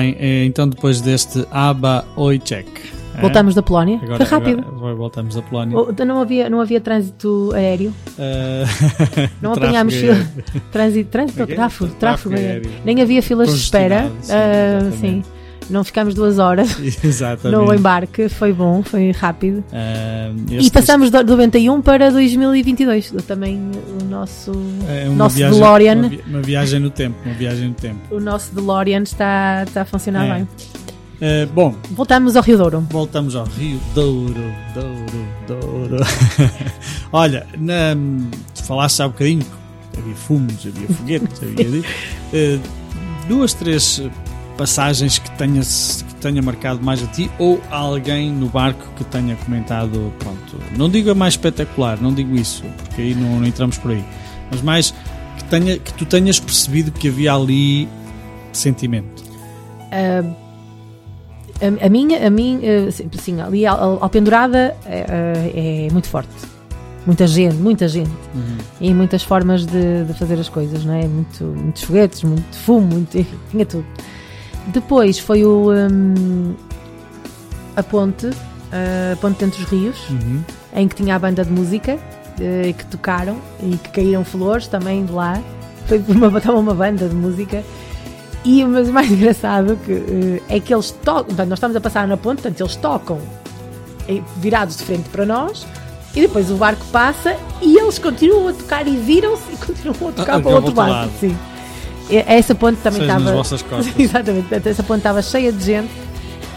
[0.00, 2.68] Bem, eh, então depois deste Aba Ojcek.
[3.16, 3.20] é?
[3.20, 3.98] Voltamos da Polónia.
[4.02, 4.64] Agora, Foi rápido.
[4.66, 5.76] agora- voltamos da Polónia.
[5.76, 7.92] Oh, então não, havia, não havia trânsito aéreo.
[8.18, 8.64] Eh,
[9.42, 10.16] Não apanhámos fila.
[10.72, 11.46] Trânsito, trânsito é é?
[11.54, 12.70] tráfego, Tráfego tráfego aéreo.
[12.84, 14.10] Nem havia filas de espera.
[14.22, 14.96] Sim, exatamente.
[14.96, 15.22] sim.
[15.70, 17.56] Não ficámos duas horas Exatamente.
[17.64, 18.28] no embarque.
[18.28, 19.62] Foi bom, foi rápido.
[19.72, 23.12] Eh, E passamos do do 91 para 2022.
[23.26, 24.50] Também o nosso,
[24.88, 25.94] é uma nosso viagem, DeLorean.
[25.96, 27.16] Uma, vi- uma viagem no tempo.
[27.24, 27.98] Uma viagem no tempo.
[28.14, 30.34] o nosso DeLorean está, está a funcionar É.
[30.34, 30.48] bem.
[31.22, 32.86] Eh, bom, Voltamos ao Rio Douro.
[32.90, 34.34] voltamos ao Rio Douro,
[34.74, 35.96] Douro, Douro.
[37.12, 37.94] Olha, na,
[38.54, 39.44] tu falaste há bocadinho,
[39.98, 41.82] havia fumos, havia foguetes, havia.
[42.32, 42.58] eh,
[43.28, 44.02] duas, três
[44.60, 49.34] passagens que tenha, que tenha marcado mais a ti ou alguém no barco que tenha
[49.36, 53.78] comentado, pronto, não digo a mais espetacular, não digo isso, porque aí não, não entramos
[53.78, 54.04] por aí,
[54.50, 54.90] mas mais
[55.38, 57.88] que, tenha, que tu tenhas percebido que havia ali
[58.52, 59.24] sentimento.
[59.90, 60.30] Ah,
[61.62, 66.28] a, a minha, a mim, ah, sim, ali ao, pendurada é, ah, é muito forte.
[67.06, 68.10] Muita gente, muita gente.
[68.78, 71.08] E muitas formas de, de fazer as coisas, não é?
[71.08, 73.86] Muito, muitos foguetes, muito fumo, muito, tinha tudo.
[74.68, 75.70] Depois foi o.
[75.72, 76.54] hum,
[77.76, 78.26] a ponte,
[78.72, 80.42] a ponte entre os rios, Uhum.
[80.74, 81.98] em que tinha a banda de música
[82.40, 85.40] eh, que tocaram e que caíram flores também de lá.
[85.86, 87.62] Foi uma, estava uma banda de música.
[88.44, 91.24] E mas o mais engraçado que, eh, é que eles tocam.
[91.24, 93.18] portanto, Nós estamos a passar na ponte, portanto, eles tocam
[94.08, 95.66] eh, virados de frente para nós.
[96.14, 100.12] E depois o barco passa e eles continuam a tocar e viram-se e continuam a
[100.12, 100.92] tocar Ah, para o outro outro barco.
[100.92, 101.10] lado.
[101.20, 101.36] Sim.
[102.16, 103.32] Essa ponte também Seja estava.
[103.36, 103.98] vossas costas.
[103.98, 105.90] Exatamente, essa ponte estava cheia de gente.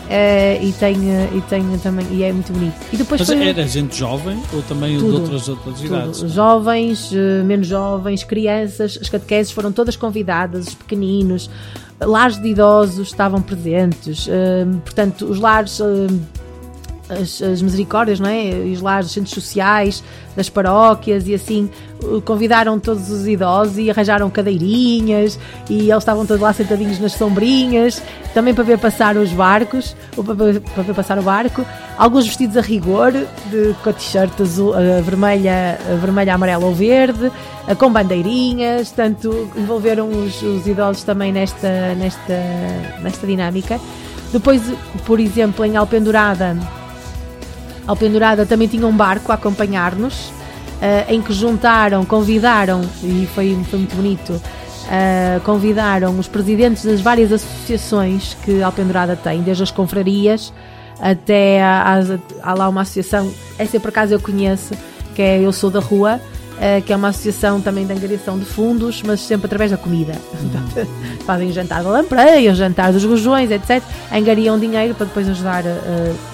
[0.09, 2.75] eh, e tem, eh, e tem também e é muito bonito.
[2.91, 5.09] E depois Mas foi era gente jovem ou também Tudo.
[5.09, 6.19] de outras, outras idades?
[6.19, 6.29] tudo.
[6.33, 11.49] Jovens, eh, menos jovens, crianças, as catequeses foram todas convidadas, os pequeninos,
[12.01, 16.07] lares de idosos estavam presentes, eh, portanto, os lares, eh,
[17.21, 18.49] as, as misericórdias, não é?
[18.71, 20.03] Os lares, os centros sociais,
[20.35, 21.69] das paróquias e assim,
[22.25, 25.39] convidaram todos os idosos e arranjaram cadeirinhas
[25.69, 28.01] e eles estavam todos lá sentadinhos nas sombrinhas,
[28.33, 31.65] também para ver passar os barcos, para ver, para ver passar o barco,
[31.97, 36.73] alguns vestidos a rigor, de, com a t-shirt azul, eh, vermelha, eh, vermelha, amarela ou
[36.73, 37.31] verde,
[37.67, 42.39] eh, com bandeirinhas, tanto envolveram os, os idosos também nesta, nesta,
[43.01, 43.79] nesta dinâmica.
[44.31, 44.61] Depois,
[45.05, 46.57] por exemplo, em Alpendurada,
[47.87, 50.31] Alpendurada também tinha um barco a acompanhar-nos,
[50.81, 54.41] eh, em que juntaram, convidaram, e foi, foi muito bonito,
[54.89, 60.53] eh, convidaram os presidentes das várias associações que Alpendurada tem, desde as confrarias
[61.01, 61.99] até a-
[62.57, 63.29] lá uma associação,
[63.59, 64.73] essa por acaso eu conheço,
[65.15, 66.21] que é Eu Sou da Rua,
[66.61, 70.13] eh, que é uma associação também de angariação de fundos, mas sempre através da comida.
[70.31, 70.87] Portanto,
[71.25, 73.81] Fazem o jantar da lampreia, o jantar dos rojões, etc.
[74.11, 76.32] Angariam dinheiro para depois ajudar a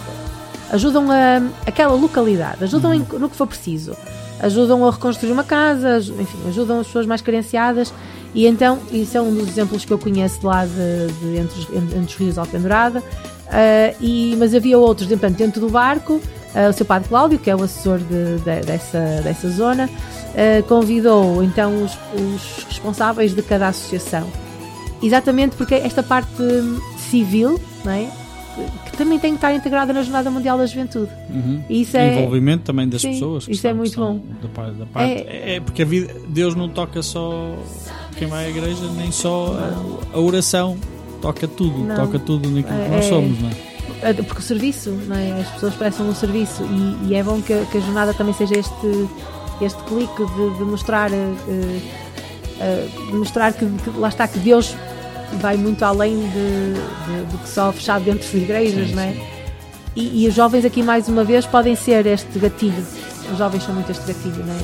[0.71, 3.95] ajudam a, aquela localidade, ajudam em- no que for preciso,
[4.39, 7.93] ajudam a reconstruir uma casa, enfim, ajudam as pessoas mais carenciadas.
[8.33, 11.97] E então isso é um dos exemplos que eu conheço lá de, de entre, entre
[12.05, 13.01] os rios Alpendurada
[13.47, 16.21] Ah, e, mas havia outros portanto, dentro do barco
[16.53, 19.89] ah, o seu padre Cláudio, que é o assessor de- de- dessa, dessa zona
[20.35, 24.27] ah, convidou então os, os responsáveis de cada associação.
[25.01, 26.29] Exatamente porque esta parte
[27.09, 28.07] civil não é?
[28.99, 31.09] Também tem que estar integrada na Jornada Mundial da Juventude.
[31.29, 31.63] Uhum.
[31.67, 33.47] E isso é, envolvimento também das Sim, pessoas.
[33.47, 34.19] isso é muito bom.
[34.41, 35.55] Da parte, da parte- é...
[35.55, 37.55] é porque a vida, Deus não toca só
[38.17, 39.55] quem vai à igreja, nem só
[40.13, 40.77] a, a oração.
[41.21, 41.95] Toca tudo, Não.
[41.95, 43.53] toca tudo naquilo que É- nós somos, não é?
[44.01, 45.41] É, porque o serviço, não é?
[45.41, 48.33] as pessoas prestam um serviço e, e é bom que, a- que a jornada também
[48.33, 49.07] seja este,
[49.61, 54.75] este clique de, de mostrar, eh, de mostrar que, que lá está, que Deus
[55.37, 56.73] vai muito além de,
[57.31, 59.11] do que só fechado dentro de igrejas, Sim, não é?
[59.13, 59.21] sim.
[59.95, 62.85] E, e os jovens aqui mais uma vez podem ser este gatilho.
[63.31, 64.57] Os jovens são muito este gatilho, não é?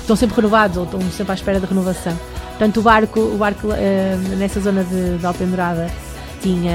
[0.00, 2.16] Estão sempre renovados ou estão sempre à espera de renovação.
[2.50, 5.88] Portanto, o barco, o barco eh, nessa zona de, de Alpendurada
[6.42, 6.74] tinha,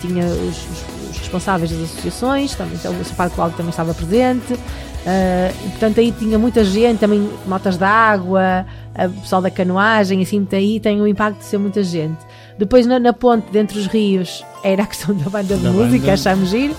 [0.00, 4.54] tinha os, os- os responsáveis das associações, também, então, o padre Cláudio também estava presente.
[4.54, 8.64] e, portanto, aí tinha muita gente, também motas de água,
[8.94, 12.18] eh, o pessoal da canoagem, assim, aí tem o impacto de ser muita gente.
[12.60, 15.98] Depois, na, na ponte, dentre os rios, era a questão da banda de Da música,
[16.00, 16.12] banda.
[16.12, 16.76] achámos giro.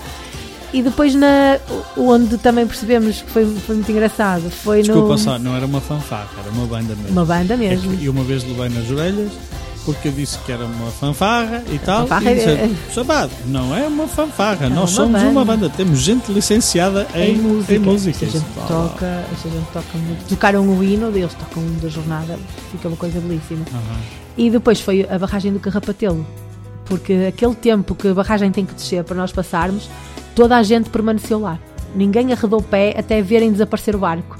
[0.72, 1.58] E depois, na,
[1.98, 5.18] onde também percebemos que foi, foi muito engraçado, foi Desculpa no.
[5.18, 7.10] só, não era uma fanfarra, era uma banda mesmo.
[7.10, 7.94] Uma banda É mesmo.
[7.96, 9.32] que- E uma vez levei nas orelhas
[9.84, 12.02] porque eu disse que era uma fanfarra e tal.
[12.02, 15.30] fanfarra e é- disse, Sabado, não é uma fanfarra, Não, nós uma somos banda.
[15.30, 17.74] uma banda, temos gente licenciada em, em música.
[17.74, 18.24] em música.
[18.26, 20.28] Esta gente toca, esta gente toca muito.
[20.28, 22.38] Tocaram o hino, eles tocam da jornada,
[22.70, 23.64] fica uma coisa belíssima.
[23.72, 24.00] Aham.
[24.36, 26.26] E depois foi a barragem do Carrapatelo,
[26.86, 29.88] porque aquele tempo que a barragem tem que descer para nós passarmos,
[30.34, 31.58] toda a gente permaneceu lá.
[31.94, 34.38] Ninguém arredou o pé até verem desaparecer o barco.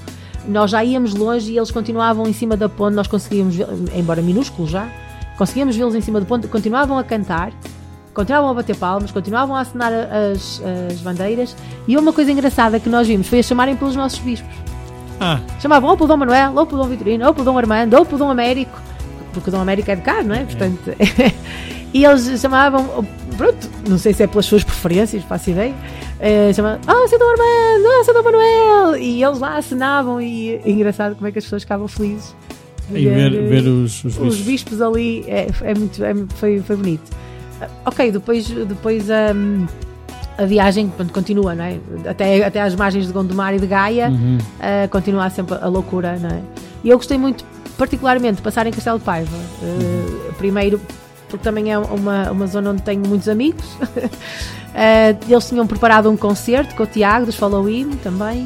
[0.48, 4.20] Nós já íamos longe e eles continuavam em cima da ponte, nós conseguíamos, ver- embora
[4.22, 4.88] minúsculo já,
[5.36, 7.52] conseguíamos vê-los em cima da ponte, continuavam a cantar,
[8.14, 11.56] continuavam a bater palmas, continuavam a assinar as, as bandeiras.
[11.88, 14.54] E uma coisa engraçada que nós vimos foi a chamarem pelos nossos bispos.
[15.20, 18.04] Ah, Chamavam ou pelo Dom Manuel, ou pelo Dom Vitorino, ou pelo Dom Armando, ou
[18.04, 18.80] pelo Dom Américo,
[19.32, 20.44] porque o Dom Américo é de cá, não é?
[20.44, 20.80] Portanto,
[21.94, 23.06] e eles chamavam,
[23.36, 25.74] pronto, não sei se é pelas suas preferências, faço ideia,
[26.18, 30.56] eh, chamavam, ah, seu Dom Armando, ah, seu Dom Manuel, e eles lá assinavam, e
[30.56, 32.34] é engraçado como é que as pessoas ficavam felizes.
[32.98, 34.40] E ver, ver os, os os bichos.
[34.42, 37.10] bispos ali é, é muito, é- foi, foi bonito.
[37.84, 39.04] Ok, depois, depois
[39.34, 39.66] hum,
[40.38, 41.78] a viagem pronto, continua, não é?
[42.08, 44.38] Até, até às margens de Gondomar e de Gaia, Uhum.
[44.38, 46.40] uh, continua sempre a loucura, não é?
[46.82, 47.44] E eu gostei muito,
[47.78, 49.36] particularmente, de passar em Castelo de Paiva.
[49.62, 50.80] Uh, Primeiro,
[51.28, 53.64] porque também é uma, uma zona onde tenho muitos amigos.
[53.74, 58.44] Uh, eles tinham preparado um concerto com o Tiago, dos Follow In também.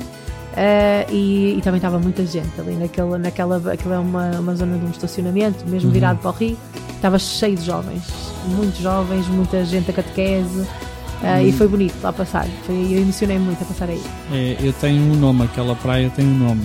[0.57, 4.79] Uh, e, e também estava muita gente ali naquela, naquela aquilo é uma, uma zona
[4.79, 6.57] de um estacionamento, mesmo virado para o rio.
[6.95, 8.03] Estava cheio de jovens,
[8.47, 10.61] muitos jovens, muita gente a catequese.
[10.61, 12.47] uh, E foi bonito lá passar.
[12.65, 14.03] Foi, eu emocionei muito a passar aí.
[14.33, 16.63] É, eu tenho um nome, aquela praia tem um nome.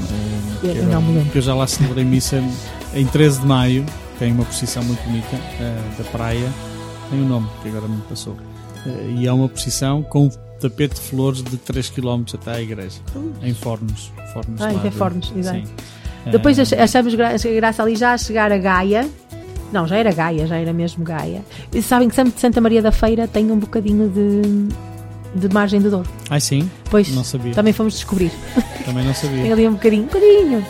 [0.64, 1.32] é, Eu que não me lembro.
[1.32, 2.42] que eu já lá celebrei missa
[2.94, 3.86] em 13 de maio.
[4.18, 6.50] Tem uma procissão muito bonita é, da praia.
[7.10, 8.38] Tem um nome que agora me passou.
[9.20, 10.30] E é uma procissão com
[10.62, 13.00] tapete de flores de 3 km até à igreja.
[13.42, 14.12] Em Fornos.
[14.34, 15.58] Fornos Ah, em de- Fornos, exato.
[15.60, 15.66] sim.
[16.32, 19.10] Depois É, ach- achamos gra graça ali já a chegar a Gaia.
[19.74, 21.42] Não, já era Gaia, já era mesmo Gaia.
[21.74, 25.90] E sabem que Santo- Santa Maria da Feira tem um bocadinho de, de margem de
[25.90, 26.06] dor.
[26.30, 27.54] Ai sim, Pois, não sabia.
[27.54, 28.32] também fomos descobrir.
[28.86, 29.54] Também não Tem sabia.
[29.54, 30.66] ali um bocadinho, um bocadinho.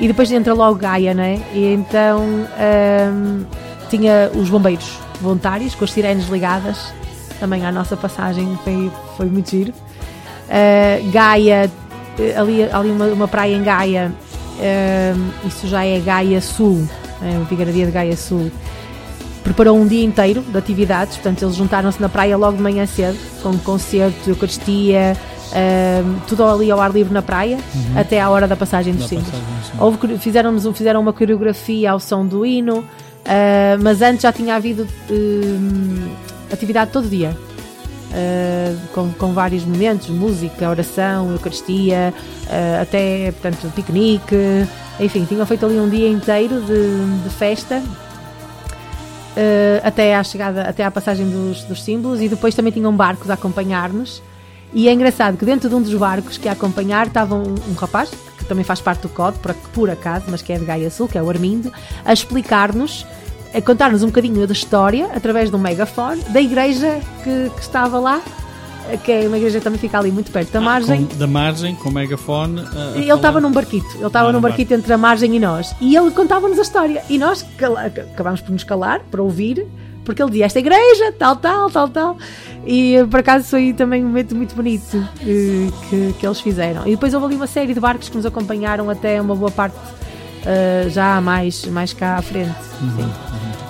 [0.00, 1.42] E depois entra logo Gaia, né?
[1.52, 2.20] E então
[2.58, 3.44] ahm,
[3.90, 6.92] tinha os bombeiros voluntários com as sirenes ligadas
[7.44, 9.72] também à nossa passagem, foi, foi muito giro.
[10.48, 11.70] Ah, Gaia,
[12.18, 14.10] eh, ali, ali uma, uma praia em Gaia,
[14.58, 16.88] ahm, isso já é Gaia Sul,
[17.22, 18.50] é, o Vigararia de Gaia Sul.
[19.42, 23.18] Preparou um dia inteiro de atividades, portanto, eles juntaram-se na praia logo de manhã cedo,
[23.42, 25.14] com concerto, Eucaristia,
[25.52, 27.58] ahm, tudo ali ao ar livre na praia,
[27.94, 29.34] até à hora da passagem dos símbolos.
[30.18, 32.82] fizeram, fizeram uma coreografia ao som do hino,
[33.26, 36.08] ah, mas antes já tinha havido hum,
[36.52, 37.36] atividade todo dia.
[38.12, 42.14] ah, com, com vários momentos, música, oração, Eucaristia,
[42.48, 44.36] ah, até portanto, piquenique,
[45.00, 47.82] enfim, tinham feito ali um dia inteiro de, de festa
[49.36, 53.30] ah, até à chegada, até à passagem dos, dos símbolos e depois também tinham barcos
[53.30, 54.22] a acompanhar-nos.
[54.72, 57.74] E é engraçado que dentro de um dos barcos que a acompanhar estava um, um
[57.74, 60.90] rapaz, que também faz parte do COD, por, por acaso, mas que é de Gaia
[60.90, 61.72] Sul, que é o Armindo,
[62.04, 63.06] a explicar-nos,
[63.54, 67.98] a contar-nos um bocadinho da história, através de um megafone, da igreja que, que estava
[67.98, 68.20] lá,
[69.02, 71.06] que é uma igreja que também fica ali muito perto da margem.
[71.06, 72.60] Com- da margem, com o megafone.
[72.60, 75.38] a- a Ele estava num barquito, ele estava Ah, num barquito entre a margem e
[75.40, 75.74] nós.
[75.80, 77.02] E ele contava-nos a história.
[77.08, 79.66] E nós cala- acabámos por nos calar, para ouvir,
[80.04, 82.18] porque ele dizia esta igreja, tal, tal, tal, tal.
[82.66, 86.82] E eh, por acaso foi também um momento muito bonito eh, que, que eles fizeram.
[86.86, 89.76] E depois houve ali uma série de barcos que nos acompanharam até uma boa parte
[90.46, 92.54] eh, já mais, mais cá à frente.
[92.80, 93.10] Uhum, Sim.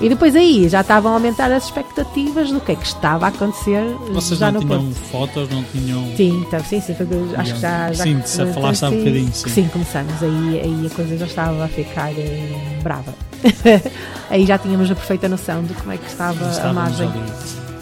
[0.01, 3.29] E depois aí já estavam a aumentar as expectativas do que é que estava a
[3.29, 3.81] acontecer
[4.13, 4.95] Vocês já não no tinham Porto.
[5.11, 6.05] fotos, não tinham.
[6.17, 7.07] Sim, então, sim, sim, foi-
[7.37, 8.21] acho que já, já Sim,
[8.53, 9.49] falaste há um bocadinho, sim.
[9.49, 13.15] sim, começamos, aí, aí a coisa já estava a ficar eh, brava.
[14.31, 17.09] aí já tínhamos a perfeita noção de como é que estava a margem.
[17.09, 17.23] ali.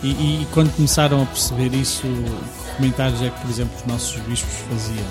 [0.02, 4.20] E, e quando começaram a perceber isso, que comentários é que, por exemplo, os nossos
[4.22, 5.04] bispos faziam?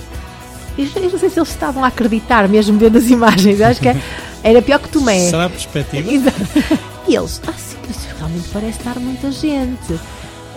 [0.77, 3.89] Eu, não sei se eles estavam a acreditar mesmo vendo as imagens, eu acho que
[4.43, 5.19] era pior que Tomé.
[5.29, 6.11] Será a perspectiva?
[6.11, 6.37] Exato.
[7.07, 9.99] E eles, ah, sim, mas realmente parece estar muita gente.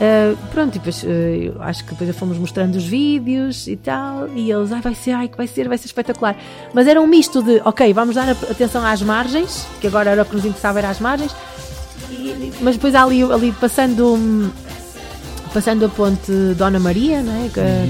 [0.01, 4.51] Ah, pronto, e depois eu acho que depois fomos mostrando os vídeos e tal, e
[4.51, 6.37] eles, ai, vai ser, ai, que vai ser, vai ser espetacular.
[6.73, 10.25] Mas era um misto de, ok, vamos dar atenção às margens, que agora era o
[10.25, 11.35] que nos interessava, era às margens,
[12.11, 14.53] e- mas depois ali, ali passando,
[15.53, 17.49] passando a ponte Dona Maria, não é?
[17.49, 17.87] Que, eh,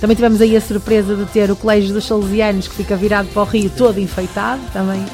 [0.00, 3.42] também tivemos aí a surpresa de ter o Colégio dos Salesianos que fica virado para
[3.42, 5.04] o Rio todo enfeitado também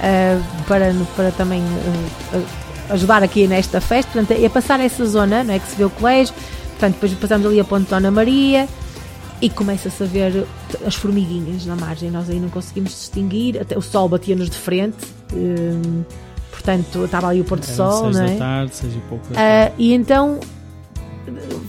[0.00, 2.42] eh, para, para também eh,
[2.90, 4.12] ajudar aqui nesta festa.
[4.12, 6.34] Portanto, é passar essa zona não é, que se vê o colégio.
[6.70, 8.68] Portanto, depois passamos ali a Ponte Dona Maria
[9.40, 10.46] e começa-se a ver
[10.86, 12.10] as formiguinhas na margem.
[12.10, 14.96] Nós aí não conseguimos distinguir, até o sol batia-nos de frente.
[15.32, 16.04] eh,
[16.50, 18.36] portanto, estava ali o pôr do sol, não é?
[18.36, 19.74] tarde, e pouco tarde.
[19.78, 20.38] e então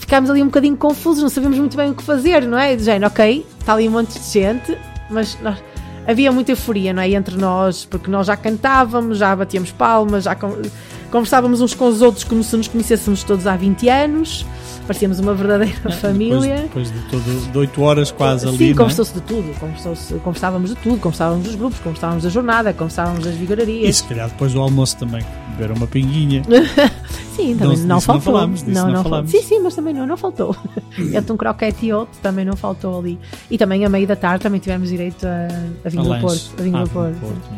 [0.09, 2.75] ficámos ali um bocadinho confusos, não sabíamos muito bem o que fazer, não é?
[2.75, 4.75] De género, ok, está ali um monte de gente,
[5.07, 5.61] mas nós-
[6.07, 7.11] havia muita euforia, não é?
[7.11, 10.63] Entre nós, porque nós já cantávamos, já batíamos palmas, já con-
[11.11, 14.43] conversávamos uns com os outros como se nos conhecêssemos todos há 20 anos,
[14.89, 16.63] parecíamos uma verdadeira família.
[16.63, 18.57] Depois, depois de, todo, de 8 horas quase ali.
[18.57, 18.77] Sim, não é?
[18.77, 23.35] conversou-se de tudo, conversou-se- conversávamos de tudo, conversávamos dos grupos, conversávamos da jornada, conversávamos das
[23.35, 23.97] E vigorarias.
[23.97, 25.23] se calhar depois do almoço também,
[25.55, 26.41] beber uma pinguinha.
[27.35, 28.33] Sim, Não- também não, não faltou.
[28.33, 29.31] falámos, disso não fal- falámos.
[29.31, 30.55] Sim, sim, mas também não, não faltou.
[30.97, 33.17] Entre um croquete e outro também não faltou ali.
[33.49, 35.47] E também a meio da tarde também tivemos direito a,
[35.85, 36.19] a vinho do.
[36.19, 36.51] Porto.
[36.57, 37.15] A vinho Ah, do Porto.
[37.19, 37.49] Porto.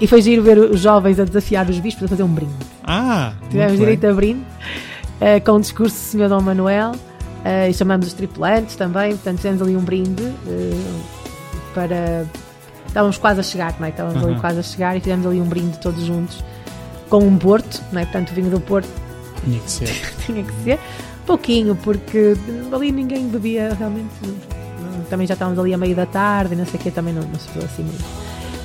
[0.00, 2.52] E foi giro ver os jovens a desafiar os bispos a fazer um brinde.
[2.84, 3.78] Ah, Tivemos muito bem.
[3.78, 4.40] direito a brinde
[5.20, 6.28] eh, com o discurso do Sr.
[6.28, 6.92] Dom Manuel
[7.44, 9.12] eh, e chamamos os tripulantes também.
[9.12, 11.00] Portanto, tivemos ali um brinde eh,
[11.74, 12.26] para.
[12.86, 13.90] Estávamos quase a chegar, não é?
[13.90, 14.40] Estávamos ali Aham.
[14.40, 16.42] quase a chegar e fizemos ali um brinde todos juntos
[17.08, 18.04] com um Porto, não é?
[18.04, 18.88] Portanto, o vinho do Porto
[19.44, 19.88] Tinha que ser.
[20.26, 20.78] tinha que ser.
[21.26, 22.34] Pouquinho, porque
[22.72, 24.10] ali ninguém bebia realmente.
[25.08, 27.34] Também já estávamos ali a meio da tarde, não sei o que, também não, não
[27.34, 28.04] se viu assim muito.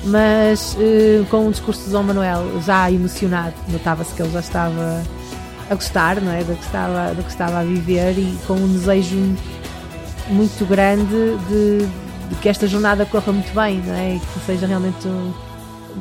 [0.04, 5.02] Mas eh, com o discurso de João Manuel já emocionado, notava-se que ele já estava
[5.70, 6.44] a gostar, não é?
[6.44, 9.16] Do que estava, do que estava a viver e com um desejo
[10.28, 11.86] muito grande de,
[12.28, 14.16] de que esta jornada corra muito bem, não é?
[14.16, 15.32] E que seja realmente um,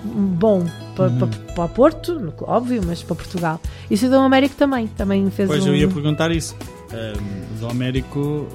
[0.05, 0.65] um bom
[0.95, 1.19] para, Uhum.
[1.19, 3.59] para, para Porto, óbvio, mas para Portugal.
[3.89, 5.69] E o Dom Américo também, também fez Pois um...
[5.69, 6.55] eu ia perguntar isso.
[6.93, 8.47] Um, o Dom Américo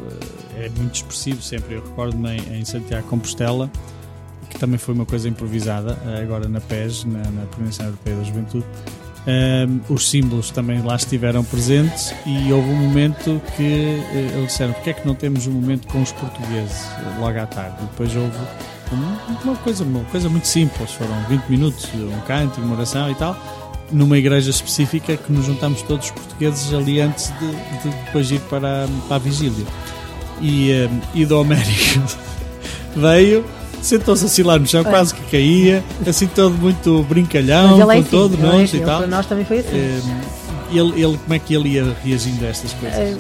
[0.57, 1.75] eh, é muito expressivo sempre.
[1.75, 3.71] Eu recordo-me em, em Santiago Compostela,
[4.49, 8.23] que também foi uma coisa improvisada, eh, agora na PES, na, na Província Europeia da
[8.25, 8.65] Juventude.
[9.27, 14.73] Um, os símbolos também lá estiveram presentes e houve um momento que eh, eles disseram
[14.73, 17.85] porque é que não temos um momento com os portugueses eh, logo à tarde e
[17.85, 18.33] depois houve
[18.93, 23.15] um- uma coisa, uma coisa muito simples foram 20 minutos, um canto, uma oração e
[23.15, 23.37] tal
[23.93, 28.41] numa igreja específica que nos juntamos todos os portugueses ali antes de, de depois ir
[28.49, 29.67] para, para a vigília.
[30.41, 32.01] E, eh, e do Américo
[32.97, 33.45] veio,
[33.83, 38.03] sentou-se assim lá no chão, quase que caía, assim todo muito brincalhão, é com assim,
[38.05, 38.99] todo ele é nós e tal.
[38.99, 39.77] para nós também foi assim.
[39.77, 40.01] Eh,
[40.73, 42.99] ele, ele, como é que ele ia reagindo a estas coisas?
[42.99, 43.17] Eh,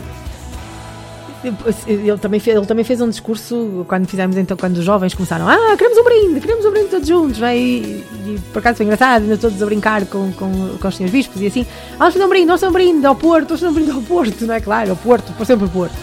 [1.87, 5.49] Ele também, fez, ele também fez um discurso quando fizemos então, quando os jovens começaram,
[5.49, 8.85] ah, queremos um brinde, queremos um brinde todos juntos, vai, e, e por acaso foi
[8.85, 12.13] engraçado, ainda todos a brincar com, com, com os senhores bispos e assim, ah, vamos
[12.15, 14.47] fazer um brinde, vamos fazer um brinde ao Porto, vamos fazer um brinde ao Porto,
[14.47, 15.95] não é claro, ao Porto, por sempre o Porto.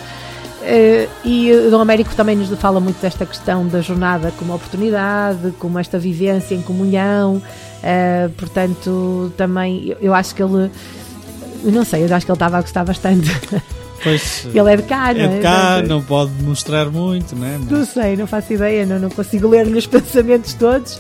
[0.70, 5.54] Eh, e o Dom Américo também nos fala muito desta questão da jornada como oportunidade,
[5.60, 7.42] como esta vivência em comunhão,
[7.82, 10.70] eh, portanto, também eu, acho que ele,
[11.64, 13.30] eu não sei, eu acho que ele estava a gostar bastante.
[14.04, 15.28] Pois, Ele é de cá, não é é?
[15.38, 17.36] de cá, Portanto, não pode mostrar muito?
[17.36, 21.00] Não Mas, sei, não faço ideia, não, não consigo ler-lhe os pensamentos todos,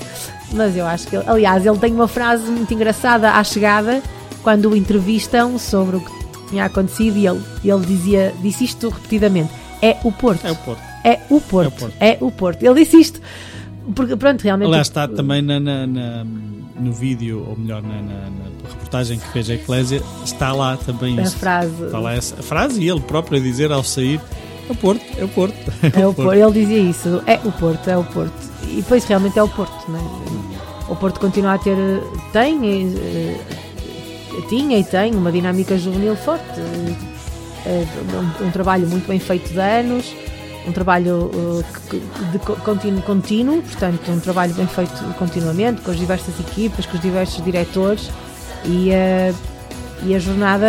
[0.51, 4.01] mas eu acho que, ele, aliás, ele tem uma frase muito engraçada à chegada,
[4.41, 6.16] quando o entrevistam sobre o que
[6.49, 9.51] tinha acontecido, e ele, ele dizia, disse isto repetidamente:
[9.81, 10.81] é o Porto, é o Porto.
[11.03, 11.93] é o Porto, É o Porto.
[11.99, 12.63] é o Porto.
[12.63, 13.21] Ele disse isto,
[13.95, 14.67] porque pronto, realmente.
[14.67, 16.25] Aliás, está também na, na- na-
[16.79, 21.17] no vídeo, ou melhor, na, na- na reportagem que fez a Eclésia, está lá também
[21.19, 21.37] a isso.
[21.37, 21.83] frase.
[21.85, 24.19] Está lá essa a frase e ele próprio a dizer ao sair:
[24.69, 25.55] é o Porto, é o Porto.
[25.81, 26.33] É o Porto.
[26.33, 28.33] Ele dizia isso, é o Porto, é o Porto.
[28.63, 30.91] E depois realmente é o Porto, não é?
[30.91, 31.75] O Porto continua a ter,
[32.31, 32.59] tem,
[32.95, 33.37] eh,
[34.43, 36.59] tinha e tem uma dinâmica juvenil forte.
[37.65, 37.85] Eh,
[38.41, 40.15] um, um trabalho muito bem feito de anos,
[40.67, 41.29] um trabalho
[41.91, 41.95] eh,
[42.31, 46.95] de co- contínuo, contínuo, portanto, um trabalho bem feito continuamente, com as diversas equipas, com
[46.95, 48.09] os diversos diretores
[48.65, 49.33] e, eh,
[50.03, 50.67] e a jornada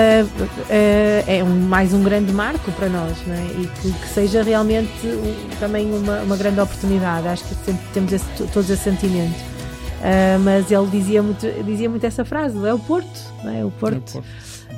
[0.70, 3.61] é um, mais um grande marco para nós é?
[3.61, 7.28] e que, que seja realmente um- também uma, uma grande oportunidade.
[7.28, 9.58] Acho que sempre temos esse, todos esse sentimento.
[10.03, 13.57] Ah, mas ele dizia muito, dizia muito essa frase: é o Porto, não é?
[13.57, 14.12] O É o Porto.
[14.12, 14.25] Porto.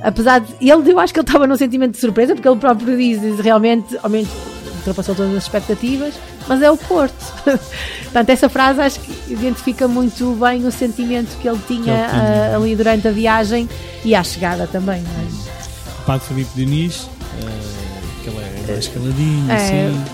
[0.02, 2.96] Apesar de ele, eu acho que ele estava num sentimento de surpresa, porque ele próprio
[2.96, 4.30] diz, diz realmente, ao menos
[4.78, 6.14] ultrapassou todas as expectativas,
[6.48, 7.34] mas é o Porto.
[8.04, 12.08] Portanto, essa frase acho que identifica muito bem o sentimento que ele tinha, Que ele
[12.08, 12.50] tinha.
[12.52, 13.68] ah, ali durante a viagem
[14.04, 15.02] e à chegada também.
[15.02, 16.00] É?
[16.02, 17.06] O Padre Filipe Diniz,
[17.42, 20.04] eh, que ele é mais caladinho, É, assim.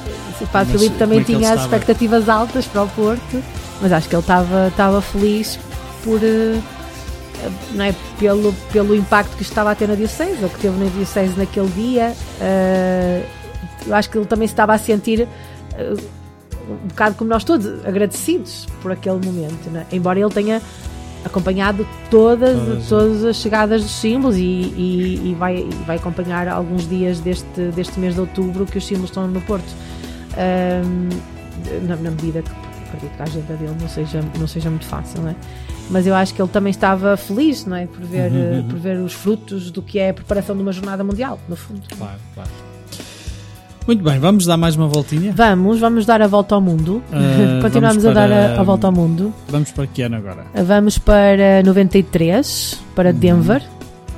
[0.40, 3.42] O Padre Filipe também como é ele tinha as expectativas altas para o Porto,
[3.80, 5.58] mas acho que ele estava, feliz
[6.04, 6.58] por, eh,
[7.72, 10.76] não é, pelo, pelo impacto que isto estava a ter na Diocese, ou que teve
[10.82, 12.14] na Diocese naquele dia.
[12.40, 13.22] Eh,
[13.86, 15.28] eu acho que ele também se estava a sentir
[15.74, 15.94] eh,
[16.68, 19.86] um bocado como nós todos, agradecidos por aquele momento, não é?
[19.92, 20.60] embora ele tenha
[21.24, 22.88] acompanhado todas, Todas.
[22.88, 27.60] todas as chegadas dos símbolos e, e- e vai, e vai acompanhar alguns dias deste,
[27.74, 29.66] deste mês de outubro que os símbolos estão no Porto.
[30.36, 31.08] Ahm,
[31.88, 32.50] na, na medida que
[32.86, 35.34] acredito que a agenda dele não seja, não seja muito fácil, não é?
[35.90, 37.86] Mas eu acho que ele também estava feliz, não é?
[37.86, 38.68] Por ver, Uhum, eh, uhum.
[38.68, 41.82] por ver os frutos do que é a preparação de uma jornada mundial, no fundo.
[41.96, 42.50] Claro, claro.
[43.86, 45.32] Muito bem, vamos dar mais uma voltinha.
[45.32, 47.00] Vamos, vamos dar a volta ao mundo.
[47.12, 49.32] Ah, Continuamos vamos a dar para- a, a volta ao mundo.
[49.48, 50.44] Vamos para que ano agora?
[50.54, 53.14] Vamos para 93, para Uhum.
[53.18, 53.62] Denver,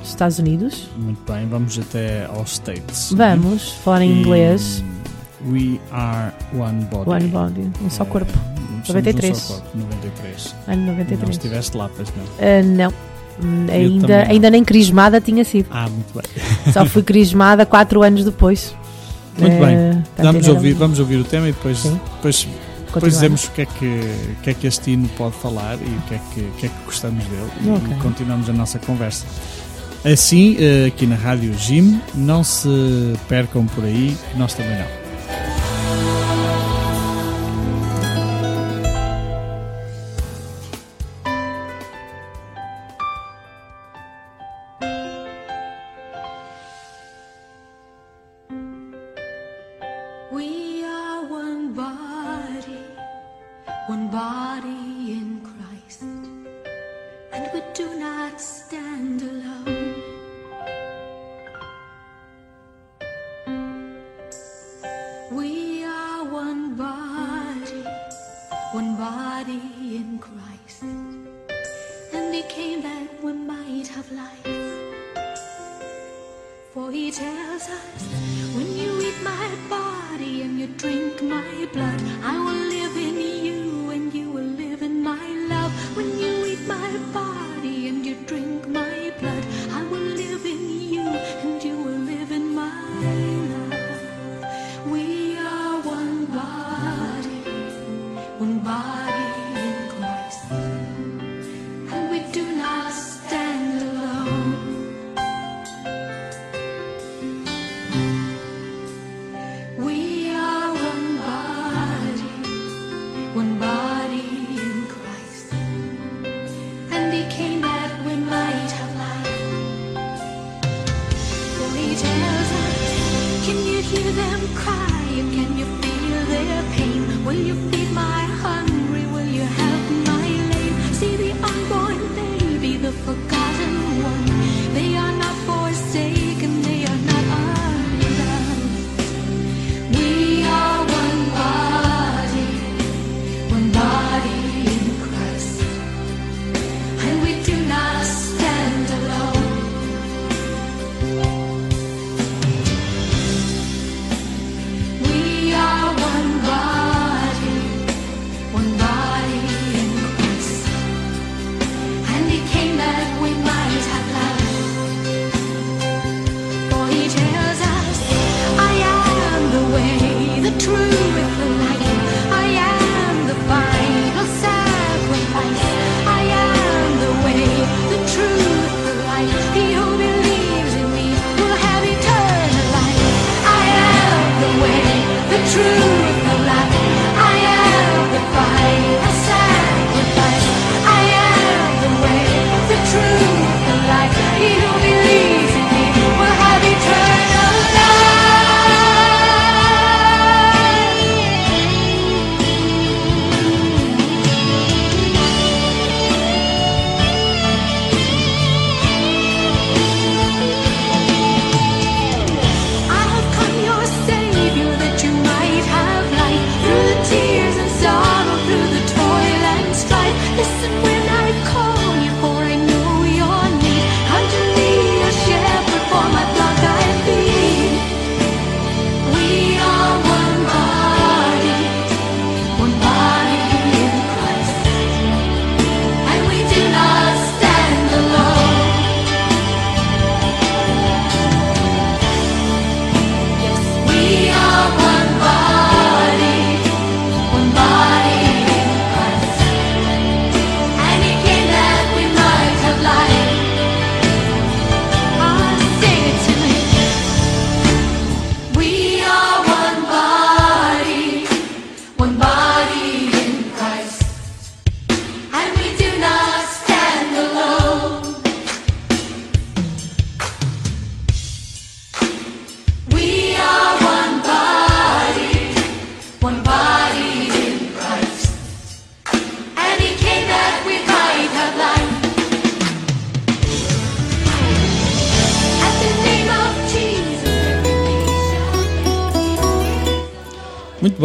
[0.03, 0.89] Estados Unidos.
[0.97, 3.13] Muito bem, vamos até aos States.
[3.15, 4.83] Vamos falar em E inglês.
[5.47, 7.09] We are one body.
[7.09, 8.31] One body, um só Eh, corpo.
[8.83, 9.31] somos 93.
[9.31, 10.55] Um só corpo, 93.
[10.67, 11.29] Ano Não 93.
[11.29, 12.23] estiveste lá, pois não.
[12.39, 12.93] Ah, não.
[13.41, 14.31] Hum, Ainda, não.
[14.31, 15.67] ainda nem crismada tinha sido.
[15.71, 16.23] Ah, muito bem.
[16.73, 18.75] Só fui crismada 4 anos depois.
[19.37, 19.93] Muito Eh, bem.
[20.01, 21.97] portanto, Vamos ainda ouvir, não- vamos ouvir o tema e depois, Sim.
[22.17, 22.47] depois,
[22.93, 25.85] depois dizemos o que, é que, o que é que este hino pode falar e
[25.85, 27.87] o que é que, que, é que gostamos dele e- Ok.
[27.97, 29.25] e continuamos a nossa conversa.
[30.03, 32.67] Assim, eh, aqui na Rádio Jim, não se
[33.29, 35.08] percam por aí, nós também não.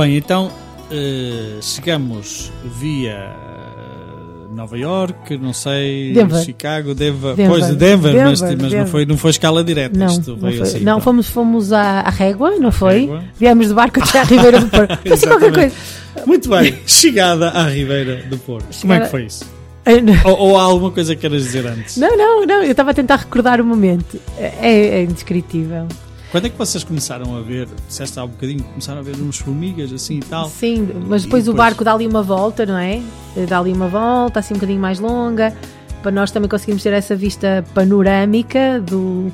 [0.04, 0.50] Bem, então
[0.90, 6.44] eh, chegamos via eh, Nova York, não sei, Denver.
[6.44, 7.48] Chicago, Denver, Denver.
[7.48, 8.86] pois Denver, mas, Denver, mas não, Denver.
[8.86, 9.98] foi, não foi escala direta.
[9.98, 10.60] Não, isto não, foi.
[10.60, 13.00] assim, não fomos, fomos à, à Régua, não foi?
[13.00, 13.24] Régua.
[13.38, 14.98] Viemos de barco até à Ribeira do Porto.
[15.02, 15.74] Foi assim qualquer coisa.
[16.26, 18.66] Muito bem, chegada à Ribeira do Porto.
[18.80, 19.44] Como é Chegada- que foi isso?
[19.84, 20.32] Não.
[20.32, 21.98] Ou, ou há alguma coisa que queiras dizer antes?
[21.98, 24.18] Não, não, não, eu estava a tentar recordar o momento.
[24.38, 25.86] É, é indescritível.
[26.34, 29.38] Quando é que vocês começaram a ver, disseste há um bocadinho, começaram a ver uns
[29.38, 30.48] formigas assim e tal?
[30.48, 31.56] Sim, mas E depois o depois?
[31.56, 33.00] barco dá ali uma volta, não é?
[33.48, 35.54] Dá ali uma volta, assim um bocadinho mais longa,
[36.02, 39.30] para nós também conseguimos ter essa vista panorâmica do,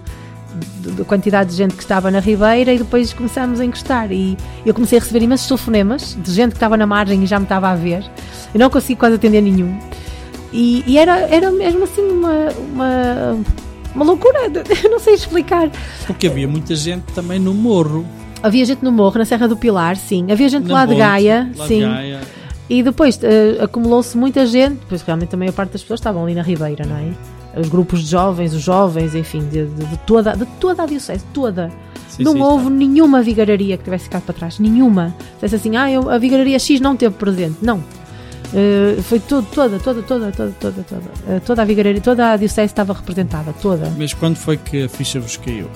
[0.82, 4.12] do- da quantidade de gente que estava na Ribeira e depois começámos a encostar.
[4.12, 4.36] E
[4.66, 7.44] eu comecei a receber imensos telefonemas de gente que estava na margem e já me
[7.46, 8.04] estava a ver.
[8.52, 9.74] Eu não consegui quase atender nenhum.
[10.52, 13.38] E, e era, era mesmo assim uma, uma,
[13.94, 14.38] uma loucura,
[14.84, 15.70] eu não sei explicar.
[16.06, 18.04] Porque havia muita gente também no morro.
[18.42, 20.30] Havia gente no morro, na Serra do Pilar, sim.
[20.32, 21.80] Havia gente na lá de Gaia, lá de sim.
[21.82, 22.20] Gaia.
[22.68, 26.34] E depois eh, acumulou-se muita gente, pois realmente a maior parte das pessoas estavam ali
[26.34, 27.10] na Ribeira, não é?
[27.60, 31.24] os grupos de jovens, os jovens, enfim, de, de- de toda, de toda a diocese,
[31.34, 31.68] toda.
[32.08, 32.76] Sim, não sim, houve está.
[32.76, 35.12] nenhuma vigararia que tivesse ficado para trás, nenhuma.
[35.42, 37.56] Disse assim, ah, eu- a vigararia X não teve presente.
[37.60, 37.82] Não.
[38.52, 41.02] Eh, foi tudo, toda, toda, toda, toda, toda, toda.
[41.28, 43.92] Eh, toda a vigararia, toda a diocese estava representada, toda.
[43.96, 45.68] Mas quando foi que a ficha vos caiu?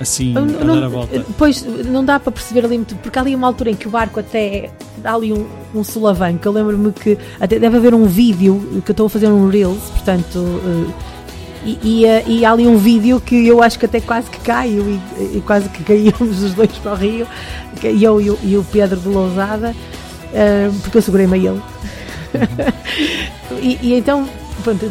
[0.00, 1.24] Assim, a não- dar a volta.
[1.36, 3.90] Pois não dá para perceber ali muito, porque há ali uma altura em que o
[3.90, 5.44] barco até dá ali um,
[5.74, 6.46] um solavanco.
[6.46, 9.82] Eu lembro-me que até deve haver um vídeo que eu estou a fazer um Reels,
[9.90, 10.38] portanto.
[10.38, 11.18] eh,
[11.64, 14.38] e, e, eh, e há ali um vídeo que eu acho que até quase que
[14.38, 17.26] caio e, e quase que caímos os dois para o rio,
[17.82, 19.74] eu e o, e o Pedro de Lousada,
[20.34, 21.62] eh, porque eu segurei-me a ele.
[23.62, 24.28] e, e então,
[24.62, 24.90] pronto,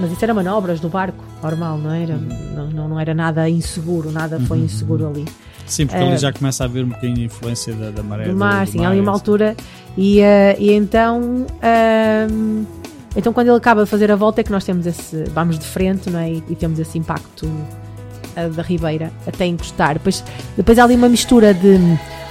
[0.00, 2.16] mas isso era manobras do barco, normal, não era?
[2.16, 5.24] Não, não, não era nada inseguro, nada foi inseguro ali.
[5.66, 8.24] Sim, porque eh, ali já começa a haver um bocadinho de influência da, da maré.
[8.24, 9.20] do mar, do sim, há ali uma assim.
[9.20, 9.56] altura
[9.96, 12.64] e, eh, e então ahm,
[13.14, 15.64] então quando ele acaba de fazer a volta é que nós temos esse vamos de
[15.64, 16.32] frente não é?
[16.32, 17.48] e, e temos esse impacto
[18.36, 20.24] ah, da ribeira até encostar depois,
[20.56, 21.78] depois há ali uma mistura de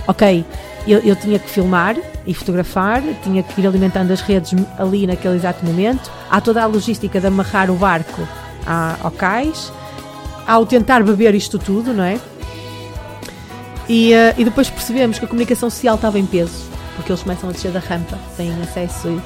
[0.05, 0.43] ok,
[0.87, 1.95] eu, eu tinha que filmar
[2.25, 6.65] e fotografar, tinha que ir alimentando as redes ali naquele exato momento há toda a
[6.65, 8.27] logística de amarrar o barco
[8.65, 9.71] à- ao cais
[10.47, 12.19] ao tentar beber isto tudo, não é?
[13.87, 16.65] E, eh, e depois percebemos que a comunicação social estava em peso,
[16.95, 19.21] porque eles começam a descer da rampa, têm acesso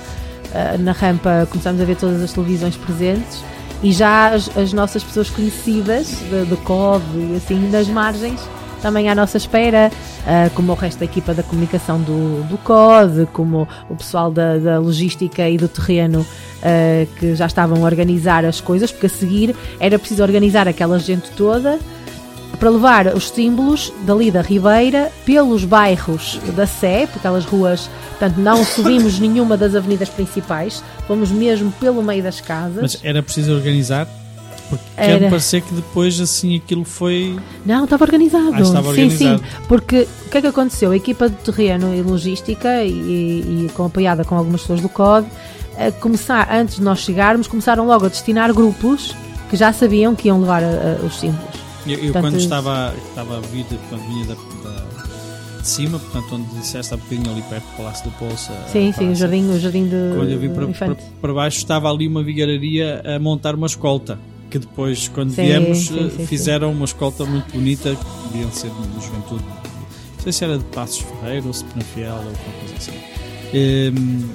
[0.53, 3.43] eh, na rampa, começamos a ver todas as televisões presentes
[3.81, 8.39] e já as, as nossas pessoas conhecidas de, de e assim nas margens
[8.83, 9.89] também à nossa espera,
[10.27, 14.57] eh, como o resto da equipa da comunicação do, do COD, como o pessoal da,
[14.57, 16.25] da logística e do terreno
[16.61, 20.99] eh, que já estavam a organizar as coisas, porque a seguir era preciso organizar aquela
[20.99, 21.79] gente toda
[22.59, 28.37] para levar os símbolos dali da Ribeira pelos bairros da Sé, por aquelas ruas, portanto
[28.37, 32.81] não subimos nenhuma das avenidas principais, fomos mesmo pelo meio das casas.
[32.81, 34.07] Mas era preciso organizar?
[34.69, 35.29] Porque Era.
[35.29, 37.37] parecer que depois assim aquilo foi.
[37.65, 38.53] Não, estava organizado.
[38.53, 39.39] Ah, estava sim, organizado.
[39.39, 39.45] sim.
[39.67, 40.91] Porque o que é que aconteceu?
[40.91, 45.27] A equipa de terreno e logística, e, e com, apoiada com algumas pessoas do COD,
[45.77, 49.13] a começar, antes de nós chegarmos, começaram logo a destinar grupos
[49.49, 50.67] que já sabiam que iam levar a-
[51.01, 51.53] a- os símbolos.
[51.85, 54.83] Eu, eu Portanto, quando estava, estava a vir, de- quando vinha da, da-
[55.61, 58.51] de cima, portanto, onde disseste há bocadinho ali perto do Palácio da Bolsa.
[58.71, 61.89] Sim, sim, o jardim, o jardim de Quando eu vim para, para, para baixo, estava
[61.91, 64.17] ali uma vigararia a montar uma escolta.
[64.53, 68.69] Que depois, quando Sim, viemos, sim, sim, fizeram uma escolta muito bonita, que deviam ser
[68.69, 69.43] de juventude.
[69.43, 72.91] Não sei se era de Passos Ferreira ou se Penafiel ou alguma coisa assim.
[73.51, 74.29] Ehm,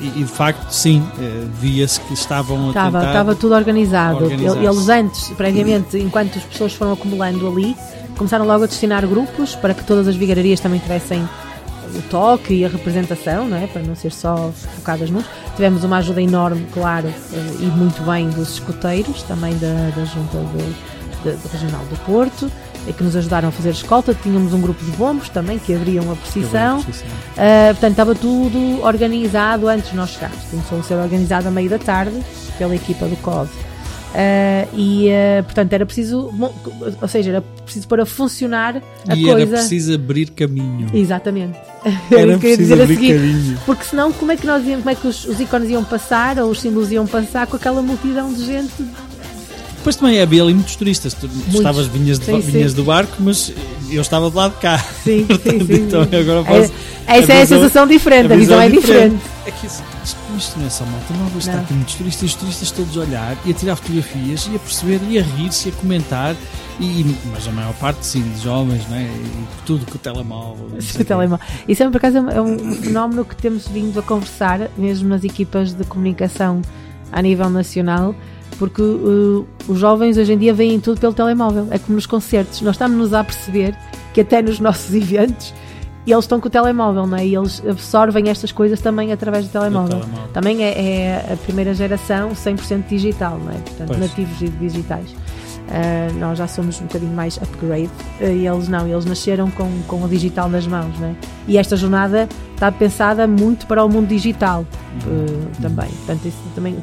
[0.00, 3.10] e, e de facto, sim, eh, via-se que estavam a Estava, tentar.
[3.12, 4.28] estava tudo organizado.
[4.28, 7.76] Eles antes, previamente, enquanto as pessoas foram acumulando ali,
[8.18, 11.28] começaram logo a destinar grupos para que todas as vigararias também tivessem
[11.98, 13.66] o toque e a representação, não é?
[13.66, 15.24] para não ser só focadas nos.
[15.56, 20.38] Tivemos uma ajuda enorme, claro, eh, e muito bem dos escoteiros, também da, da Junta
[20.38, 22.50] de- de- do Regional do Porto,
[22.88, 24.12] eh, que nos ajudaram a fazer escolta.
[24.14, 26.80] Tínhamos um grupo de bombos também que abriam a procissão.
[26.80, 26.84] Uh,
[27.72, 30.38] portanto, estava tudo organizado antes de nós chegarmos.
[30.50, 32.20] Começou a ser organizado a meio da tarde
[32.58, 33.48] pela equipa do COD.
[34.14, 36.30] Uh, e, uh, portanto, era preciso,
[37.02, 39.56] ou seja, era preciso para funcionar a E era coisa.
[39.56, 40.86] preciso abrir caminho.
[40.94, 41.58] Exatamente.
[42.10, 43.14] Era Era preciso dizer a abrir seguir.
[43.16, 43.58] caminho.
[43.66, 46.38] Porque senão, como é que, nós íamos, como é que os, os ícones iam passar,
[46.38, 48.72] ou os símbolos iam passar com aquela multidão de gente?
[49.78, 51.12] Depois também havia ali muitos turistas.
[51.12, 52.50] Tu estavas, vinhas, de- Sim, sim.
[52.52, 53.52] vinhas do barco, mas
[53.90, 54.78] eu estava do lado de cá.
[55.02, 55.74] Sim, Portanto, sim.
[55.74, 56.16] então sim.
[56.16, 56.72] agora É- posso-
[57.06, 59.20] essa é a visão- sensação diferente, a visão é diferente.
[59.44, 62.26] É que isso- isto, isto não é só malta, não está aqui muitos turistas, e
[62.26, 65.68] os turistas todos a olhar e a tirar fotografias e a perceber e a rir-se
[65.68, 66.36] e a comentar.
[66.80, 69.02] E, mas a maior parte, sim, de jovens, não é?
[69.02, 70.70] E tudo com o telemóvel.
[70.80, 71.46] Sim, o telemóvel.
[71.68, 75.72] Isso é, por acaso, é um fenómeno que temos vindo a conversar, mesmo nas equipas
[75.72, 76.60] de comunicação
[77.12, 78.14] a nível nacional,
[78.58, 81.68] porque uh, os jovens hoje em dia veem tudo pelo telemóvel.
[81.70, 82.60] É como nos concertos.
[82.60, 83.76] Nós estamos-nos a perceber
[84.12, 85.54] que até nos nossos eventos
[86.12, 87.26] eles estão com o telemóvel, não é?
[87.26, 90.00] E eles absorvem estas coisas também através do telemóvel.
[90.00, 90.28] telemóvel.
[90.32, 93.56] Também é, é a primeira geração 100% digital, não é?
[93.56, 94.00] Portanto, Pois.
[94.00, 95.14] nativos e digitais.
[95.64, 97.90] Uh, nós já somos um bocadinho mais upgrade
[98.20, 101.16] uh, e eles não, eles nasceram com, com o digital nas mãos, né?
[101.48, 105.88] E esta jornada está pensada muito para o mundo digital uh, também.
[105.88, 106.76] Portanto, isso também.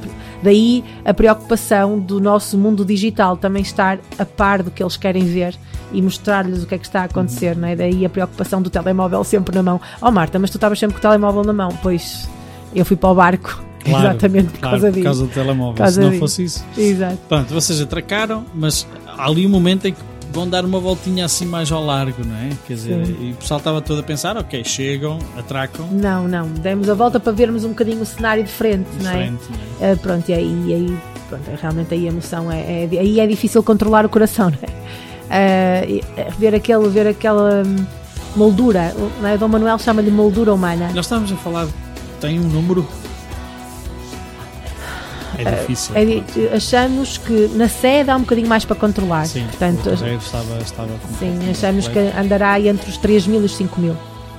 [0.43, 5.26] Daí a preocupação do nosso mundo digital também estar a par do que eles querem
[5.26, 5.55] ver
[5.93, 7.76] e mostrar-lhes o que é que está a acontecer, não é?
[7.76, 9.80] Daí a preocupação do telemóvel sempre na mão.
[10.01, 11.69] Oh Marta, mas tu estavas sempre com o telemóvel na mão.
[11.81, 12.30] Pois
[12.73, 15.03] eu fui para o barco Claro, exatamente por claro, causa por disso.
[15.03, 15.73] causa do telemóvel.
[15.73, 16.19] Por causa Se não disso.
[16.19, 16.65] fosse isso.
[16.77, 17.18] Exato.
[17.27, 19.99] Pronto, vocês atracaram, mas há ali um momento em que
[20.32, 22.49] vão dar uma voltinha assim mais ao largo, não é?
[22.68, 23.18] Quer dizer, Sim.
[23.20, 26.48] e o pessoal estava todo a pensar, ok, chegam, atracam, Não, não.
[26.48, 29.14] Demos a volta para vermos um bocadinho o cenário de frente, de não é?
[29.14, 29.41] frente,
[29.80, 29.91] não é?
[29.91, 30.98] Ah, pronto, e aí, e aí
[31.30, 34.58] pronto, é, realmente aí a emoção é, é- aí é difícil controlar o coração, não
[34.62, 34.82] é?
[35.34, 36.02] Eh,
[36.38, 37.86] ver, aquele, ver aquela hum,
[38.36, 39.38] moldura, não é?
[39.38, 40.91] Dom Manuel chama-lhe moldura humana.
[40.94, 41.68] Nós estávamos a falar,
[42.20, 42.86] tem um número?
[45.47, 45.95] É difícil.
[45.95, 49.26] É achamos que na sede há um bocadinho mais para controlar.
[49.26, 50.89] Sim, Portanto, estava, estava
[51.19, 53.95] sim, achamos que andará entre os 3 mil e os 5 mil.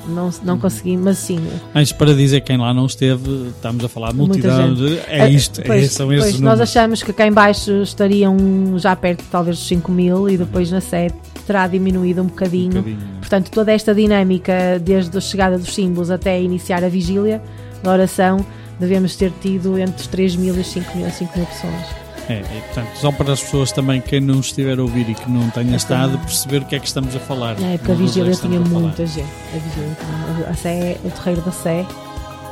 [0.08, 1.38] Não, não conseguimos, mas sim.
[1.72, 4.98] Mas para dizer quem lá não esteve, estamos a falar de multidão de.
[5.06, 6.60] É isto, é, Pois- são esses pois, nós números.
[6.70, 8.36] achamos que cá em baixo estariam
[8.78, 11.14] já perto talvez dos 5 mil e depois na sede
[11.46, 12.78] terá diminuído um bocadinho.
[12.80, 12.98] Um bocadinho?
[13.20, 17.40] Portanto, toda esta dinâmica, desde a chegada dos símbolos até iniciar a vigília
[17.82, 18.44] da oração,
[18.82, 22.02] devemos ter tido entre os 3 mil e os 5 mil, 5 mil pessoas.
[22.28, 25.30] É, e, portanto, só para as pessoas também, quem não estiver a ouvir e que
[25.30, 27.58] não tenha estado, perceber o que é que estamos a falar.
[27.60, 29.28] Na época a vigília tinha muita gente.
[29.54, 31.86] A vigília tinha, a Sé, o terreiro da Sé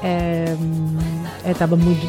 [0.03, 0.57] é,
[1.45, 2.07] é, estava muito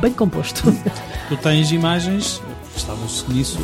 [0.00, 0.62] bem composto.
[1.28, 2.42] Tu tens imagens,
[2.76, 3.58] estavam-se nisso,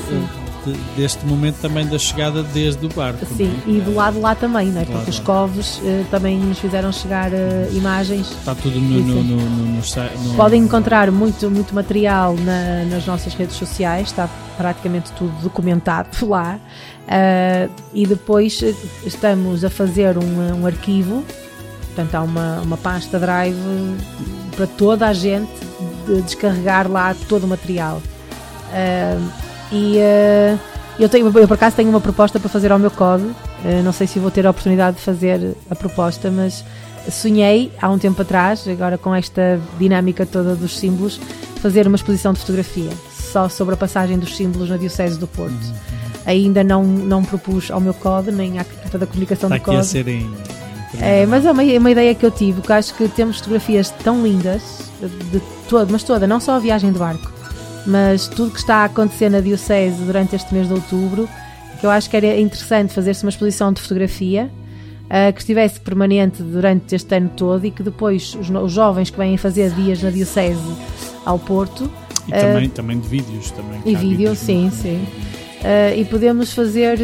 [0.67, 3.25] eh, de- deste momento também da chegada desde o barco.
[3.37, 3.71] Sim, é?
[3.71, 4.85] e do lado lá também, não é?
[4.85, 8.31] Lado Porque os coves eh, também nos fizeram chegar eh, imagens.
[8.31, 13.35] Está tudo no, no, no, no, no, Podem encontrar muito, muito material na- nas nossas
[13.35, 16.59] redes sociais, está praticamente tudo documentado lá.
[17.09, 18.63] Ah, e depois
[19.05, 21.25] estamos a fazer um, um arquivo,
[21.87, 23.57] portanto, há uma, uma pasta Drive
[24.57, 25.51] para toda a gente
[26.07, 28.01] de descarregar lá todo o material.
[28.73, 29.19] Ah,
[29.73, 30.59] e ah,
[30.99, 33.35] eu, tenho, eu, por acaso, tenho uma proposta para fazer ao meu código.
[33.65, 36.65] Ah, não sei se vou ter a oportunidade de fazer a proposta, mas
[37.11, 41.21] sonhei há um tempo atrás, agora com esta dinâmica toda dos símbolos,
[41.63, 45.55] fazer uma exposição de fotografia só sobre a passagem dos símbolos na Diocese do Porto.
[46.27, 49.83] Ainda não, não propus ao meu código, nem à da comunicação Está do aqui a
[49.83, 50.23] ser em.
[50.23, 50.35] em
[51.01, 53.91] É, mas é uma, é uma ideia que eu tive, que acho que temos fotografias
[53.91, 54.91] tão lindas,
[55.31, 57.31] de todo, mas toda, não só a viagem de barco,
[57.87, 61.29] mas tudo que está a acontecer na Diocese durante este mês de outubro,
[61.81, 64.51] que eu acho que era interessante fazer-se uma exposição de fotografia
[65.09, 69.17] ah, que estivesse permanente durante este ano todo e que depois os, os jovens que
[69.19, 70.61] vêm fazer dias na Diocese
[71.25, 71.91] ao Porto
[72.29, 73.51] E também, também de vídeos.
[73.51, 75.07] Também, e vídeo, vídeos sim, no- sim.
[75.63, 76.99] Ah, e podemos fazer,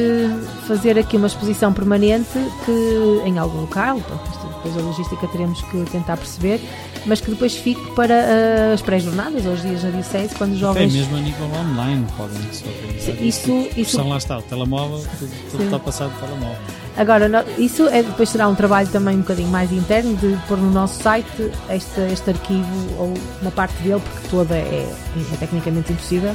[0.67, 2.31] fazer aqui uma exposição permanente
[2.65, 6.61] que em algum local, isto depois a logística teremos que tentar perceber,
[7.05, 10.57] mas que depois fique para ah, as pré-jornadas ou os dias na Diocese, quando os
[10.65, 10.93] Até jovens.
[10.95, 13.23] mesmo a nível online podem se organizar.
[13.23, 16.57] Isso- isso- lá está, o telemóvel, tudo, tudo está passado de telemóvel.
[16.97, 20.57] Agora, no- isso é, depois será um trabalho também um bocadinho mais interno de pôr
[20.57, 22.65] no nosso site este, este arquivo
[22.99, 23.13] ou
[23.43, 24.89] uma parte dele, porque toda é,
[25.33, 26.35] é tecnicamente impossível.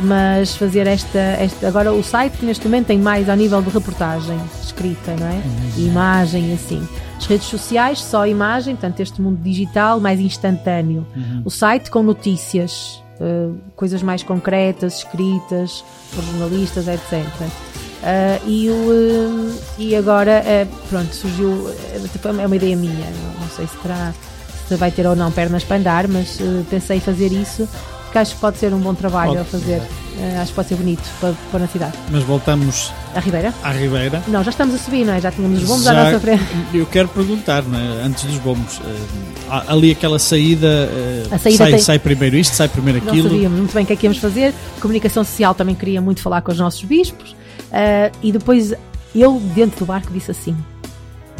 [0.00, 1.68] Mas fazer esta, esta.
[1.68, 5.42] Agora, o site neste momento tem mais ao nível de reportagem escrita, não é?
[5.76, 6.86] E imagem assim.
[7.18, 11.06] As redes sociais, só imagem, portanto, este mundo digital mais instantâneo.
[11.44, 17.24] O site com notícias, eh, coisas mais concretas, escritas por jornalistas, etc.
[18.02, 21.68] Ah, e, o, eh, e agora, eh, pronto, surgiu.
[21.68, 22.00] eh,
[22.42, 23.06] É uma ideia minha,
[23.40, 24.12] não, sei se terá,
[24.66, 27.68] se vai ter ou não pernas para andar, mas eh, pensei fazer isso,
[28.12, 29.80] porque acho que pode ser um bom trabalho Pode, a fazer.
[30.18, 31.94] Eh, acho que pode ser bonito para, para na cidade.
[32.10, 33.54] Mas voltamos A Ribeira?
[33.62, 34.22] à Ribeira.
[34.28, 35.20] Não, já estamos a subir, não é?
[35.22, 36.44] Já tínhamos os bombos à Já- nossa frente.
[36.74, 38.02] Eu quero perguntar, não é?
[38.04, 42.54] antes dos bombos, eh, ali aquela saída, eh, A saída sai, tem- sai primeiro isto,
[42.54, 43.30] sai primeiro Não aquilo.
[43.30, 44.52] sabíamos muito bem o que é que íamos fazer.
[44.78, 47.34] Comunicação social também queria muito falar com os nossos bispos.
[47.72, 48.74] Ah, e depois
[49.14, 50.54] eu, dentro do barco, disse assim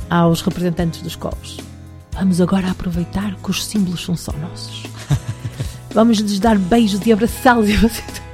[0.09, 1.59] aos representantes dos covos:
[2.15, 4.85] Vamos agora aproveitar que os símbolos são só nossos.
[5.95, 7.69] Vamos lhes dar beijos e abraçá-los.
[7.69, 8.23] E vocês-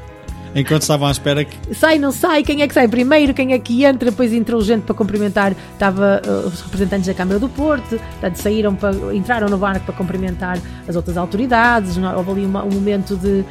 [0.55, 1.75] Enquanto estavam à espera que.
[1.75, 4.83] sai, não sai, quem é que sai primeiro, quem é que entra, depois entrou gente
[4.83, 9.59] para cumprimentar, estava uh, os representantes da Câmara do Porto, portanto saíram para, entraram no
[9.59, 10.59] barco para cumprimentar
[10.89, 13.45] as outras autoridades, houve ali uma- um momento de,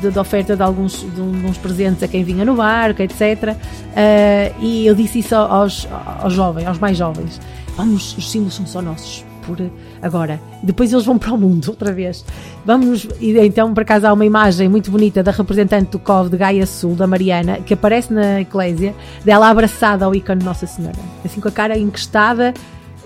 [0.00, 3.20] de- de oferta de alguns de de uns presentes a quem vinha no barco, etc.
[3.50, 5.88] Uh, e eu disse isso aos,
[6.22, 7.40] aos jovens, aos mais jovens,
[7.76, 9.24] vamos, os símbolos são só nossos.
[9.46, 9.58] Por
[10.00, 12.24] agora, depois eles vão para o mundo outra vez.
[12.64, 16.36] Vamos, e então, por acaso, há uma imagem muito bonita da representante do COV de
[16.36, 18.94] Gaia Sul, da Mariana, que aparece na eclésia,
[19.24, 22.54] dela abraçada ao ícone Nossa Senhora, assim com a cara encostada,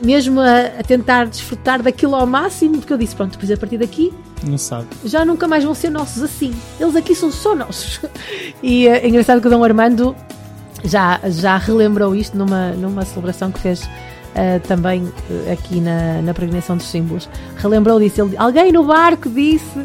[0.01, 3.79] mesmo a, a tentar desfrutar daquilo ao máximo, porque eu disse: pronto, depois a partir
[3.79, 4.13] daqui
[4.47, 4.87] Não sabe.
[5.05, 6.55] já nunca mais vão ser nossos assim.
[6.79, 8.01] Eles aqui são só nossos.
[8.63, 10.15] E eh, é engraçado que o Dom Armando
[10.85, 13.89] já, já relembrou isto numa, numa celebração que fez
[14.39, 17.29] eh, também eh, aqui na, na peregrinação dos símbolos.
[17.57, 18.23] Relembrou disso.
[18.23, 19.85] Ele, alguém no barco disse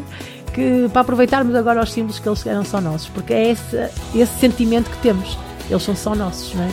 [0.52, 3.76] que para aproveitarmos agora os símbolos que eles eram só nossos, porque é esse,
[4.14, 5.36] esse sentimento que temos.
[5.68, 6.70] Eles são só nossos, não é?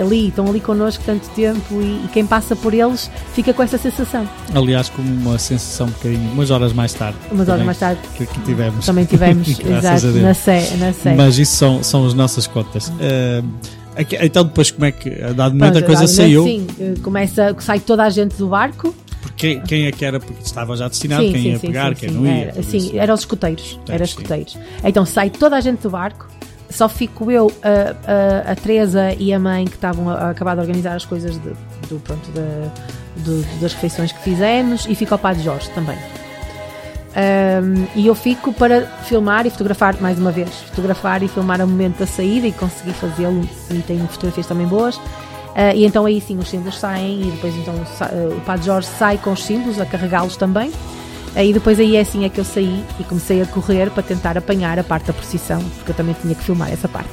[0.00, 3.78] ali, estão ali connosco tanto tempo e, e quem passa por eles fica com essa
[3.78, 4.28] sensação.
[4.52, 7.16] Aliás, como uma sensação um bocadinho, umas horas mais tarde.
[7.30, 8.84] Umas horas mais tarde Que, que tivemos.
[8.84, 11.14] também tivemos, exato, na Sé, na Sé.
[11.14, 12.92] Mas isso são, são as nossas contas.
[12.98, 13.83] Eh, aqui-
[14.22, 16.44] então, depois, como é que, a dado momento, a Pronto, coisa agora, saiu?
[16.44, 18.94] Sim, eh, começa, sai toda a gente do barco.
[19.22, 20.20] Porque quem é que era?
[20.20, 22.44] Porque estava já destinado, sim, quem sim, ia sim, pegar, quem não ia.
[22.46, 23.78] Era, sim, eram os escuteiros.
[23.86, 24.58] Tá, Era escuteiros.
[24.84, 26.28] Então sai toda a gente do barco,
[26.70, 30.54] só fico eu, a, a, a Teresa e a mãe que estavam a, a acabar
[30.54, 31.50] de organizar as coisas de-
[31.88, 32.30] do, pronto,
[33.16, 35.96] do- das refeições que fizemos e fica o Padre Jorge também.
[37.16, 41.66] Ahm, e eu fico para filmar e fotografar mais uma vez, fotografar e filmar o
[41.68, 45.00] momento da saída e consegui fazê-lo e tenho fotografias também boas.
[45.54, 47.74] Ah, e então aí sim os símbolos saem e depois então
[48.36, 50.72] o Padre Jorge sai com os símbolos a carregá-los também.
[51.36, 54.36] Aí depois aí é assim é que eu saí e comecei a correr para tentar
[54.36, 57.08] apanhar a parte da procissão, porque eu também tinha que filmar essa parte.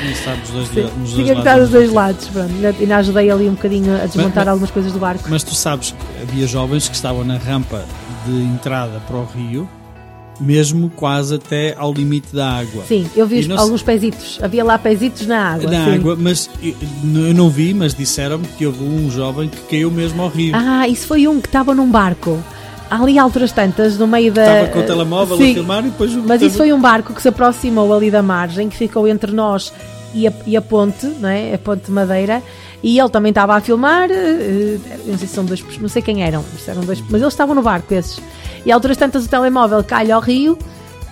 [0.00, 2.28] Tinha que estar dos dois, Sim, nos dois tinha que lados estar dos dois lados,
[2.28, 2.50] pronto.
[2.80, 5.24] Ainda- ajudei ali um bocadinho a desmontar mas- algumas coisas do barco.
[5.28, 7.84] Mas tu sabes que havia jovens que estavam na rampa
[8.26, 9.68] de entrada para o rio,
[10.40, 12.84] mesmo quase até ao limite da água.
[12.86, 15.70] Sim, eu vi não alguns pezitos, havia lá pezitos na água.
[15.70, 15.94] Na sim.
[15.94, 16.74] água, mas eu
[17.28, 20.54] eu não vi, mas disseram-me que houve um jovem que caiu mesmo ao rio.
[20.54, 22.42] Ah, isso foi um que estava num barco.
[22.90, 24.42] Ali alturas tantas, no meio da.
[24.42, 27.22] Estava com o telemóvel Sim, a filmar e depois Mas isso foi um barco que
[27.22, 29.72] se aproximou ali da margem, que ficou entre nós
[30.14, 31.54] e a, e a ponte, não é?
[31.54, 32.42] A ponte de madeira.
[32.82, 36.02] E ele também estava a filmar, eh, eu não sei se são dois, não sei
[36.02, 38.20] quem eram, eram dois, mas eles estavam no barco esses.
[38.64, 40.58] E a alturas tantas o telemóvel cai ao rio,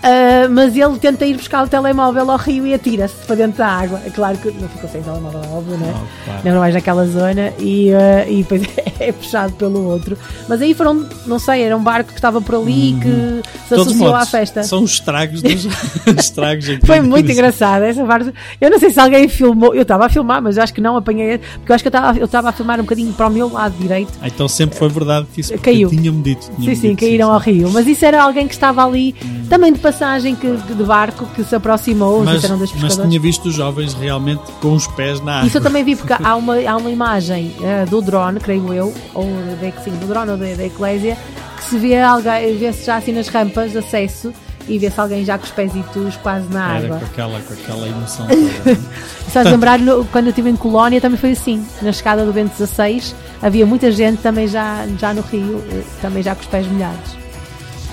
[0.02, 3.66] ah, mas ele tenta ir buscar o telemóvel ao rio e atira-se para dentro da
[3.68, 4.00] água.
[4.04, 5.90] É claro que não ficou sem telemóvel, óbvio, não é?
[5.92, 6.40] Oh, claro.
[6.44, 8.62] Não mais naquela zona e, ah, e depois
[8.98, 10.16] é puxado pelo outro.
[10.48, 13.86] Mas aí foram, não sei, era um barco que estava por ali que se todos
[13.88, 14.62] associou modos, à festa.
[14.62, 15.66] São os estragos dos
[16.18, 18.32] estragos Foi muito engraçado essa parte.
[18.60, 19.74] Eu não sei se alguém filmou.
[19.74, 21.38] Eu estava a filmar, mas eu acho que não apanhei.
[21.38, 24.12] Porque eu acho que eu estava a filmar um bocadinho para o meu lado direito.
[24.20, 25.88] Ah, Então sempre foi verdade que isso Caiu.
[25.88, 26.44] tinha-me dito.
[26.44, 27.50] Sim, tinha-me sim, dito, caíram sim, ao sim.
[27.52, 27.70] rio.
[27.70, 29.14] Mas isso era alguém que estava ali,
[29.48, 32.24] também de passagem que, de barco, que se aproximou.
[32.24, 33.10] Mas, eram dois mas pescadores.
[33.10, 35.46] tinha visto os jovens realmente com os pés na água.
[35.46, 38.92] Isso eu também vi, porque há uma, há uma imagem eh, do drone, creio eu,
[39.14, 39.24] ou
[39.60, 41.16] da, sim, do drone ou da, da Eclésia,
[41.58, 44.32] que se vê alguém, vê-se já assim nas rampas de acesso
[44.68, 46.98] e vê-se alguém já com os pezitos quase na Era água.
[47.00, 48.26] com aquela, com aquela emoção.
[49.26, 52.32] Estás a lembrar, no- quando eu estive em Colónia também foi assim, na escada do
[52.32, 56.46] Bento 16, havia muita gente também já, já no Rio, eh, também já com os
[56.46, 57.21] pés molhados.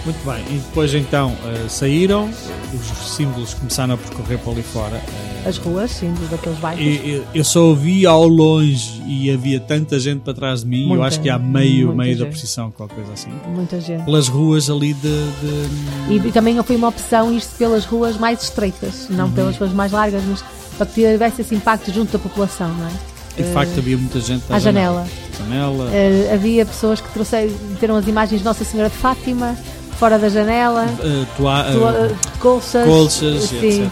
[0.06, 2.30] Muito bem, e depois então eh, saíram,
[2.74, 4.96] os símbolos começaram a percorrer para ali fora.
[4.96, 6.84] eh, As ruas, sim, daqueles bairros.
[6.84, 10.88] e- eu só ouvi ao longe e havia tanta gente para trás de mim, eu
[10.90, 12.32] Muita, acho que há meio, meio da gente.
[12.32, 13.30] precisão, qualquer coisa assim.
[13.54, 14.04] Muita gente.
[14.06, 15.02] Pelas ruas ali de.
[15.02, 19.16] de- E, e também foi uma opção ir pelas ruas mais estreitas, Uhum.
[19.18, 20.44] não pelas ruas mais largas, mas
[20.78, 22.92] para que tivesse esse impacto junto da população, não é?
[23.38, 25.08] e de facto havia muita gente À janela.
[25.38, 25.90] janela.
[25.94, 27.54] Eh, havia pessoas que trouxeram,
[27.98, 29.56] as imagens de Nossa Senhora de Fátima
[30.00, 30.88] fora da janela,
[31.36, 33.84] tua- eh, colchas, colchas, sim.
[33.84, 33.92] etc.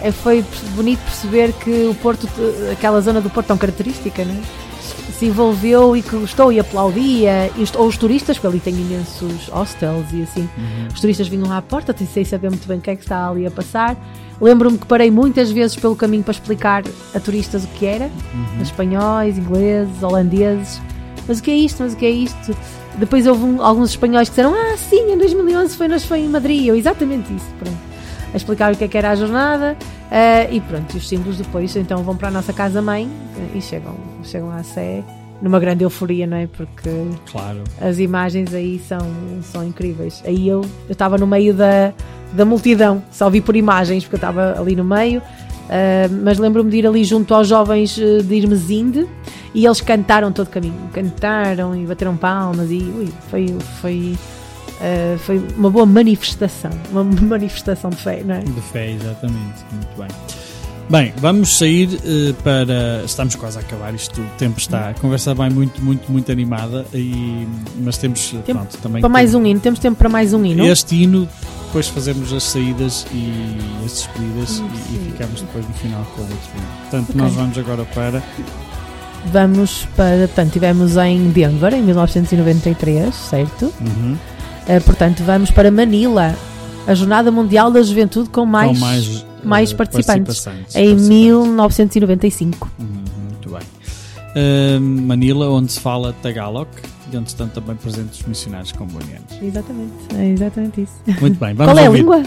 [0.00, 0.44] É, foi
[0.76, 2.28] bonito perceber que o Porto,
[2.72, 4.40] aquela zona do Porto tão característica, né?
[5.18, 9.48] se envolveu e que gostou e aplaudia, os- ou os turistas, porque ali tem imensos
[9.48, 10.86] hostels e assim, Uhum.
[10.94, 13.44] os turistas vinham à porta sem saber muito bem o que é que está ali
[13.44, 13.96] a passar.
[14.40, 18.62] Lembro-me que parei muitas vezes pelo caminho para explicar a turistas o que era, Uhum.
[18.62, 20.80] espanhóis, ingleses, holandeses,
[21.26, 22.56] mas o que é isto, mas o que é isto?
[22.98, 26.28] Depois houve um- alguns espanhóis que disseram, ah sim, em 2011 foi, nós foi em
[26.28, 27.88] Madrid, eu exatamente isso, pronto
[28.30, 29.74] a explicar o que é que era a jornada
[30.10, 33.08] eh, e pronto, os símbolos depois então vão para a nossa casa-mãe
[33.38, 35.02] eh, e chegam, chegam à Sé
[35.40, 36.46] numa grande euforia, não é?
[36.46, 36.90] Porque
[37.32, 37.64] Claro.
[37.80, 38.98] as imagens aí são,
[39.50, 40.22] são incríveis.
[40.26, 40.60] Aí eu
[40.90, 41.94] estava no meio da,
[42.34, 45.22] da multidão, só vi por imagens porque eu estava ali no meio,
[45.70, 49.06] eh, mas lembro-me de ir ali junto aos jovens de Irmesinde
[49.54, 54.18] e eles cantaram todo o caminho, cantaram e bateram palmas e ui, foi, foi,
[54.80, 58.40] eh, foi uma boa manifestação, uma manifestação de fé, não é?
[58.40, 59.64] De fé, exatamente.
[59.72, 60.08] Muito bem.
[60.90, 63.02] Bem, vamos sair eh, para.
[63.04, 64.22] Estamos quase a acabar isto.
[64.22, 64.88] O tempo está.
[64.88, 66.86] A conversa vai muito, muito, muito animada.
[66.94, 67.46] E,
[67.80, 68.30] mas temos.
[68.30, 69.02] Tempo pronto, também.
[69.02, 70.64] Para mais um hino, temos tempo para mais um hino.
[70.64, 71.28] Este hino,
[71.66, 76.24] depois fazemos as saídas e as despedidas e, e ficamos depois no final com o
[76.24, 76.66] outro hino.
[76.80, 77.20] Portanto, Ok.
[77.20, 78.22] nós vamos agora para.
[79.26, 80.26] Vamos para.
[80.26, 83.72] Portanto, estivemos em Denver em 1993, certo?
[83.80, 84.16] Uhum,
[84.66, 86.34] Eh, portanto, vamos para Manila,
[86.86, 91.08] a Jornada Mundial da Juventude com mais, com mais, mais eh, participantes, participantes, em participantes.
[91.08, 92.70] 1995.
[92.78, 92.86] Uhum,
[93.30, 93.60] muito bem.
[94.36, 96.68] Uh, Manila, onde se fala Tagalog
[97.12, 99.32] e onde estão também presentes os missionários combonianos.
[99.42, 100.92] Exatamente, é exatamente isso.
[101.20, 101.98] Muito bem, vamos Qual é a ouvir.
[102.00, 102.22] língua?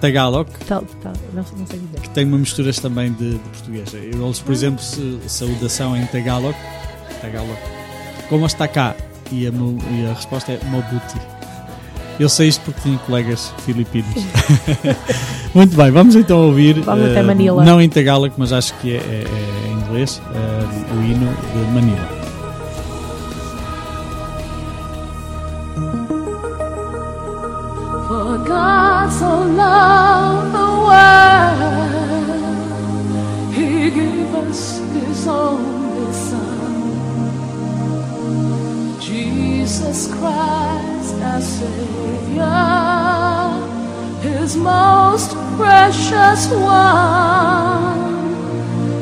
[0.00, 2.00] Tagalog, Tal, tal, não, não sei dizer.
[2.00, 3.94] que tem uma misturas também de, de português.
[3.94, 6.54] Eles, por exemplo, se, saudação em Tagalog,
[7.20, 7.56] Tagalog,
[8.28, 8.94] como está cá?
[9.32, 11.18] E a, e a resposta é Mobuti.
[12.18, 14.08] Eu sei isto porque tinha colegas filipinos.
[15.54, 16.80] Muito bem, vamos então ouvir.
[16.80, 17.64] Vamos até eh, Manila.
[17.64, 21.72] Não em Tagalog, mas acho que é, é- é em inglês, eh, o hino de
[21.72, 22.15] Manila.
[29.06, 32.34] God so loved the world,
[33.54, 37.40] He gave us His only Son,
[39.00, 42.50] Jesus Christ, our Savior,
[44.22, 47.94] His most precious one.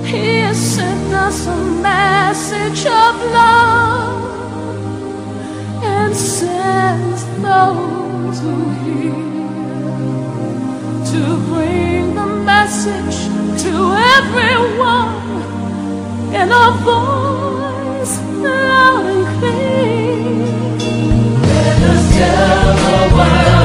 [0.05, 4.23] He has sent us a message of love
[5.83, 9.34] and sends those who hear
[11.15, 13.19] to bring the message
[13.63, 13.73] to
[14.19, 15.15] everyone
[16.41, 20.35] in a voice loud and clear.
[21.55, 23.64] Let us tell the world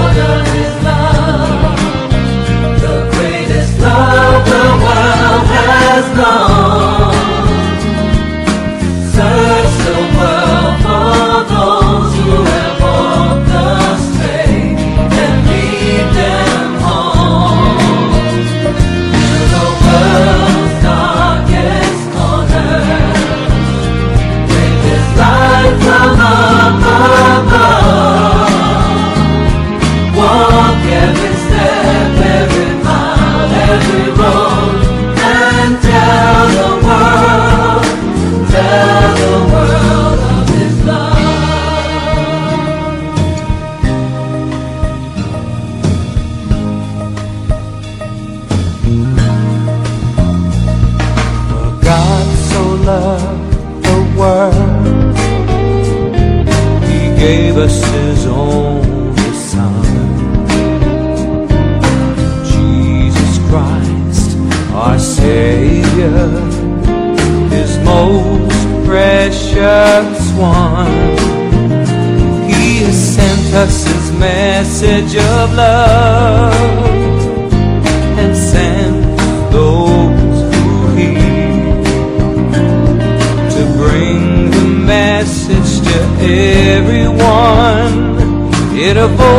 [89.00, 89.39] beautiful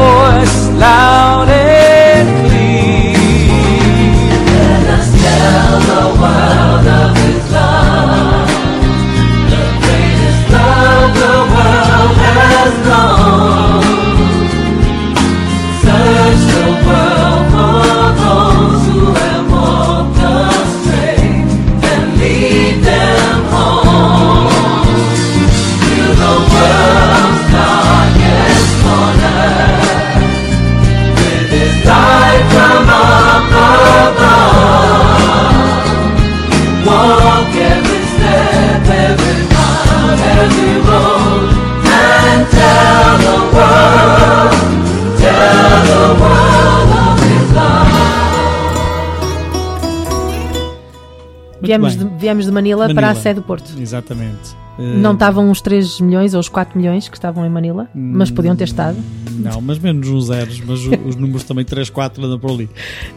[52.20, 53.14] Viemos de, de Manila, para a Manila.
[53.22, 53.72] sede do Porto.
[53.80, 54.54] Exatamente.
[54.78, 58.30] Eh, Não estavam os 3 milhões ou os 4 milhões que estavam em Manila, mas
[58.30, 58.96] podiam ter estado.
[59.32, 62.68] Não, mas menos uns zeros, mas os números também 3, 4 andam por ali.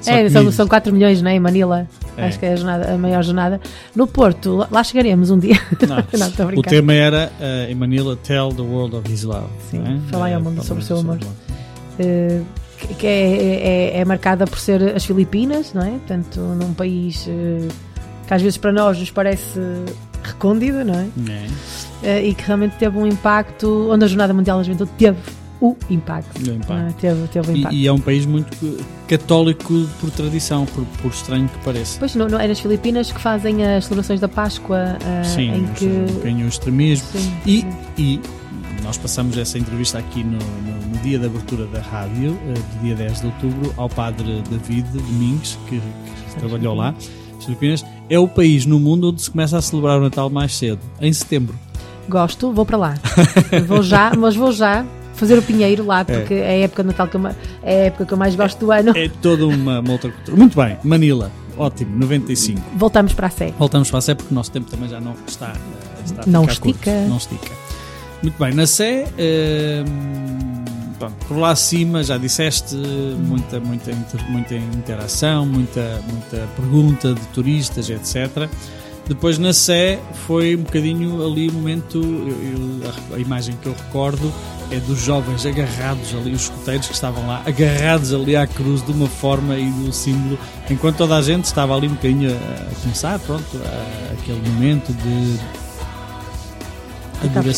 [0.02, 1.88] Só É, são, são 4 milhões, né, em Manila.
[2.18, 2.26] É.
[2.28, 3.60] Acho que é a, jornada- a maior jornada.
[3.96, 5.56] No Porto, lá- chegaremos um dia.
[5.88, 5.98] Não,
[6.48, 9.48] Não, o tema era eh, em Manila Tell the World of His Love.
[9.70, 10.12] Sim, é?
[10.12, 11.20] falar ao Eh, mundo sobre o seu amor.
[12.00, 12.42] Eh,
[12.98, 15.92] que- é, é- é marcada por ser as Filipinas, não é?
[15.92, 17.68] Portanto, num país eh,
[18.28, 19.60] que às vezes para nós nos parece
[20.24, 21.08] recôndito, não é?
[21.30, 21.48] É,
[22.06, 25.18] Eh, e que realmente teve um impacto, onde a Jornada Mundial da Juventude teve
[25.62, 26.38] o impacto.
[26.38, 26.74] o impacto.
[26.74, 26.92] não é?
[27.00, 27.74] Teve, teve o impacto.
[27.76, 28.58] E, e é um país muito
[29.08, 31.98] católico por tradição, por, por estranho que pareça.
[32.00, 35.66] Pois não, não é nas Filipinas que fazem as celebrações da Páscoa eh, Sim, em
[35.76, 35.86] que.
[35.86, 37.08] um bocadinho o extremismo.
[37.14, 37.68] Sim, E, sim.
[37.98, 38.20] e
[38.84, 42.84] nós passamos essa entrevista aqui no, no- no dia da abertura da rádio, eh, do
[42.84, 46.94] dia 10 de outubro, ao padre David Domingues, que, que trabalhou lá,
[47.44, 47.86] nas Filipinas.
[48.10, 51.12] É o país no mundo onde se começa a celebrar o Natal mais cedo, em
[51.12, 51.58] setembro.
[52.10, 52.96] Gosto, vou para lá.
[53.68, 57.08] vou já, mas vou já fazer o pinheiro lá, porque é, a época de Natal
[57.08, 57.34] que eu, é
[57.64, 58.92] a época que eu mais gosto do ano.
[58.98, 60.36] É toda uma, uma outra cultura.
[60.38, 62.62] Muito bem, Manila, ótimo, 95.
[62.76, 63.54] Voltamos para a Sé.
[63.58, 65.54] Voltamos para a Sé porque o nosso tempo também já não está,
[66.04, 66.76] está a Não ficar curto.
[66.78, 67.02] estica.
[67.08, 67.52] Não estica.
[68.22, 69.84] Muito bem, na Sé, eh,
[71.08, 73.92] pronto, por lá acima já disseste muita, muita,
[74.30, 78.50] muita interação, muita, muita pergunta de turistas, etc.
[79.08, 83.74] Depois na Sé foi um bocadinho ali o momento, eu- eu- a imagem que eu
[83.74, 84.32] recordo
[84.72, 88.92] é dos jovens agarrados ali, os escuteiros que estavam lá, agarrados ali à cruz de
[88.94, 90.40] uma forma e do símbolo,
[90.70, 92.34] enquanto toda a gente estava ali um bocadinho a,
[92.72, 95.38] a começar, pronto, a- aquele momento de
[97.30, 97.54] De, de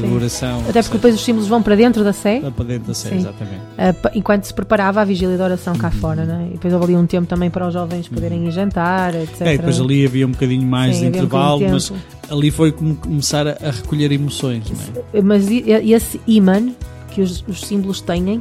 [0.00, 0.14] Sim.
[0.14, 0.60] oração.
[0.68, 3.16] Até porque depois os símbolos vão para dentro da Sé, para dentro da Sé, Sim.
[3.18, 3.60] exatamente.
[4.02, 6.46] pa- enquanto se preparava a vigília de oração cá fora, né?
[6.50, 9.40] E depois houve ali um tempo também para os jovens poderem ir jantar, etc.
[9.42, 12.50] É, depois ali havia um bocadinho mais Sim, de um intervalo, bocadinho mas de ali
[12.50, 15.22] foi como começar a, a recolher emoções, não é?
[15.22, 16.68] Mas e- esse imã
[17.10, 18.40] que os, os símbolos têm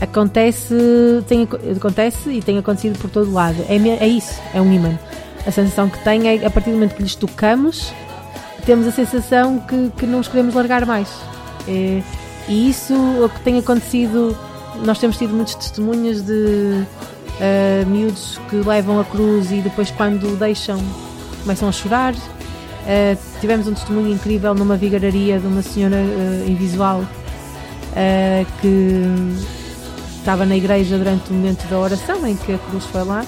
[0.00, 0.74] acontece,
[1.28, 3.56] tem, aco- acontece e tem acontecido por todo lado.
[3.68, 4.98] É, é isso, é um imã.
[5.46, 7.92] A sensação que tem é a partir do momento que lhes tocamos,
[8.68, 11.08] temos a sensação que, que não os queremos largar mais.
[11.66, 12.02] É,
[12.46, 14.36] e isso o que tem acontecido,
[14.84, 16.84] nós temos tido muitos testemunhos de
[17.40, 20.78] ah, miúdos que levam a cruz e depois quando deixam
[21.42, 22.14] começam a chorar.
[22.86, 27.02] Ah, tivemos um testemunho incrível numa vigararia de uma senhora ah, invisual
[27.96, 29.02] ah, que
[30.18, 33.24] estava na igreja durante o momento da oração em que a cruz foi lá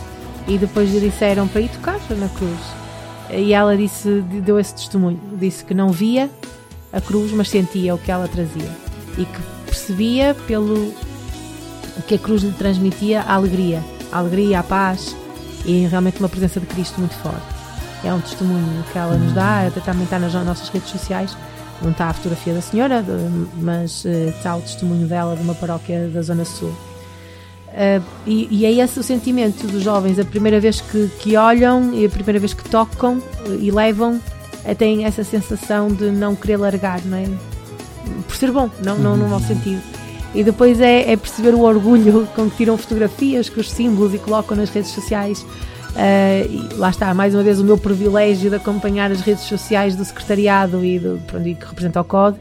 [0.47, 2.80] e depois lhe disseram para ir tocar na cruz.
[3.33, 6.29] E ela disse, deu esse testemunho, disse que não via
[6.93, 8.71] a cruz, mas sentia o que ela trazia
[9.17, 10.93] e que percebia pelo
[12.07, 15.15] que a cruz lhe transmitia a alegria, a alegria, a paz
[15.65, 17.47] e realmente uma presença de Cristo muito forte.
[18.03, 21.37] É um testemunho que ela nos dá, até também está nas nossas redes sociais.
[21.83, 23.05] Não está a fotografia da senhora,
[23.57, 26.75] mas eh, está o testemunho dela de uma paróquia da Zona Sul.
[27.71, 31.95] Uh, e, e é esse o sentimento dos jovens, a primeira vez que, que olham
[31.95, 33.23] e a primeira vez que tocam
[33.61, 34.21] e levam,
[34.65, 37.27] eh, têm essa sensação de não querer largar, não é?
[38.27, 39.81] Por ser bom, não, não no mau sentido.
[40.35, 44.19] E depois é, é perceber o orgulho com que tiram fotografias com os símbolos e
[44.19, 45.47] colocam nas redes sociais.
[45.91, 50.05] Uh, lá está, mais uma vez, o meu privilégio de acompanhar as redes sociais do
[50.05, 52.39] secretariado e, do, pronto, e que representa o CODE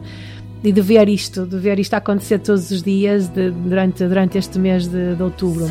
[0.63, 4.59] e de ver isto, de ver isto acontecer todos os dias de- durante, durante este
[4.59, 5.69] mês de, de outubro.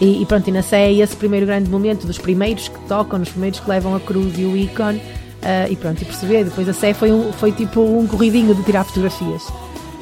[0.00, 3.20] E, e pronto, e na Sé é esse primeiro grande momento dos primeiros que tocam,
[3.20, 5.00] dos primeiros que levam a cruz e o ícone.
[5.42, 8.62] ah, e pronto, e perceber, depois a Sé foi, um, foi tipo um corridinho de
[8.64, 9.42] tirar fotografias.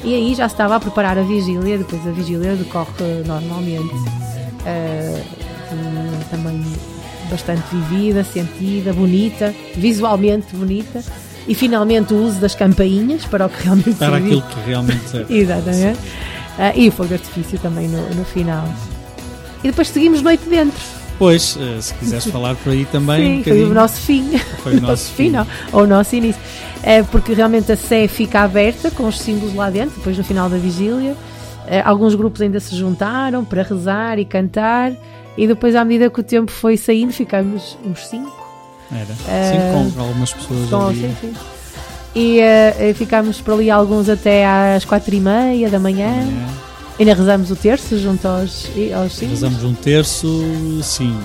[0.03, 2.89] E aí já se estava a preparar a vigília, depois a vigília decorre
[3.27, 3.95] normalmente.
[5.73, 6.63] Hum, também
[7.31, 11.03] bastante vivida, sentida, bonita, visualmente bonita.
[11.49, 14.39] E finalmente o uso das campainhas para o que realmente Para serviu.
[14.39, 15.27] aquilo que realmente é.
[15.35, 15.99] Exatamente.
[16.59, 18.69] Ah, e o fogo de artifício também no, no final.
[19.65, 20.79] E depois seguimos noite dentro.
[21.19, 24.39] Pois, eh, se quiseres falar por aí também, um Sim, foi bocadinho, o nosso fim.
[24.63, 25.31] foi o nosso fim.
[25.31, 26.41] não, ou o nosso início.
[26.83, 30.49] É porque realmente a Sé fica aberta com os símbolos lá dentro, depois no final
[30.49, 31.15] da vigília.
[31.67, 34.93] Eh, alguns grupos ainda se juntaram para rezar e cantar.
[35.37, 38.40] E depois, à medida que o tempo foi saindo, ficamos uns cinco.
[38.93, 39.15] Era.
[39.29, 41.01] Eh, Sim, com algumas pessoas Com, ali.
[41.01, 41.35] sim, sim.
[42.15, 46.09] E eh, ficámos por ali alguns até às quatro e meia da manhã.
[46.09, 49.19] É, Ainda rezamos o terço junto aos, aos.
[49.19, 50.29] Rezamos um terço,
[50.83, 51.17] sim.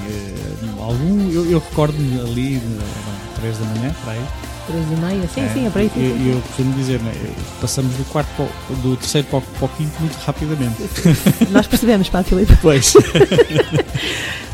[0.79, 4.21] algum, eu, eu recordo-me ali, eh, três da manhã, para aí.
[4.67, 5.91] Três e meia, sim, É, sim, é para aí.
[5.93, 7.13] sim, E sim, eu, costumo dizer, né,
[7.61, 10.75] passamos do, quarto para o- do terceiro para o, para o quinto muito rapidamente.
[11.51, 12.57] Nós percebemos, Padre Filipe.
[12.61, 12.93] Pois.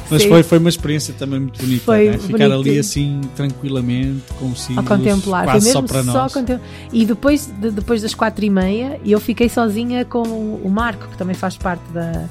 [0.09, 0.27] Mas Sim.
[0.27, 2.17] foi, foi uma experiência também muito bonita, Foi né?
[2.17, 2.67] Ficar bonito.
[2.69, 6.33] ali assim tranquilamente, com símbolos, contemplar, foi quase mesmo só para só nós.
[6.33, 6.59] contem-
[6.91, 11.17] E depois, de- depois das quatro e meia, eu fiquei sozinha com o Marco, que
[11.17, 12.25] também faz parte da,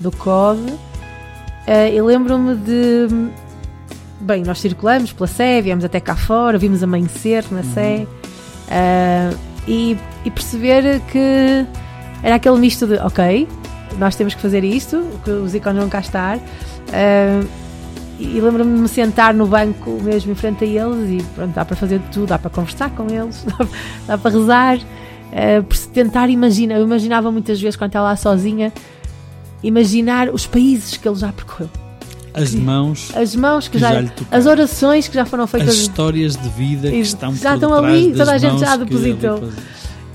[0.00, 0.58] do COD.
[1.66, 3.08] Eh, eu lembro-me de.
[4.20, 8.06] Bem, nós circulamos pela Sé, viemos até cá fora, vimos amanhecer na Sé
[8.68, 9.30] eh,
[9.66, 11.64] e, e perceber que
[12.22, 13.46] era aquele misto de ok,
[13.96, 16.38] nós temos que fazer isto, que os ícones vão cá estar.
[16.92, 17.42] eh,
[18.18, 21.64] e lembro-me de me sentar no banco mesmo em frente a eles e pronto, dá
[21.64, 23.68] para fazer tudo, dá para conversar com eles, dá,
[24.08, 24.78] dá para rezar,
[25.30, 26.78] eh, por se tentar imaginar.
[26.78, 28.72] Eu imaginava muitas vezes quando estava lá sozinha,
[29.62, 31.70] imaginar os países que ele já percorreu,
[32.42, 34.38] As mãos, as mãos que, Que já, já tocaram.
[34.38, 38.12] as orações que já foram as feitas, histórias de vida que estão já estão ali,
[38.16, 39.38] toda a gente já que depositou.
[39.40, 39.54] pos-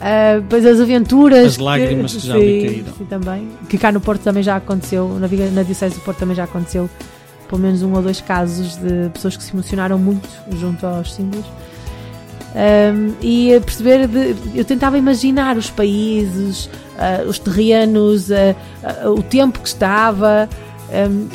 [0.01, 2.93] ah, depois as aventuras, As lágrimas que já ali caíram.
[2.97, 3.47] sim, também.
[3.69, 6.89] Que cá no Porto também já aconteceu, na, na Diocese do Porto também já aconteceu
[7.47, 10.27] pelo menos um ou dois casos de pessoas que se emocionaram muito
[10.59, 11.45] junto aos símbolos.
[12.55, 19.21] Um, e a perceber, de- eu tentava imaginar os países, ah, os terrenos, ah, o
[19.23, 20.47] tempo que estava.
[21.09, 21.27] um,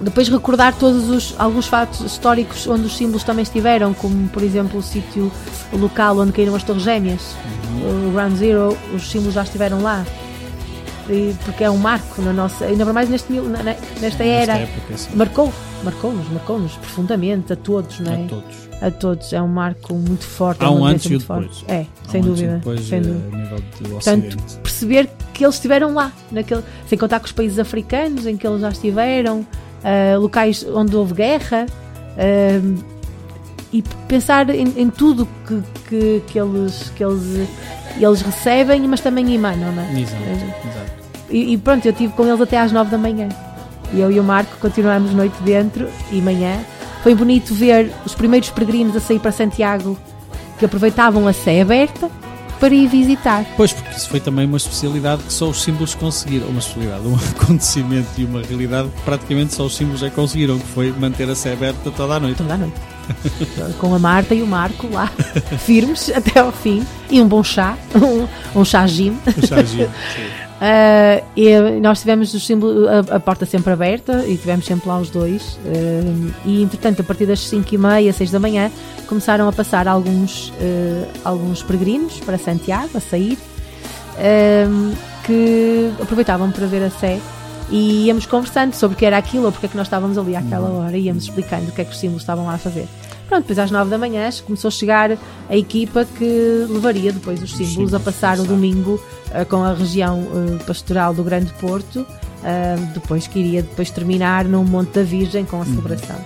[0.00, 4.78] depois recordar todos os alguns fatos históricos onde os símbolos também estiveram, como por exemplo
[4.78, 5.32] o sítio
[5.72, 7.34] o local onde caíram as Torres Gêmeas,
[8.08, 10.04] o Ground Zero, os símbolos já estiveram lá.
[11.08, 14.54] E- porque é um marco na nossa, ainda mais neste, mil- na- nesta era.
[14.54, 15.52] Nesta época, assim, Marcou,
[15.84, 18.16] marcou-nos, marcou-nos profundamente a todos, não é?
[18.16, 18.56] a todos.
[18.82, 20.64] A todos, é um marco muito forte.
[20.64, 21.46] Há é um antes e um depois.
[21.46, 21.64] forte.
[21.68, 22.56] É, Há sem um dúvida.
[22.56, 23.36] Depois, sem eh, dúvida.
[23.36, 28.26] nível do Portanto, perceber que eles estiveram lá, naquele, sem contar com os países africanos
[28.26, 29.46] em que eles já estiveram,
[29.84, 31.66] ah, locais onde houve guerra,
[32.18, 32.96] ah,
[33.72, 37.48] e pensar em, em tudo que, que, que eles, que eles,
[38.00, 40.00] eles recebem, mas também emanam, não é?
[40.00, 40.92] Exato, exato.
[41.28, 43.28] E, e pronto, eu estive com eles até às 9 da manhã.
[43.92, 46.58] E eu e o Marco continuamos noite dentro e manhã.
[47.02, 49.96] Foi bonito ver os primeiros peregrinos a sair para Santiago
[50.58, 52.10] que aproveitavam a Sé aberta
[52.58, 53.44] para ir visitar.
[53.56, 56.48] Pois, porque isso foi também uma especialidade que só os símbolos conseguiram.
[56.48, 60.58] Uma especialidade, um acontecimento e uma realidade que praticamente só os símbolos é que conseguiram,
[60.58, 62.36] que foi manter a sé aberta toda a noite.
[62.36, 62.76] toda a noite.
[63.78, 65.06] Com a Marta e o Marco lá,
[65.64, 66.84] firmes até ao fim.
[67.10, 69.16] E um bom chá, um, um chá gin.
[69.26, 70.45] O chá giro, sim.
[70.60, 74.98] Ah, e nós tivemos o símbolo, a, a porta sempre aberta e tivemos sempre lá
[74.98, 75.58] os dois.
[75.66, 78.70] Ah, e entretanto, a partir das 5 e meia, 6 da manhã,
[79.06, 83.38] começaram a passar alguns, ah, alguns peregrinos para Santiago a sair
[85.24, 87.20] que aproveitavam para ver a Sé.
[87.68, 90.36] E íamos conversando sobre o que era aquilo ou porque é que nós estávamos ali
[90.36, 92.86] àquela hora, e íamos explicando o que é que os símbolos estavam lá a fazer.
[93.28, 95.10] Pronto, depois às 9 da manhã começou a chegar
[95.48, 99.00] a equipa que levaria depois os símbolos a passar o domingo
[99.32, 102.06] eh, com a região eh, pastoral do Grande Porto,
[102.44, 106.16] eh, depois que iria depois terminar no Monte da Virgem com a celebração.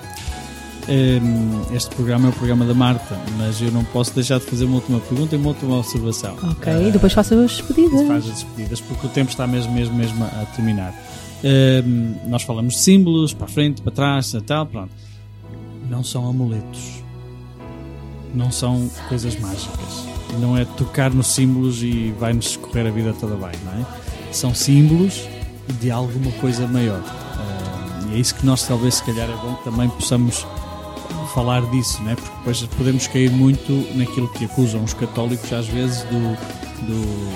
[0.88, 4.64] Hum, Este programa é o programa da Marta, mas eu não posso deixar de fazer
[4.64, 6.36] uma última pergunta e uma última observação.
[6.50, 8.06] Ok, depois faço as despedidas.
[8.06, 10.92] faz as despedidas, porque o tempo está mesmo, mesmo, mesmo a terminar.
[11.42, 14.90] Hum, nós falamos de símbolos, para frente, para trás, e tal, pronto.
[15.90, 17.02] Não são amuletos.
[18.32, 20.06] Não são coisas mágicas.
[20.38, 23.84] Não é tocar nos símbolos e vai-nos escorrer a vida toda bem, não é?
[24.32, 25.28] São símbolos
[25.80, 27.00] de alguma coisa maior.
[27.00, 30.46] Hum, e é isso que nós, talvez, se calhar, é bom que também possamos
[31.34, 32.14] falar disso, né?
[32.14, 36.36] porque depois podemos cair muito naquilo que acusam os católicos às vezes do,
[36.86, 37.30] do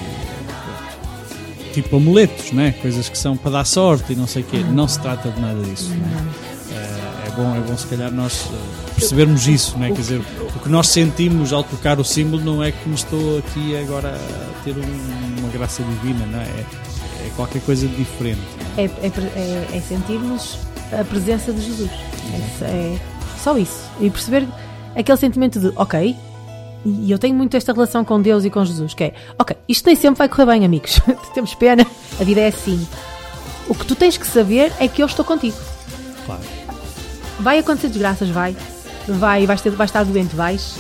[1.73, 2.73] tipo amuletos, né?
[2.81, 4.59] coisas que são para dar sorte e não sei o quê.
[4.59, 5.91] Não se trata de nada disso.
[5.91, 6.54] né?
[7.37, 9.89] É, é bom, é bom se calhar nós eh, percebermos isso, né?
[9.89, 10.21] quer dizer,
[10.57, 14.09] o que nós sentimos ao tocar o símbolo não é que me estou aqui agora
[14.15, 16.45] a ter um- uma graça divina, não é?
[16.45, 18.41] É, é qualquer coisa de diferente.
[18.77, 20.59] É, é, é- é sentirmos
[20.93, 21.91] a presença de Jesus.
[22.63, 22.99] É, é
[23.43, 23.85] só isso.
[24.01, 24.47] E perceber
[24.97, 26.17] aquele sentimento de, ok,
[26.87, 29.87] e eu tenho muito esta relação com Deus e com Jesus, que é, ok, isto
[29.87, 31.01] nem sempre vai correr bem, amigos.
[31.35, 31.87] Temos pena,
[32.21, 32.87] a vida é assim.
[33.67, 35.57] O que tu tens que saber é que eu estou contigo.
[36.27, 36.43] Claro.
[37.41, 38.57] Vai acontecer desgraças, vai.
[39.09, 40.75] Vai, vais, ter, vais estar doente, vais.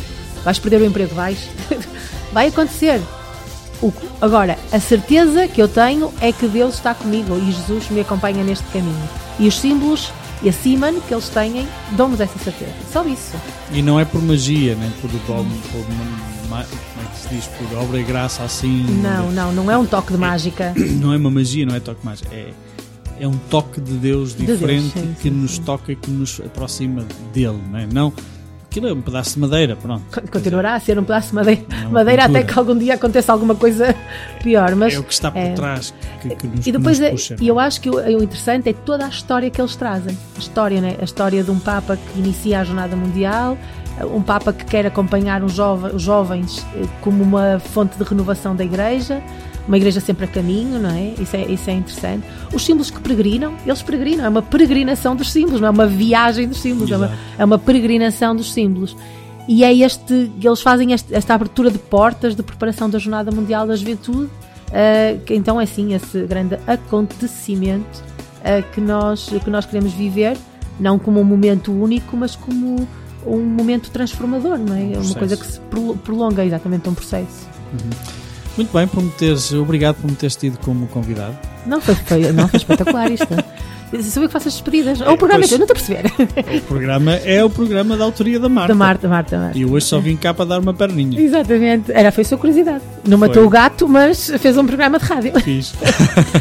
[0.44, 1.38] Vais perder o emprego, vais.
[2.32, 3.00] vai acontecer.
[3.82, 8.00] O- agora, a certeza que eu tenho é que Deus está comigo e Jesus me
[8.00, 9.08] acompanha neste caminho.
[9.38, 10.10] E os símbolos
[10.42, 12.72] e a Siman que eles têm dão-nos essa certeza.
[12.92, 13.32] Só isso.
[13.72, 15.84] E não é por magia, nem por, por, por
[16.48, 16.64] como é
[17.12, 18.84] que se diz, por obra e graça assim.
[19.02, 20.72] Não, não, não é um toque de mágica.
[21.00, 22.28] Não é uma magia, não é toque mágico.
[22.32, 22.50] É,
[23.20, 25.62] é um toque de Deus Deus, diferente sim, que sim, nos sim.
[25.62, 27.86] toca e que nos aproxima dele, não é?
[27.86, 28.12] Não,
[28.68, 30.02] aquilo é um pedaço de madeira, pronto.
[30.30, 33.54] Continuará a ser um pedaço de madeira, É madeira até que algum dia aconteça alguma
[33.54, 33.94] coisa
[34.42, 34.74] pior.
[34.74, 37.12] Mas é o que está por é- trás que, que nos, E depois, que é-
[37.12, 37.36] nos puxa.
[37.40, 40.16] e eu acho que o, o interessante é toda a história que eles trazem.
[40.36, 40.96] A história, né?
[41.00, 43.56] A história de um Papa que inicia a Jornada Mundial,
[44.12, 48.56] um Papa que quer acompanhar os, jove- os jovens eh, como uma fonte de renovação
[48.56, 49.22] da Igreja,
[49.66, 51.14] uma Igreja sempre a caminho, não é?
[51.20, 52.26] Isso é, isso é interessante.
[52.52, 56.46] Os símbolos que peregrinam, eles peregrinam, é uma peregrinação dos símbolos, não é uma viagem
[56.48, 58.96] dos símbolos, é uma, é uma peregrinação dos símbolos.
[59.48, 63.66] E é este, eles fazem este- esta abertura de portas de preparação da Jornada Mundial
[63.66, 64.28] da Juventude,
[64.70, 68.02] Uh, que então é sim esse grande acontecimento
[68.40, 70.36] uh, que, nós, que nós queremos viver,
[70.80, 72.88] não como um momento único, mas como
[73.24, 74.80] um momento transformador, não é?
[74.80, 75.18] É uma processo.
[75.18, 77.46] coisa que se prolo- prolonga exatamente um processo.
[78.56, 81.36] Muito bem, por me teres, obrigado por me teres tido como convidado.
[81.66, 83.26] Não foi, foi, não, foi espetacular isto.
[83.92, 85.00] Eu que faço as despedidas.
[85.00, 85.50] Ou o programa é pois.
[85.50, 86.58] teu, não estou a perceber.
[86.58, 88.68] O programa é o programa da autoria da Marta.
[88.68, 89.56] Da Marta, Marta, Marta.
[89.58, 91.20] E hoje só vim cá para dar uma perninha.
[91.20, 91.92] Exatamente.
[91.92, 92.82] Era, foi a sua curiosidade.
[93.06, 93.44] Não matou Foi.
[93.44, 95.40] o gato, mas fez um programa de rádio.
[95.40, 95.74] Fiz.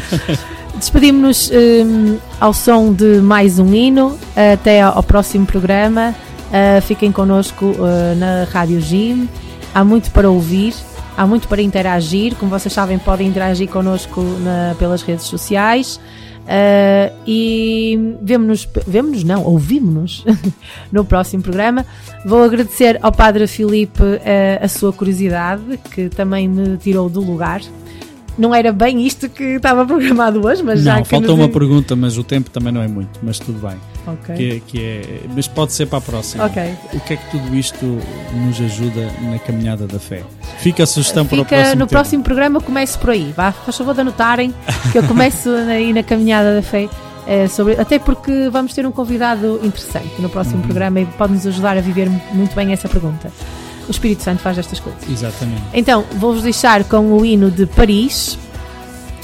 [0.74, 4.18] Despedimos-nos hum, ao som de mais um hino.
[4.52, 6.12] Até ao próximo programa.
[6.48, 9.28] Uh, fiquem connosco uh, na Rádio Gym.
[9.72, 10.74] Há muito para ouvir,
[11.16, 12.34] há muito para interagir.
[12.36, 16.00] Como vocês sabem, podem interagir connosco na- pelas redes sociais.
[16.44, 20.24] Uh, e vemo-nos, vemo-nos não, ouvimos-nos
[20.92, 21.86] no próximo programa.
[22.26, 24.18] Vou agradecer ao Padre Filipe uh,
[24.62, 27.62] a sua curiosidade, que também me tirou do lugar.
[28.36, 31.52] Não era bem isto que estava programado hoje, mas já Não, que faltou nos- uma
[31.52, 33.76] pergunta, mas o tempo também não é muito, mas tudo bem.
[34.06, 34.34] Ok.
[34.34, 36.44] Que, é- que é, mas pode ser para a próxima.
[36.46, 36.62] Ok.
[36.92, 37.84] O que é que tudo isto
[38.34, 40.22] nos ajuda na caminhada da fé?
[40.58, 42.00] Fica a sugestão para o Fica próximo no tema.
[42.00, 43.32] próximo programa, começo por aí.
[43.36, 44.52] Vá, faz favor de anotarem
[44.92, 46.88] que eu começo aí na caminhada da fé.
[47.26, 50.62] eh, sobre, até porque vamos ter um convidado interessante no próximo Uhum.
[50.64, 53.32] programa e pode nos ajudar a viver muito bem essa pergunta.
[53.88, 55.02] O Espírito Santo faz estas coisas.
[55.08, 55.62] Exatamente.
[55.72, 58.38] Então, vou-vos deixar com o hino de Paris,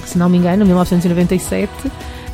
[0.05, 1.71] se não me engano, 1997.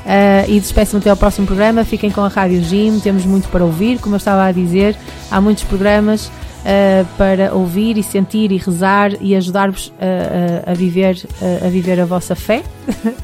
[0.07, 1.85] eh, e despeço-me até ao próximo programa.
[1.85, 3.99] Fiquem com a Rádio Jim, temos muito para ouvir.
[3.99, 4.97] Como eu estava a dizer,
[5.31, 6.31] há muitos programas
[6.65, 11.69] eh, para ouvir e sentir e rezar e ajudar-vos eh, a, a viver, eh, a
[11.69, 12.63] viver a vossa fé.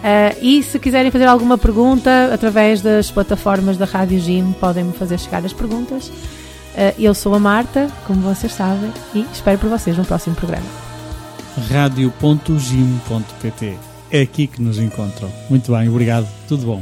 [0.00, 5.18] Eh, e se quiserem fazer alguma pergunta através das plataformas da Rádio Jim, podem-me fazer
[5.18, 6.12] chegar as perguntas.
[6.80, 10.64] Eh, eu sou a Marta, como vocês sabem, e espero por vocês no próximo programa.
[11.68, 13.76] radio.gim.pt
[14.12, 15.28] É aqui que nos encontram.
[15.50, 16.28] Muito bem, obrigado.
[16.46, 16.80] Tudo bom.